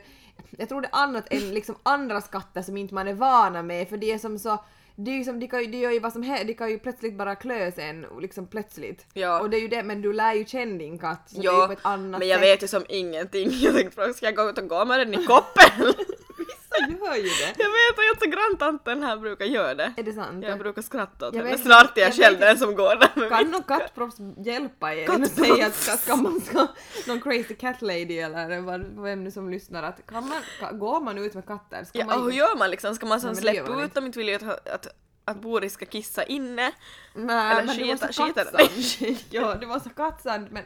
jag 0.50 0.68
tror 0.68 0.80
det 0.80 0.88
är 0.92 0.96
annat 1.02 1.24
än 1.32 1.54
liksom 1.54 1.74
andra 1.82 2.20
katter 2.20 2.62
som 2.62 2.76
inte 2.76 2.94
man 2.94 3.08
är 3.08 3.14
vana 3.14 3.62
med 3.62 3.88
för 3.88 3.96
det 3.96 4.12
är 4.12 4.18
som 4.18 4.38
så 4.38 4.64
det 4.94 5.10
är 5.10 5.14
ju 5.14 5.24
som, 5.24 5.40
de, 5.40 5.48
kan 5.48 5.60
ju, 5.60 5.66
de 5.66 5.78
gör 5.78 5.90
ju 5.90 6.00
vad 6.00 6.12
som 6.12 6.22
helst, 6.22 6.46
de 6.46 6.54
kan 6.54 6.70
ju 6.70 6.78
plötsligt 6.78 7.14
bara 7.14 7.34
klö 7.34 7.72
sig 7.72 7.88
en 7.88 8.06
liksom 8.20 8.46
plötsligt. 8.46 9.06
Ja. 9.12 9.40
Och 9.40 9.50
det 9.50 9.56
är 9.56 9.60
ju 9.60 9.68
det, 9.68 9.82
men 9.82 10.02
du 10.02 10.12
lär 10.12 10.34
ju 10.34 10.44
känna 10.44 10.78
din 10.78 10.98
katt 10.98 11.30
så 11.30 11.40
det 11.40 11.48
är 11.48 11.52
ju 11.52 11.58
Ja, 11.58 11.66
på 11.66 11.72
ett 11.72 11.78
annat 11.82 12.18
men 12.18 12.28
jag 12.28 12.40
sätt. 12.40 12.48
vet 12.48 12.62
ju 12.62 12.68
som 12.68 12.84
ingenting. 12.88 13.48
Jag 13.60 13.74
tänkte 13.74 13.94
fråga, 13.94 14.12
ska 14.14 14.26
jag 14.26 14.34
gå 14.36 14.50
ut 14.50 14.58
och 14.58 14.68
gå 14.68 14.84
med 14.84 14.98
den 14.98 15.14
i 15.14 15.26
koppel? 15.26 15.94
Vissa 16.88 17.06
gör 17.06 17.16
ju 17.16 17.22
det. 17.22 17.54
jag 17.58 17.70
vet 17.70 17.98
att 17.98 18.10
alltså 18.10 18.30
granntanten 18.30 19.02
här 19.02 19.16
brukar 19.16 19.44
göra 19.44 19.74
det. 19.74 19.92
Är 19.96 20.02
det 20.02 20.12
sant? 20.12 20.44
Jag 20.48 20.58
brukar 20.58 20.82
skratta 20.82 21.28
åt 21.28 21.34
Jag 21.34 21.42
henne. 21.42 21.56
vet- 21.56 21.62
Snart 21.66 21.98
är 21.98 22.00
jag 22.02 22.08
jag 22.10 22.16
själv 22.16 22.38
den 22.40 22.58
som 22.58 22.74
går 22.74 22.96
där 22.96 23.10
med 23.14 23.28
Kan 23.28 23.50
någon 23.50 23.62
kattproffs 23.62 24.16
hjälpa 24.46 24.94
er? 24.94 25.06
Kattproffs. 25.06 25.38
och 25.38 25.46
säga 25.46 25.66
att 25.66 25.74
ska, 25.74 25.96
ska 25.96 26.16
man 26.16 26.40
ska, 26.40 26.66
någon 27.06 27.20
crazy 27.20 27.54
cat 27.54 27.82
lady 27.82 28.18
eller 28.18 28.60
vad, 28.60 29.02
vem 29.02 29.24
nu 29.24 29.30
som 29.30 29.50
lyssnar 29.50 29.82
att 29.82 30.06
kan 30.06 30.28
man, 30.28 30.38
ka, 30.60 30.72
går 30.72 31.00
man 31.00 31.18
ut 31.18 31.34
med 31.34 31.46
katter? 31.46 31.84
Ska 31.84 31.98
Ja, 31.98 32.04
man 32.06 32.18
och 32.18 32.24
hur 32.24 32.32
gör 32.32 32.56
man 32.56 32.70
liksom? 32.70 32.94
Ska 32.94 33.06
man 33.06 33.18
Nej, 33.24 33.28
gör 33.34 33.34
släppa 33.40 33.82
ut 33.82 33.94
dem? 33.94 34.06
Inte 34.06 34.18
vill 34.18 34.28
ju 34.28 34.34
att, 34.34 34.68
att, 34.68 34.86
att 35.24 35.36
Boris 35.40 35.72
ska 35.72 35.84
kissa 35.86 36.22
inne. 36.24 36.72
Nej, 37.14 37.52
eller 37.52 37.64
men 37.64 37.76
det 37.76 37.84
skita- 37.84 38.12
så 38.12 38.24
skita 38.26 38.44
kattsand. 38.44 39.16
ja, 39.30 39.54
det 39.54 39.66
var 39.66 39.80
så 39.80 39.88
kattsand 39.90 40.46
men... 40.50 40.64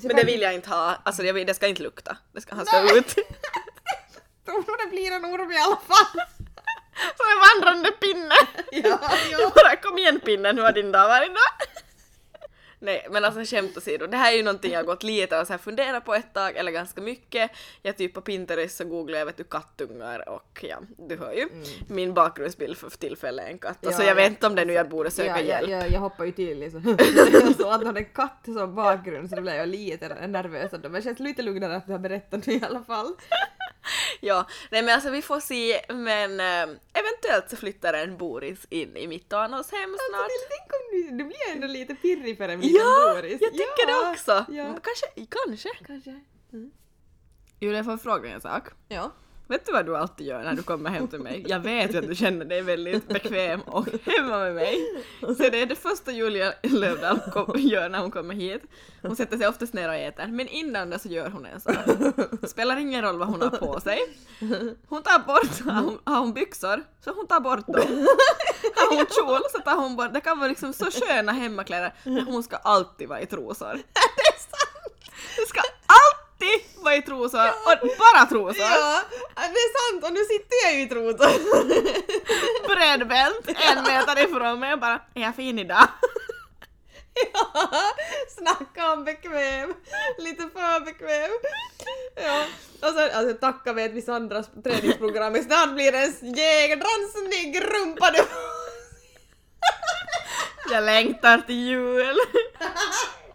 Så 0.00 0.06
Men 0.06 0.16
det 0.16 0.24
vill 0.24 0.40
jag 0.40 0.54
inte 0.54 0.68
ha. 0.70 0.96
Alltså 1.02 1.22
jag 1.22 1.34
vill, 1.34 1.46
det 1.46 1.54
ska 1.54 1.66
inte 1.66 1.82
lukta. 1.82 2.16
Det 2.32 2.40
ska, 2.40 2.54
han 2.54 2.66
ska 2.66 2.98
ut. 2.98 3.14
tror 4.46 4.56
nog 4.66 4.78
det 4.84 4.90
blir 4.90 5.12
en 5.12 5.24
orm 5.24 5.52
i 5.52 5.58
alla 5.58 5.76
fall. 5.90 6.20
Som 7.16 7.26
en 7.32 7.40
vandrande 7.46 7.90
pinne. 7.90 8.34
ja, 8.70 8.98
ja. 9.30 9.52
Bara 9.54 9.76
kom 9.76 9.98
igen 9.98 10.20
pinnen, 10.20 10.56
hur 10.58 10.64
har 10.64 10.72
din 10.72 10.92
dag 10.92 11.08
varit 11.08 11.34
då? 11.34 11.46
Nej 12.86 13.06
men 13.10 13.24
alltså 13.24 13.44
skämt 13.44 13.76
åsido, 13.76 14.06
det 14.06 14.16
här 14.16 14.32
är 14.32 14.36
ju 14.36 14.42
någonting 14.42 14.72
jag 14.72 14.78
har 14.78 14.84
gått 14.84 15.02
lite 15.02 15.38
och 15.38 15.46
så 15.46 15.52
här 15.52 15.58
funderat 15.58 16.04
på 16.04 16.14
ett 16.14 16.34
tag, 16.34 16.56
eller 16.56 16.72
ganska 16.72 17.00
mycket. 17.00 17.50
Jag 17.82 17.96
typ 17.96 18.14
på 18.14 18.20
Pinterest 18.20 18.76
så 18.76 18.84
googlar 18.84 19.18
jag 19.18 19.26
vet 19.26 19.36
du 19.36 19.44
kattungar 19.44 20.28
och 20.28 20.64
ja, 20.68 20.78
du 20.98 21.16
hör 21.16 21.32
ju. 21.32 21.48
Min 21.88 22.14
bakgrundsbild 22.14 22.76
för 22.76 22.90
tillfället 22.90 23.44
är 23.44 23.50
en 23.50 23.58
katt. 23.58 23.78
Ja, 23.80 23.88
alltså 23.88 24.02
jag 24.02 24.14
vet 24.14 24.30
inte 24.30 24.46
om 24.46 24.54
det 24.54 24.64
nu 24.64 24.72
jag 24.72 24.88
borde 24.88 25.10
söka 25.10 25.28
ja, 25.28 25.40
hjälp. 25.40 25.70
Ja, 25.70 25.76
ja, 25.76 25.86
jag 25.86 26.00
hoppar 26.00 26.24
ju 26.24 26.32
till 26.32 26.58
liksom. 26.58 26.82
så 27.58 27.70
att 27.70 27.84
hon 27.84 27.96
en 27.96 28.04
katt 28.04 28.40
som 28.44 28.74
bakgrund 28.74 29.30
så 29.30 29.36
då 29.36 29.42
blev 29.42 29.54
jag 29.54 29.68
lite 29.68 30.26
nervös. 30.26 30.72
Men 30.72 30.92
det 30.92 31.02
känns 31.02 31.18
lite 31.18 31.42
lugnare 31.42 31.76
att 31.76 31.86
du 31.86 31.92
har 31.92 31.98
berättat 31.98 32.46
nu 32.46 32.52
i 32.52 32.62
alla 32.64 32.84
fall. 32.84 33.14
Ja, 34.20 34.46
nej 34.70 34.82
men 34.82 34.94
alltså 34.94 35.10
vi 35.10 35.22
får 35.22 35.40
se 35.40 35.80
men 35.88 36.40
eh, 36.40 36.76
eventuellt 36.92 37.50
så 37.50 37.56
flyttar 37.56 37.94
en 37.94 38.16
Boris 38.16 38.66
in 38.70 38.96
i 38.96 39.06
mitt 39.06 39.32
och 39.32 39.42
Annas 39.42 39.72
hem 39.72 39.96
snart. 40.08 40.20
Alltså, 40.20 40.48
tänk 40.48 40.72
om 40.72 40.82
du, 40.92 41.24
du 41.24 41.24
blir 41.24 41.52
ändå 41.52 41.66
lite 41.66 41.94
pirrig 41.94 42.36
för 42.36 42.48
en 42.48 42.60
Ja, 42.78 43.14
Boris. 43.14 43.40
jag 43.40 43.52
tycker 43.52 43.86
det 43.86 44.10
också. 44.10 44.44
Ja. 44.48 44.64
Mm, 44.64 44.80
Kanske, 44.82 45.26
kanske. 45.46 45.68
Kanske. 45.86 46.20
Julia, 47.60 47.76
jag 47.76 47.84
får 47.84 47.96
fråga 47.96 48.28
en 48.30 48.40
sak. 48.40 48.68
Ja. 48.88 49.12
Vet 49.48 49.66
du 49.66 49.72
vad 49.72 49.86
du 49.86 49.96
alltid 49.96 50.26
gör 50.26 50.42
när 50.42 50.52
du 50.54 50.62
kommer 50.62 50.90
hem 50.90 51.08
till 51.08 51.18
mig? 51.20 51.44
Jag 51.48 51.60
vet 51.60 51.94
ju 51.94 51.98
att 51.98 52.08
du 52.08 52.14
känner 52.14 52.44
dig 52.44 52.62
väldigt 52.62 53.08
bekväm 53.08 53.60
och 53.60 53.86
hemma 54.04 54.38
med 54.38 54.54
mig. 54.54 54.78
Så 55.20 55.34
det 55.34 55.62
är 55.62 55.66
det 55.66 55.74
första 55.74 56.12
Julia 56.12 56.52
Lövdahl 56.62 57.20
gör 57.56 57.88
när 57.88 57.98
hon 57.98 58.10
kommer 58.10 58.34
hit. 58.34 58.62
Hon 59.02 59.16
sätter 59.16 59.36
sig 59.38 59.48
oftast 59.48 59.74
ner 59.74 59.88
och 59.88 59.94
äter, 59.94 60.26
men 60.26 60.48
innan 60.48 60.90
det 60.90 60.98
så 60.98 61.08
gör 61.08 61.30
hon 61.30 61.46
en 61.46 61.60
sak. 61.60 61.74
Spelar 62.48 62.76
ingen 62.76 63.02
roll 63.02 63.18
vad 63.18 63.28
hon 63.28 63.42
har 63.42 63.50
på 63.50 63.80
sig. 63.80 63.98
Hon 64.88 65.02
tar 65.02 65.18
bort, 65.26 65.60
har 65.74 65.82
hon, 65.82 65.98
har 66.04 66.18
hon 66.18 66.32
byxor, 66.32 66.84
så 67.04 67.12
hon 67.12 67.26
tar 67.26 67.40
bort 67.40 67.66
dem. 67.66 68.06
Har 68.76 68.96
hon 68.96 69.06
kjol 69.06 69.40
så 69.52 69.58
tar 69.58 69.76
hon 69.76 69.96
bort, 69.96 70.14
det 70.14 70.20
kan 70.20 70.38
vara 70.38 70.48
liksom 70.48 70.72
så 70.72 70.84
sköna 70.90 71.32
hemmakläder, 71.32 71.94
men 72.04 72.20
hon 72.24 72.42
ska 72.42 72.56
alltid 72.56 73.08
vara 73.08 73.20
i 73.20 73.26
trosor. 73.26 73.78
Det 75.36 75.46
ska 75.48 75.60
alltid 76.46 76.84
vara 76.84 76.94
i 76.94 77.02
trosor, 77.02 77.48
och 77.48 77.88
bara 77.98 78.26
trosor. 78.26 78.60
Ja, 78.60 79.02
det 79.34 79.42
är 79.42 79.92
sant 79.92 80.04
och 80.04 80.12
nu 80.12 80.24
sitter 80.24 80.56
jag 80.64 80.74
ju 80.74 80.82
i 80.82 80.88
trosor. 80.88 81.32
bredbänt 82.74 83.48
en 83.48 83.82
meter 83.82 84.24
ifrån 84.24 84.60
mig 84.60 84.72
och 84.72 84.78
bara 84.78 85.00
är 85.14 85.22
jag 85.22 85.36
fin 85.36 85.58
idag? 85.58 85.88
ja, 87.32 87.70
snacka 88.28 88.92
om 88.92 89.04
bekväm. 89.04 89.74
Lite 90.18 90.42
för 90.42 90.84
bekväm. 90.84 91.30
Ja, 92.14 92.44
och 92.88 92.94
sen 92.94 93.10
alltså 93.14 93.36
tacka 93.36 93.72
vet 93.72 93.92
vi 93.92 94.02
Sandras 94.02 94.46
träningsprogram, 94.64 95.42
snart 95.42 95.74
blir 95.74 95.92
det 95.92 95.98
en 95.98 96.34
jädrans 96.34 97.12
snygg 97.12 97.62
rumpa 97.62 98.10
du. 98.10 98.22
Jag 100.70 100.84
längtar 100.84 101.38
till 101.38 101.66
jul. 101.66 102.16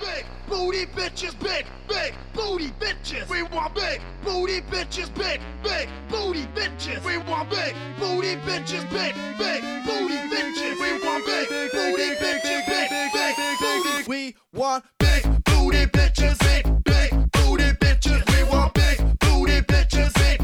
Big 0.00 0.24
booty 0.48 0.86
bitches, 0.86 1.38
big, 1.40 1.66
big 1.88 2.14
booty 2.34 2.70
bitches. 2.80 3.28
We 3.28 3.42
want 3.42 3.74
big 3.74 4.00
booty 4.24 4.60
bitches, 4.62 5.12
big, 5.14 5.40
big 5.62 5.88
booty 6.08 6.46
bitches. 6.54 7.02
We 7.04 7.18
want 7.18 7.50
big 7.50 7.74
booty 7.98 8.36
bitches, 8.36 8.88
big, 8.90 9.14
big 9.38 9.62
booty 9.86 10.16
bitches. 10.32 10.80
We 10.80 11.04
want 11.04 11.24
big 11.26 11.48
booty 11.48 12.10
bitches, 12.26 12.64
big, 12.66 12.88
big 13.12 13.52
booty. 13.62 14.02
We 14.08 14.34
want 14.52 14.84
big 14.98 15.22
booty 15.44 15.86
bitches, 15.86 16.38
big, 16.40 16.84
big 16.84 17.32
booty 17.32 17.70
bitches. 17.80 18.22
We 18.36 18.44
want 18.50 18.74
big 18.74 18.98
booty 19.20 19.60
bitches, 19.62 20.12
big, 20.14 20.41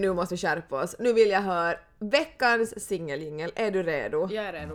nu 0.00 0.12
måste 0.12 0.34
vi 0.34 0.38
skärpa 0.38 0.82
oss. 0.82 0.96
Nu 0.98 1.12
vill 1.12 1.30
jag 1.30 1.40
höra 1.40 1.76
veckans 1.98 2.86
singeljingel. 2.86 3.52
Är 3.54 3.70
du 3.70 3.82
redo? 3.82 4.28
Jag 4.32 4.44
är 4.44 4.52
redo. 4.52 4.74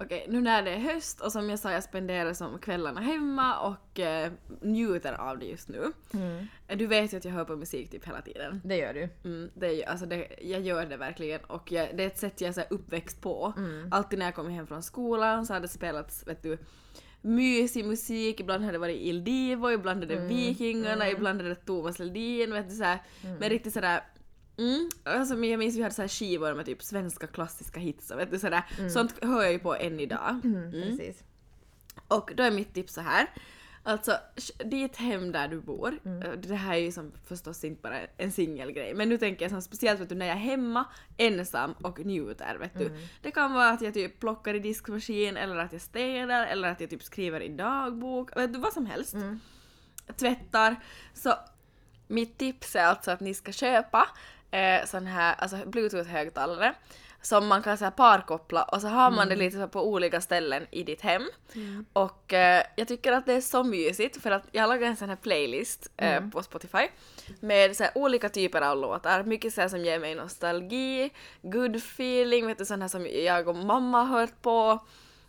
Okej, 0.00 0.26
nu 0.28 0.40
när 0.40 0.62
det 0.62 0.70
är 0.70 0.78
höst 0.78 1.20
och 1.20 1.32
som 1.32 1.50
jag 1.50 1.58
sa, 1.58 1.72
jag 1.72 1.82
spenderar 1.84 2.32
som 2.34 2.58
kvällarna 2.58 3.00
hemma 3.00 3.58
och 3.58 4.00
eh, 4.00 4.32
njuter 4.62 5.12
av 5.12 5.38
det 5.38 5.44
just 5.46 5.68
nu. 5.68 5.92
Eh, 6.68 6.76
Du 6.78 6.86
vet 6.86 7.12
ju 7.12 7.16
att 7.16 7.24
jag 7.24 7.32
hör 7.32 7.44
på 7.44 7.56
musik 7.56 7.90
typ 7.90 8.08
hela 8.08 8.22
tiden. 8.22 8.60
Det 8.64 8.76
gör 8.76 8.94
du. 8.94 9.08
Mm, 9.24 9.50
det 9.54 9.66
är, 9.66 9.70
ju- 9.72 9.84
alltså 9.84 10.06
det, 10.06 10.28
jag 10.42 10.60
gör 10.60 10.86
det 10.86 10.96
verkligen 10.96 11.40
och 11.44 11.72
jag, 11.72 11.96
det 11.96 12.02
är 12.02 12.06
ett 12.06 12.18
sätt 12.18 12.40
jag 12.40 12.48
är 12.48 12.52
så 12.52 12.60
här 12.60 12.72
uppväxt 12.72 13.20
på. 13.20 13.52
Alltid 13.90 14.18
när 14.18 14.26
jag 14.26 14.34
kommer 14.34 14.50
hem 14.50 14.66
från 14.66 14.82
skolan 14.82 15.46
så 15.46 15.52
har 15.52 15.60
det 15.60 15.68
spelats, 15.68 16.26
vet 16.26 16.42
du, 16.42 16.58
mysig 17.20 17.84
musik, 17.84 18.40
ibland 18.40 18.64
har 18.64 18.72
det 18.72 18.78
varit 18.78 19.00
Il 19.00 19.24
Divo, 19.24 19.70
ibland 19.70 20.02
är 20.02 20.06
det 20.06 20.14
Vikingarna, 20.28 21.10
ibland 21.10 21.40
är 21.40 21.44
det 21.44 21.54
Thomas 21.54 21.98
Ledin, 21.98 22.52
vet 22.52 22.68
du 22.68 22.74
såhär. 22.74 22.98
Men 23.40 23.48
riktigt 23.50 23.72
sådär 23.72 24.00
Mm, 24.58 24.88
alltså 25.04 25.36
men 25.36 25.50
jag 25.50 25.58
minns 25.58 25.76
vi 25.76 25.82
hade 25.82 25.94
så 25.94 26.02
här 26.02 26.08
skivor 26.08 26.54
med 26.54 26.66
typ 26.66 26.82
svenska 26.82 27.26
klassiska 27.26 27.80
hits 27.80 28.10
och 28.10 28.18
vet 28.18 28.30
du 28.30 28.38
sådär. 28.38 28.88
Sånt 28.88 29.24
hör 29.24 29.42
jag 29.42 29.52
ju 29.52 29.58
på 29.58 29.74
än 29.74 30.00
idag. 30.00 30.40
Mm. 30.44 30.72
Precis. 30.72 31.24
Och 32.08 32.32
då 32.36 32.42
är 32.42 32.50
mitt 32.50 32.74
tips 32.74 32.94
så 32.94 33.00
här. 33.00 33.30
Alltså, 33.86 34.16
ditt 34.64 34.96
hem 34.96 35.32
där 35.32 35.48
du 35.48 35.60
bor, 35.60 35.98
eh, 36.04 36.32
det 36.32 36.54
här 36.54 36.74
är 36.74 36.78
ju 36.78 36.92
som 36.92 37.12
förstås 37.26 37.64
inte 37.64 37.82
bara 37.82 38.00
en 38.16 38.32
singelgrej, 38.32 38.94
men 38.94 39.08
nu 39.08 39.18
tänker 39.18 39.44
jag 39.44 39.50
som 39.50 39.62
speciellt 39.62 40.00
vet 40.00 40.08
du, 40.08 40.14
när 40.14 40.26
jag 40.26 40.36
är 40.36 40.40
hemma 40.40 40.84
ensam 41.16 41.72
och 41.72 42.06
njuter. 42.06 42.56
Vet 42.60 42.78
du. 42.78 42.90
Det 43.22 43.30
kan 43.30 43.52
vara 43.52 43.68
att 43.68 43.80
jag 43.80 43.94
typ 43.94 44.20
plockar 44.20 44.54
i 44.54 44.58
diskmaskin 44.58 45.36
eller 45.36 45.56
att 45.56 45.72
jag 45.72 45.82
städar 45.82 46.46
eller 46.46 46.68
att 46.68 46.80
jag 46.80 46.90
typ 46.90 47.02
skriver 47.02 47.40
i 47.40 47.48
dagbok, 47.48 48.36
vet 48.36 48.52
du, 48.52 48.58
vad 48.58 48.72
som 48.72 48.86
helst. 48.86 49.16
Tvättar. 50.16 50.76
Så 51.14 51.34
mitt 52.08 52.38
tips 52.38 52.76
är 52.76 52.84
alltså 52.84 53.10
att 53.10 53.20
ni 53.20 53.34
ska 53.34 53.52
köpa 53.52 54.08
eh, 54.54 54.86
sån 54.86 55.06
här 55.06 55.34
alltså 55.38 55.56
bluetooth-högtalare 55.56 56.74
som 57.22 57.46
man 57.46 57.62
kan 57.62 57.78
så 57.78 57.84
här 57.84 57.90
parkoppla 57.90 58.62
och 58.62 58.80
så 58.80 58.88
har 58.88 59.10
man 59.10 59.28
det 59.28 59.36
lite 59.36 59.56
så 59.56 59.68
på 59.68 59.88
olika 59.88 60.20
ställen 60.20 60.66
i 60.70 60.82
ditt 60.82 61.00
hem. 61.00 61.22
Och 61.92 62.32
eh, 62.32 62.64
jag 62.76 62.88
tycker 62.88 63.12
att 63.12 63.26
det 63.26 63.32
är 63.32 63.40
så 63.40 63.64
mysigt 63.64 64.22
för 64.22 64.30
att 64.30 64.42
jag 64.52 64.68
lagar 64.68 64.86
en 64.88 64.96
sån 64.96 65.08
här 65.08 65.16
playlist 65.16 65.90
eh, 65.96 66.28
på 66.28 66.42
Spotify 66.42 66.88
med 67.40 67.76
så 67.76 67.84
olika 67.94 68.28
typer 68.28 68.60
av 68.60 68.78
låtar. 68.78 69.22
Mycket 69.22 69.54
så 69.54 69.60
här 69.60 69.68
som 69.68 69.84
ger 69.84 69.98
mig 69.98 70.14
nostalgi, 70.14 71.10
good 71.42 71.76
feeling, 71.76 72.46
vet 72.46 72.58
du 72.58 72.64
sån 72.64 72.82
här 72.82 72.88
som 72.88 73.06
jag 73.06 73.48
och 73.48 73.56
mamma 73.56 74.02
har 74.02 74.20
hört 74.20 74.42
på. 74.42 74.80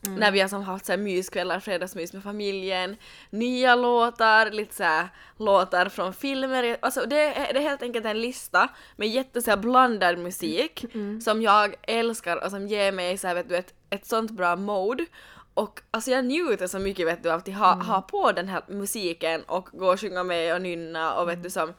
När 0.07 0.31
vi 0.31 0.39
har 0.39 0.47
som 0.47 0.63
haft 0.63 0.85
så 0.85 0.91
här 0.91 0.97
myskvällar, 0.97 1.59
fredagsmys 1.59 2.13
med 2.13 2.23
familjen, 2.23 2.95
nya 3.29 3.75
låtar, 3.75 4.51
lite 4.51 4.75
så 4.75 4.83
här 4.83 5.09
låtar 5.37 5.89
från 5.89 6.13
filmer. 6.13 6.77
Alltså 6.79 7.05
det 7.05 7.19
är, 7.19 7.53
det 7.53 7.59
är 7.59 7.63
helt 7.63 7.81
enkelt 7.81 8.05
en 8.05 8.21
lista 8.21 8.69
med 8.95 9.07
jätte 9.07 9.41
så 9.41 9.49
här 9.49 9.57
blandad 9.57 10.17
musik 10.17 10.85
som 11.23 11.41
jag 11.41 11.75
älskar 11.81 12.43
och 12.43 12.51
som 12.51 12.67
ger 12.67 12.91
mig 12.91 13.17
så 13.17 13.27
här, 13.27 13.35
vet 13.35 13.49
du, 13.49 13.57
ett, 13.57 13.73
ett 13.89 14.05
sånt 14.05 14.31
bra 14.31 14.55
mode. 14.55 15.05
Och 15.53 15.81
alltså 15.91 16.11
jag 16.11 16.25
njuter 16.25 16.67
så 16.67 16.79
mycket 16.79 17.07
vet 17.07 17.23
du 17.23 17.31
av 17.31 17.37
att 17.37 17.47
ha, 17.47 17.73
ha 17.73 18.01
på 18.01 18.31
den 18.31 18.47
här 18.47 18.61
musiken 18.67 19.43
och 19.43 19.69
gå 19.73 19.93
och 19.93 19.99
sjunga 19.99 20.23
med 20.23 20.55
och 20.55 20.61
nynna 20.61 21.15
och 21.15 21.29
vet 21.29 21.43
du 21.43 21.49
som 21.49 21.73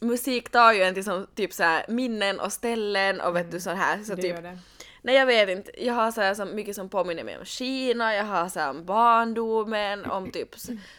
musik 0.00 0.50
tar 0.50 0.72
ju 0.72 0.82
en 0.82 0.94
till 0.94 1.04
som 1.04 1.26
typ 1.34 1.52
så 1.52 1.62
här 1.62 1.84
minnen 1.88 2.40
och 2.40 2.52
ställen 2.52 3.20
och 3.20 3.36
vet 3.36 3.50
du 3.50 3.60
så 3.60 3.70
här 3.70 4.02
så 4.02 4.14
Det 4.14 4.22
typ. 4.22 4.36
Nej 5.06 5.14
jag 5.14 5.26
vet 5.26 5.48
inte, 5.48 5.84
jag 5.84 5.94
har 5.94 6.10
så 6.10 6.20
här 6.20 6.34
som 6.34 6.54
mycket 6.54 6.76
som 6.76 6.88
påminner 6.88 7.24
mig 7.24 7.38
om 7.38 7.44
Kina, 7.44 8.14
jag 8.14 8.24
har 8.24 8.48
så 8.48 8.60
här 8.60 8.70
om 8.70 8.84
barndomen, 8.84 10.06
om 10.06 10.30
typ 10.30 10.48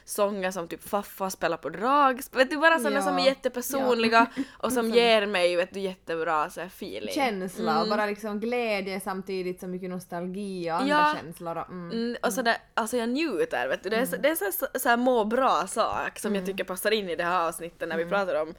sånger 0.06 0.52
som 0.52 0.68
typ 0.68 0.90
Faffa 0.90 1.30
spelar 1.30 1.58
på 1.58 1.70
dragspel, 1.70 2.38
vet 2.38 2.50
du 2.50 2.58
bara 2.58 2.78
sådana 2.80 2.96
Ja, 2.96 3.02
som 3.02 3.18
är 3.20 3.26
jättepersonliga 3.26 4.28
och 4.58 4.74
som 4.74 4.90
ger 4.90 5.26
mig 5.26 5.56
vet 5.56 5.74
du 5.74 5.80
jättebra 5.80 6.50
så 6.50 6.60
här 6.60 6.68
feeling. 6.68 7.14
Känsla 7.14 7.82
och 7.82 7.90
bara 7.90 8.06
liksom 8.06 8.40
glädje 8.40 9.00
samtidigt 9.00 9.60
som 9.60 9.72
mycket 9.72 9.90
nostalgi 9.90 10.72
och 10.72 10.76
andra 10.76 10.88
Ja. 10.90 11.16
känslor. 11.22 11.58
Och, 11.58 11.70
mm. 11.70 11.92
Mm, 11.92 12.18
och 12.22 12.34
sådär, 12.34 12.58
alltså 12.74 12.98
jag 12.98 13.10
njuter 13.10 13.68
vet 13.68 13.84
du. 13.84 13.90
Det 13.90 13.96
är, 13.96 14.06
så, 14.06 14.16
det 14.18 14.30
är 14.30 14.36
så, 14.36 14.52
så, 14.52 14.80
så 14.80 14.90
här 14.90 14.98
må 14.98 15.26
bra 15.26 15.68
sak 15.68 16.20
som 16.20 16.36
jag 16.36 16.46
tycker 16.46 16.64
passar 16.64 16.92
in 16.92 17.10
i 17.10 17.16
det 17.16 17.24
här 17.24 17.48
avsnittet 17.48 17.90
när 17.90 17.98
vi 17.98 18.06
pratar 18.06 18.42
om 18.42 18.54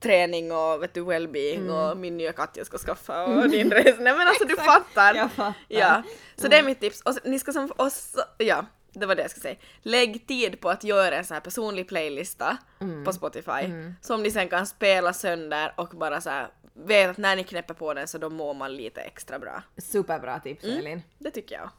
träning 0.00 0.52
och 0.52 0.82
vet 0.82 0.94
du 0.94 1.00
well-being 1.04 1.70
och 1.70 1.96
min 1.96 2.16
nya 2.16 2.32
katt 2.32 2.50
jag 2.56 2.66
ska 2.66 2.78
skaffa 2.78 3.24
och 3.24 3.48
din 3.50 3.70
resa. 3.70 4.00
Nej 4.00 4.16
men 4.16 4.28
alltså 4.28 4.44
du 4.44 4.56
fattar. 4.56 5.14
Jag 5.14 5.32
fattar. 5.32 5.54
Ja, 5.68 6.02
så 6.36 6.48
det 6.48 6.56
är 6.58 6.62
mitt 6.62 6.80
tips. 6.80 7.00
Och 7.02 7.14
ni 7.24 7.38
ska 7.38 7.52
som, 7.52 7.68
så, 7.90 8.20
ja, 8.38 8.64
det 8.92 9.06
var 9.06 9.14
det 9.14 9.22
jag 9.22 9.30
skulle 9.30 9.42
säga. 9.42 9.56
Lägg 9.82 10.26
tid 10.26 10.60
på 10.60 10.70
att 10.70 10.84
göra 10.84 11.16
en 11.16 11.24
sån 11.24 11.34
här 11.34 11.40
personlig 11.40 11.88
playlista 11.88 12.56
på 13.04 13.12
Spotify 13.12 13.72
som 14.00 14.22
ni 14.22 14.30
sen 14.30 14.48
kan 14.48 14.66
spela 14.66 15.12
sönder 15.12 15.72
och 15.76 15.88
bara 15.88 16.20
så 16.20 16.30
här 16.30 16.48
vet 16.74 17.10
att 17.10 17.18
när 17.18 17.36
ni 17.36 17.44
knäpper 17.44 17.74
på 17.74 17.94
den 17.94 18.08
så 18.08 18.18
då 18.18 18.30
mår 18.30 18.54
man 18.54 18.76
lite 18.76 19.00
extra 19.00 19.38
bra. 19.38 19.62
Superbra 19.78 20.40
tips 20.40 20.64
Mm. 20.64 20.78
Elin. 20.78 21.02
Det 21.18 21.30
tycker 21.30 21.54
jag. 21.54 21.70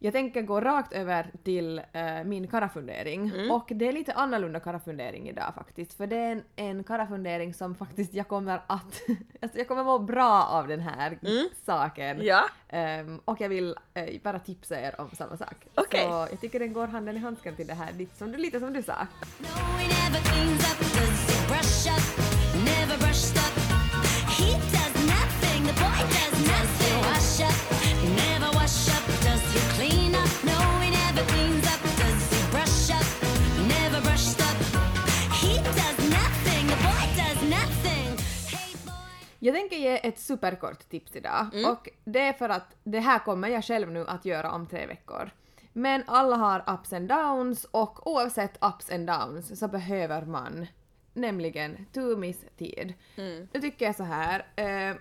Jag 0.00 0.12
tänker 0.12 0.42
gå 0.42 0.60
rakt 0.60 0.92
över 0.92 1.30
till 1.42 1.82
eh, 1.92 2.24
min 2.24 2.48
karafundering. 2.48 3.28
Mm. 3.28 3.50
Och 3.50 3.72
det 3.74 3.88
är 3.88 3.92
lite 3.92 4.12
annorlunda 4.12 4.60
karafundering 4.60 5.28
idag 5.28 5.52
faktiskt. 5.54 5.94
För 5.94 6.06
det 6.06 6.16
är 6.16 6.32
en, 6.32 6.42
en 6.56 6.84
karafundering 6.84 7.54
som 7.54 7.74
faktiskt 7.74 8.14
jag 8.14 8.28
kommer 8.28 8.62
att... 8.66 9.02
alltså 9.42 9.58
jag 9.58 9.68
kommer 9.68 9.84
må 9.84 9.98
bra 9.98 10.42
av 10.42 10.68
den 10.68 10.80
här 10.80 11.18
saken. 11.66 12.10
Mm. 12.10 12.26
Ja. 12.26 12.44
Ehm, 12.68 13.20
och 13.24 13.40
jag 13.40 13.48
vill 13.48 13.76
eh, 13.94 14.20
bara 14.22 14.38
tipsa 14.38 14.80
er 14.80 15.00
om 15.00 15.10
samma 15.10 15.36
sak. 15.36 15.66
Okej. 15.74 16.00
Så 16.02 16.26
jag 16.30 16.40
tycker 16.40 16.58
den 16.58 16.72
går 16.72 16.86
handen 16.86 17.16
i 17.16 17.20
handsken 17.20 17.56
till 17.56 17.66
det 17.66 17.74
här, 17.74 17.92
lite 17.92 18.16
som 18.16 18.32
du, 18.32 18.38
lite 18.38 18.60
som 18.60 18.72
du 18.72 18.82
sa. 18.82 19.06
No, 19.38 19.48
ett 40.08 40.18
superkort 40.18 40.88
tips 40.88 41.16
idag 41.16 41.46
Mm. 41.52 41.70
och 41.70 41.88
det 42.04 42.20
är 42.20 42.32
för 42.32 42.48
att 42.48 42.76
det 42.84 43.00
här 43.00 43.18
kommer 43.18 43.48
jag 43.48 43.64
själv 43.64 43.90
nu 43.90 44.06
att 44.06 44.24
göra 44.24 44.50
om 44.52 44.66
tre 44.66 44.86
veckor. 44.86 45.30
Men 45.72 46.02
alla 46.06 46.36
har 46.36 46.64
ups 46.74 46.92
and 46.92 47.08
downs 47.08 47.64
och 47.70 48.06
oavsett 48.06 48.64
ups 48.64 48.90
and 48.90 49.06
downs 49.06 49.58
så 49.58 49.68
behöver 49.68 50.22
man 50.22 50.66
nämligen 51.14 51.86
Tumis 51.92 52.44
tid. 52.56 52.94
Mm. 53.16 53.48
Nu 53.52 53.60
tycker 53.60 53.86
jag 53.86 53.96
så 53.96 54.04
här, 54.04 54.46
eh, 54.56 54.96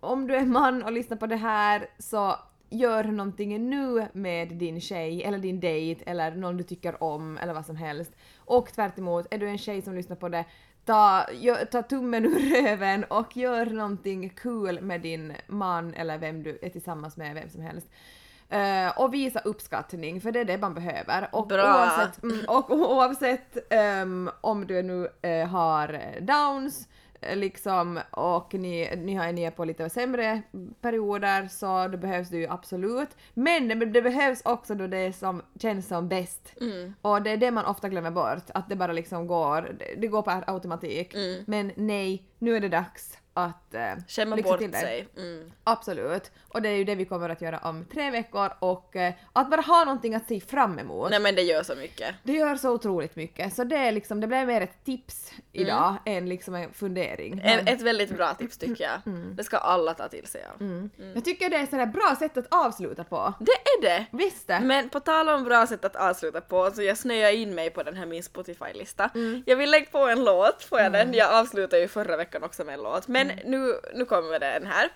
om 0.00 0.26
du 0.26 0.34
är 0.36 0.44
man 0.44 0.82
och 0.82 0.92
lyssnar 0.92 1.16
på 1.16 1.26
det 1.26 1.36
här 1.36 1.86
så 1.98 2.36
gör 2.70 3.04
någonting 3.04 3.70
nu 3.70 4.06
med 4.12 4.48
din 4.48 4.80
tjej 4.80 5.22
eller 5.24 5.38
din 5.38 5.60
dejt 5.60 6.04
eller 6.10 6.30
någon 6.30 6.56
du 6.56 6.62
tycker 6.64 7.02
om 7.02 7.38
eller 7.38 7.54
vad 7.54 7.66
som 7.66 7.76
helst. 7.76 8.12
Och 8.38 8.72
tvärt 8.72 8.98
emot, 8.98 9.26
är 9.30 9.38
du 9.38 9.48
en 9.48 9.58
tjej 9.58 9.82
som 9.82 9.94
lyssnar 9.94 10.16
på 10.16 10.28
det, 10.28 10.44
ta, 10.90 11.26
ta 11.70 11.82
tummen 11.82 12.24
ur 12.24 12.62
röven 12.62 13.04
och 13.04 13.36
gör 13.36 13.66
någonting 13.66 14.30
kul 14.30 14.80
med 14.80 15.00
din 15.00 15.32
man 15.46 15.94
eller 15.94 16.18
vem 16.18 16.42
du 16.42 16.58
är 16.62 16.68
tillsammans 16.68 17.16
med, 17.16 17.34
vem 17.34 17.50
som 17.50 17.62
helst. 17.62 17.86
Eh, 18.48 18.98
och 18.98 19.14
visa 19.14 19.40
uppskattning, 19.40 20.20
för 20.20 20.32
det 20.32 20.40
är 20.40 20.44
det 20.44 20.58
man 20.58 20.74
behöver. 20.74 21.28
Och 21.32 21.46
Bra. 21.46 21.62
oavsett, 21.62 22.22
mm, 22.22 22.44
och 22.48 22.70
oavsett 22.70 23.72
ehm, 23.72 24.30
om 24.40 24.66
du 24.66 24.82
nu 24.82 25.08
eh, 25.22 25.48
har 25.48 26.00
downs 26.20 26.88
liksom 27.34 28.00
och 28.10 28.54
ni, 28.54 28.96
ni, 28.96 29.14
har, 29.14 29.32
ni 29.32 29.42
är 29.42 29.50
på 29.50 29.64
lite 29.64 29.90
sämre 29.90 30.42
perioder 30.80 31.48
så 31.48 31.88
då 31.88 31.98
behövs 31.98 32.28
det 32.28 32.36
ju 32.36 32.48
absolut. 32.48 33.08
Men 33.34 33.92
det, 33.92 34.02
behövs 34.02 34.42
också 34.44 34.74
då 34.74 34.86
det 34.86 35.12
som 35.12 35.42
känns 35.58 35.88
som 35.88 36.08
bäst. 36.08 36.54
Mm. 36.60 36.94
Och 37.02 37.22
det 37.22 37.30
är 37.30 37.36
det 37.36 37.50
man 37.50 37.64
ofta 37.64 37.88
glömmer 37.88 38.10
bort, 38.10 38.50
att 38.54 38.68
det 38.68 38.76
bara 38.76 38.92
liksom 38.92 39.26
går, 39.26 39.76
det, 39.96 40.06
går 40.06 40.22
på 40.22 40.42
automatik. 40.46 41.14
Mm. 41.14 41.44
Men 41.46 41.72
nej, 41.76 42.24
nu 42.38 42.56
är 42.56 42.60
det 42.60 42.68
dags 42.68 43.19
att 43.34 43.74
eh, 43.74 43.80
Skämma 44.08 44.36
lyxa 44.36 44.50
bort 44.50 44.58
till 44.58 44.72
sig. 44.72 45.08
Mm. 45.16 45.52
Absolut. 45.64 46.30
Och 46.48 46.62
det 46.62 46.68
är 46.68 46.76
ju 46.76 46.84
det 46.84 46.94
vi 46.94 47.04
kommer 47.04 47.28
att 47.28 47.40
göra 47.40 47.58
om 47.58 47.84
tre 47.84 48.10
veckor 48.10 48.52
och 48.58 48.96
eh, 48.96 49.12
att 49.32 49.50
bara 49.50 49.60
ha 49.60 49.84
någonting 49.84 50.14
att 50.14 50.28
se 50.28 50.40
fram 50.40 50.78
emot. 50.78 51.10
Nej 51.10 51.20
men 51.20 51.34
det 51.34 51.42
gör 51.42 51.62
så 51.62 51.74
mycket. 51.74 52.14
Det 52.22 52.32
gör 52.32 52.56
så 52.56 52.70
otroligt 52.70 53.16
mycket. 53.16 53.54
Så 53.54 53.64
det 53.64 53.76
är 53.76 53.92
liksom, 53.92 54.20
det 54.20 54.26
blev 54.26 54.46
mer 54.46 54.60
ett 54.60 54.84
tips 54.84 55.32
idag 55.52 55.96
än 56.06 56.28
liksom 56.28 56.54
en 56.54 56.72
fundering. 56.72 57.32
Mm. 57.32 57.44
En, 57.44 57.64
Men 57.64 57.74
ett 57.74 57.80
väldigt 57.80 58.16
bra 58.16 58.34
tips 58.34 58.58
tycker 58.58 58.84
jag. 58.84 59.14
Det 59.36 59.44
ska 59.44 59.56
alla 59.56 59.94
ta 59.94 60.08
till 60.08 60.26
sig 60.26 60.44
av. 60.54 60.88
Jag 61.14 61.24
tycker 61.24 61.50
det 61.50 61.56
är 61.56 61.62
ett 61.62 61.70
sådär 61.70 61.86
bra 61.86 62.16
sätt 62.18 62.36
att 62.36 62.46
avsluta 62.50 63.04
på. 63.04 63.34
Det 63.40 63.52
är 63.52 63.82
det! 63.82 64.06
Visst 64.12 64.46
det? 64.46 64.60
Men 64.60 64.88
på 64.88 65.00
tal 65.00 65.28
om 65.28 65.44
bra 65.44 65.66
sätt 65.66 65.84
att 65.84 65.96
avsluta 65.96 66.40
på 66.40 66.70
så 66.70 66.82
jag 66.82 66.98
snöar 66.98 67.32
in 67.32 67.54
mig 67.54 67.70
på 67.70 67.82
den 67.82 67.96
här 67.96 68.06
min 68.06 68.22
Spotify-lista. 68.22 69.10
Jag 69.46 69.56
vill 69.56 69.70
lägga 69.70 69.86
på 69.86 69.98
en 69.98 70.24
låt, 70.24 70.62
får 70.62 70.80
jag 70.80 70.92
den? 70.92 71.14
Jag 71.14 71.32
avslutade 71.32 71.82
ju 71.82 71.88
förra 71.88 72.16
veckan 72.16 72.42
också 72.42 72.64
med 72.64 72.74
en 72.74 72.82
låt. 72.82 73.08
Men 73.08 73.19
nu, 73.26 73.80
nu 73.94 74.04
kommer 74.04 74.38
den 74.38 74.66
här. 74.66 74.88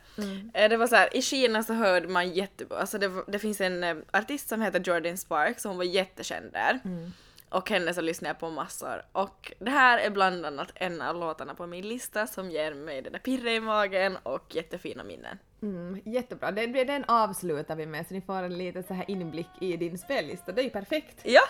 Eh, 0.54 0.68
Det 0.68 0.76
var 0.76 0.86
så 0.86 0.96
här, 0.96 1.16
i 1.16 1.22
Kina 1.22 1.62
så 1.62 1.72
hörde 1.74 2.08
man 2.08 2.30
jättebra, 2.30 2.78
alltså 2.78 2.98
det, 2.98 3.10
det 3.26 3.38
finns 3.38 3.60
en 3.60 3.84
eh, 3.84 3.96
artist 4.12 4.48
som 4.48 4.62
heter 4.62 4.80
Jordan 4.84 5.16
Sparks 5.16 5.64
och 5.64 5.68
hon 5.68 5.78
var 5.78 5.84
jättekänd 5.84 6.52
där. 6.52 6.80
Och 7.48 7.70
henne 7.70 7.94
så 7.94 8.00
lyssnar 8.00 8.28
jag 8.30 8.38
på 8.38 8.50
massor. 8.50 9.02
Och 9.12 9.52
det 9.58 9.70
här 9.70 9.98
är 9.98 10.10
bland 10.10 10.46
annat 10.46 10.72
en 10.74 11.02
av 11.02 11.16
låtarna 11.16 11.54
på 11.54 11.66
min 11.66 11.88
lista 11.88 12.26
som 12.26 12.50
ger 12.50 12.74
mig 12.74 13.02
den 13.02 13.12
där 13.12 13.18
pirret 13.18 13.46
i 13.52 13.60
magen 13.60 14.16
och 14.22 14.54
jättefina 14.54 15.04
minnen. 15.04 15.38
Mm, 15.62 16.00
jättebra. 16.04 16.50
Den, 16.50 16.72
den 16.72 17.04
avslutar 17.04 17.76
vi 17.76 17.86
med 17.86 18.06
så 18.06 18.14
ni 18.14 18.20
får 18.20 18.42
en 18.42 18.58
liten 18.58 18.84
så 18.84 18.94
här 18.94 19.10
inblick 19.10 19.46
i 19.60 19.76
din 19.76 19.98
spellista. 19.98 20.52
Det 20.52 20.60
är 20.62 20.64
ju 20.64 20.70
perfekt. 20.70 21.20
Ja, 21.22 21.40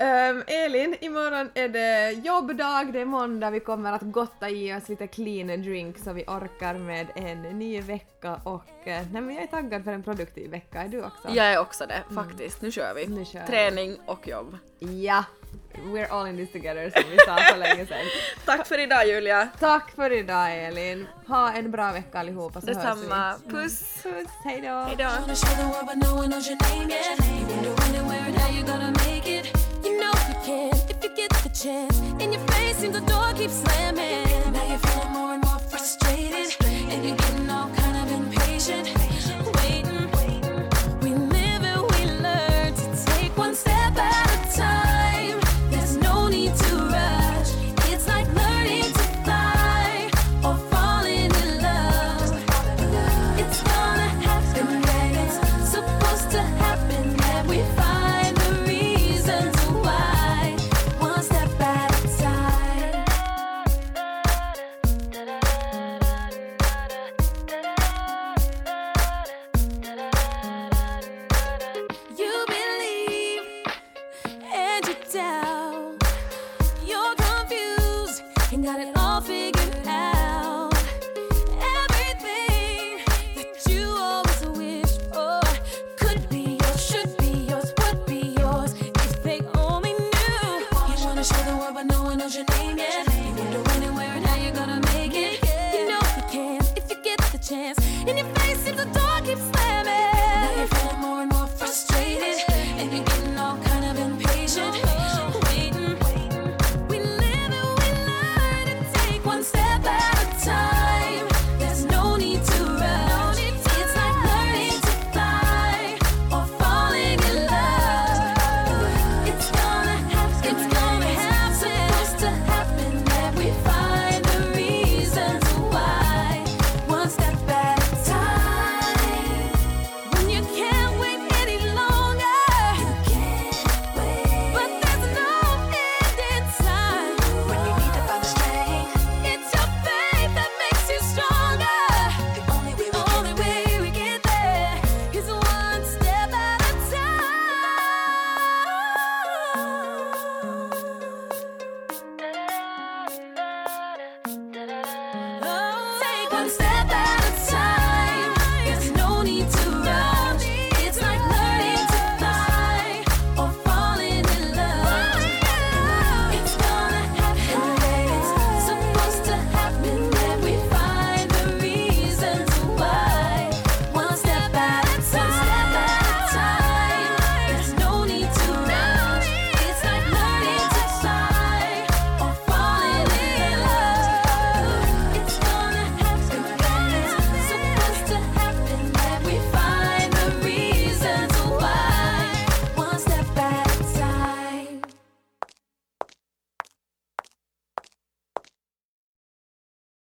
Ehm, 0.00 0.42
Elin, 0.46 0.96
imorgon 1.00 1.50
är 1.54 1.68
det 1.68 2.12
jobbdag, 2.12 2.92
det 2.92 3.00
är 3.00 3.04
måndag, 3.04 3.50
vi 3.50 3.60
kommer 3.60 3.92
att 3.92 4.02
gotta 4.02 4.50
i 4.50 4.74
oss 4.74 4.88
lite 4.88 5.06
clean 5.06 5.62
drink 5.62 5.98
så 5.98 6.12
vi 6.12 6.24
orkar 6.26 6.74
med 6.74 7.06
en 7.14 7.42
ny 7.42 7.80
vecka 7.80 8.40
och 8.44 8.88
eh, 8.88 9.02
nej 9.12 9.22
men 9.22 9.34
jag 9.34 9.42
är 9.44 9.46
taggad 9.46 9.84
för 9.84 9.92
en 9.92 10.02
produktiv 10.02 10.50
vecka, 10.50 10.82
är 10.82 10.88
du 10.88 11.02
också? 11.04 11.28
jag 11.28 11.46
är 11.46 11.58
också 11.58 11.86
det 11.86 12.02
faktiskt. 12.14 12.62
Nu 12.62 12.70
kör 12.70 12.94
vi. 12.94 13.06
Nu 13.06 13.24
kör 13.24 13.40
vi. 13.40 13.46
Träning 13.46 13.96
och 14.06 14.28
jobb. 14.28 14.58
Ja! 14.78 15.24
We're 15.84 16.08
all 16.10 16.26
in 16.26 16.36
this 16.36 16.52
together 16.52 16.90
som 16.90 17.10
vi 17.10 17.18
sa 17.18 17.36
för 17.36 17.58
länge 17.58 17.86
sedan. 17.86 17.98
Tack 18.44 18.66
för 18.66 18.78
idag 18.78 19.06
Julia. 19.08 19.48
Tack 19.58 19.90
för 19.90 20.12
idag 20.12 20.64
Elin. 20.64 21.06
Ha 21.26 21.52
en 21.52 21.70
bra 21.70 21.92
vecka 21.92 22.18
allihopa 22.18 22.60
så 22.60 22.66
Detsamma. 22.66 23.30
hörs 23.30 23.36
vi. 23.44 23.52
Puss. 23.52 24.02
Puss, 24.02 24.28
hejdå! 24.44 24.82
Hejdå. 24.82 25.10
You 29.84 29.98
know 29.98 30.12
you 30.28 30.34
can 30.44 30.72
if 30.88 31.02
you 31.02 31.10
get 31.16 31.30
the 31.42 31.48
chance. 31.48 31.98
And 32.20 32.32
your 32.32 32.42
face 32.48 32.76
seems 32.76 32.94
the 32.94 33.00
door 33.00 33.32
keeps 33.34 33.54
slamming. 33.54 34.52
Now 34.52 34.66
you're 34.68 34.78
feeling 34.78 35.19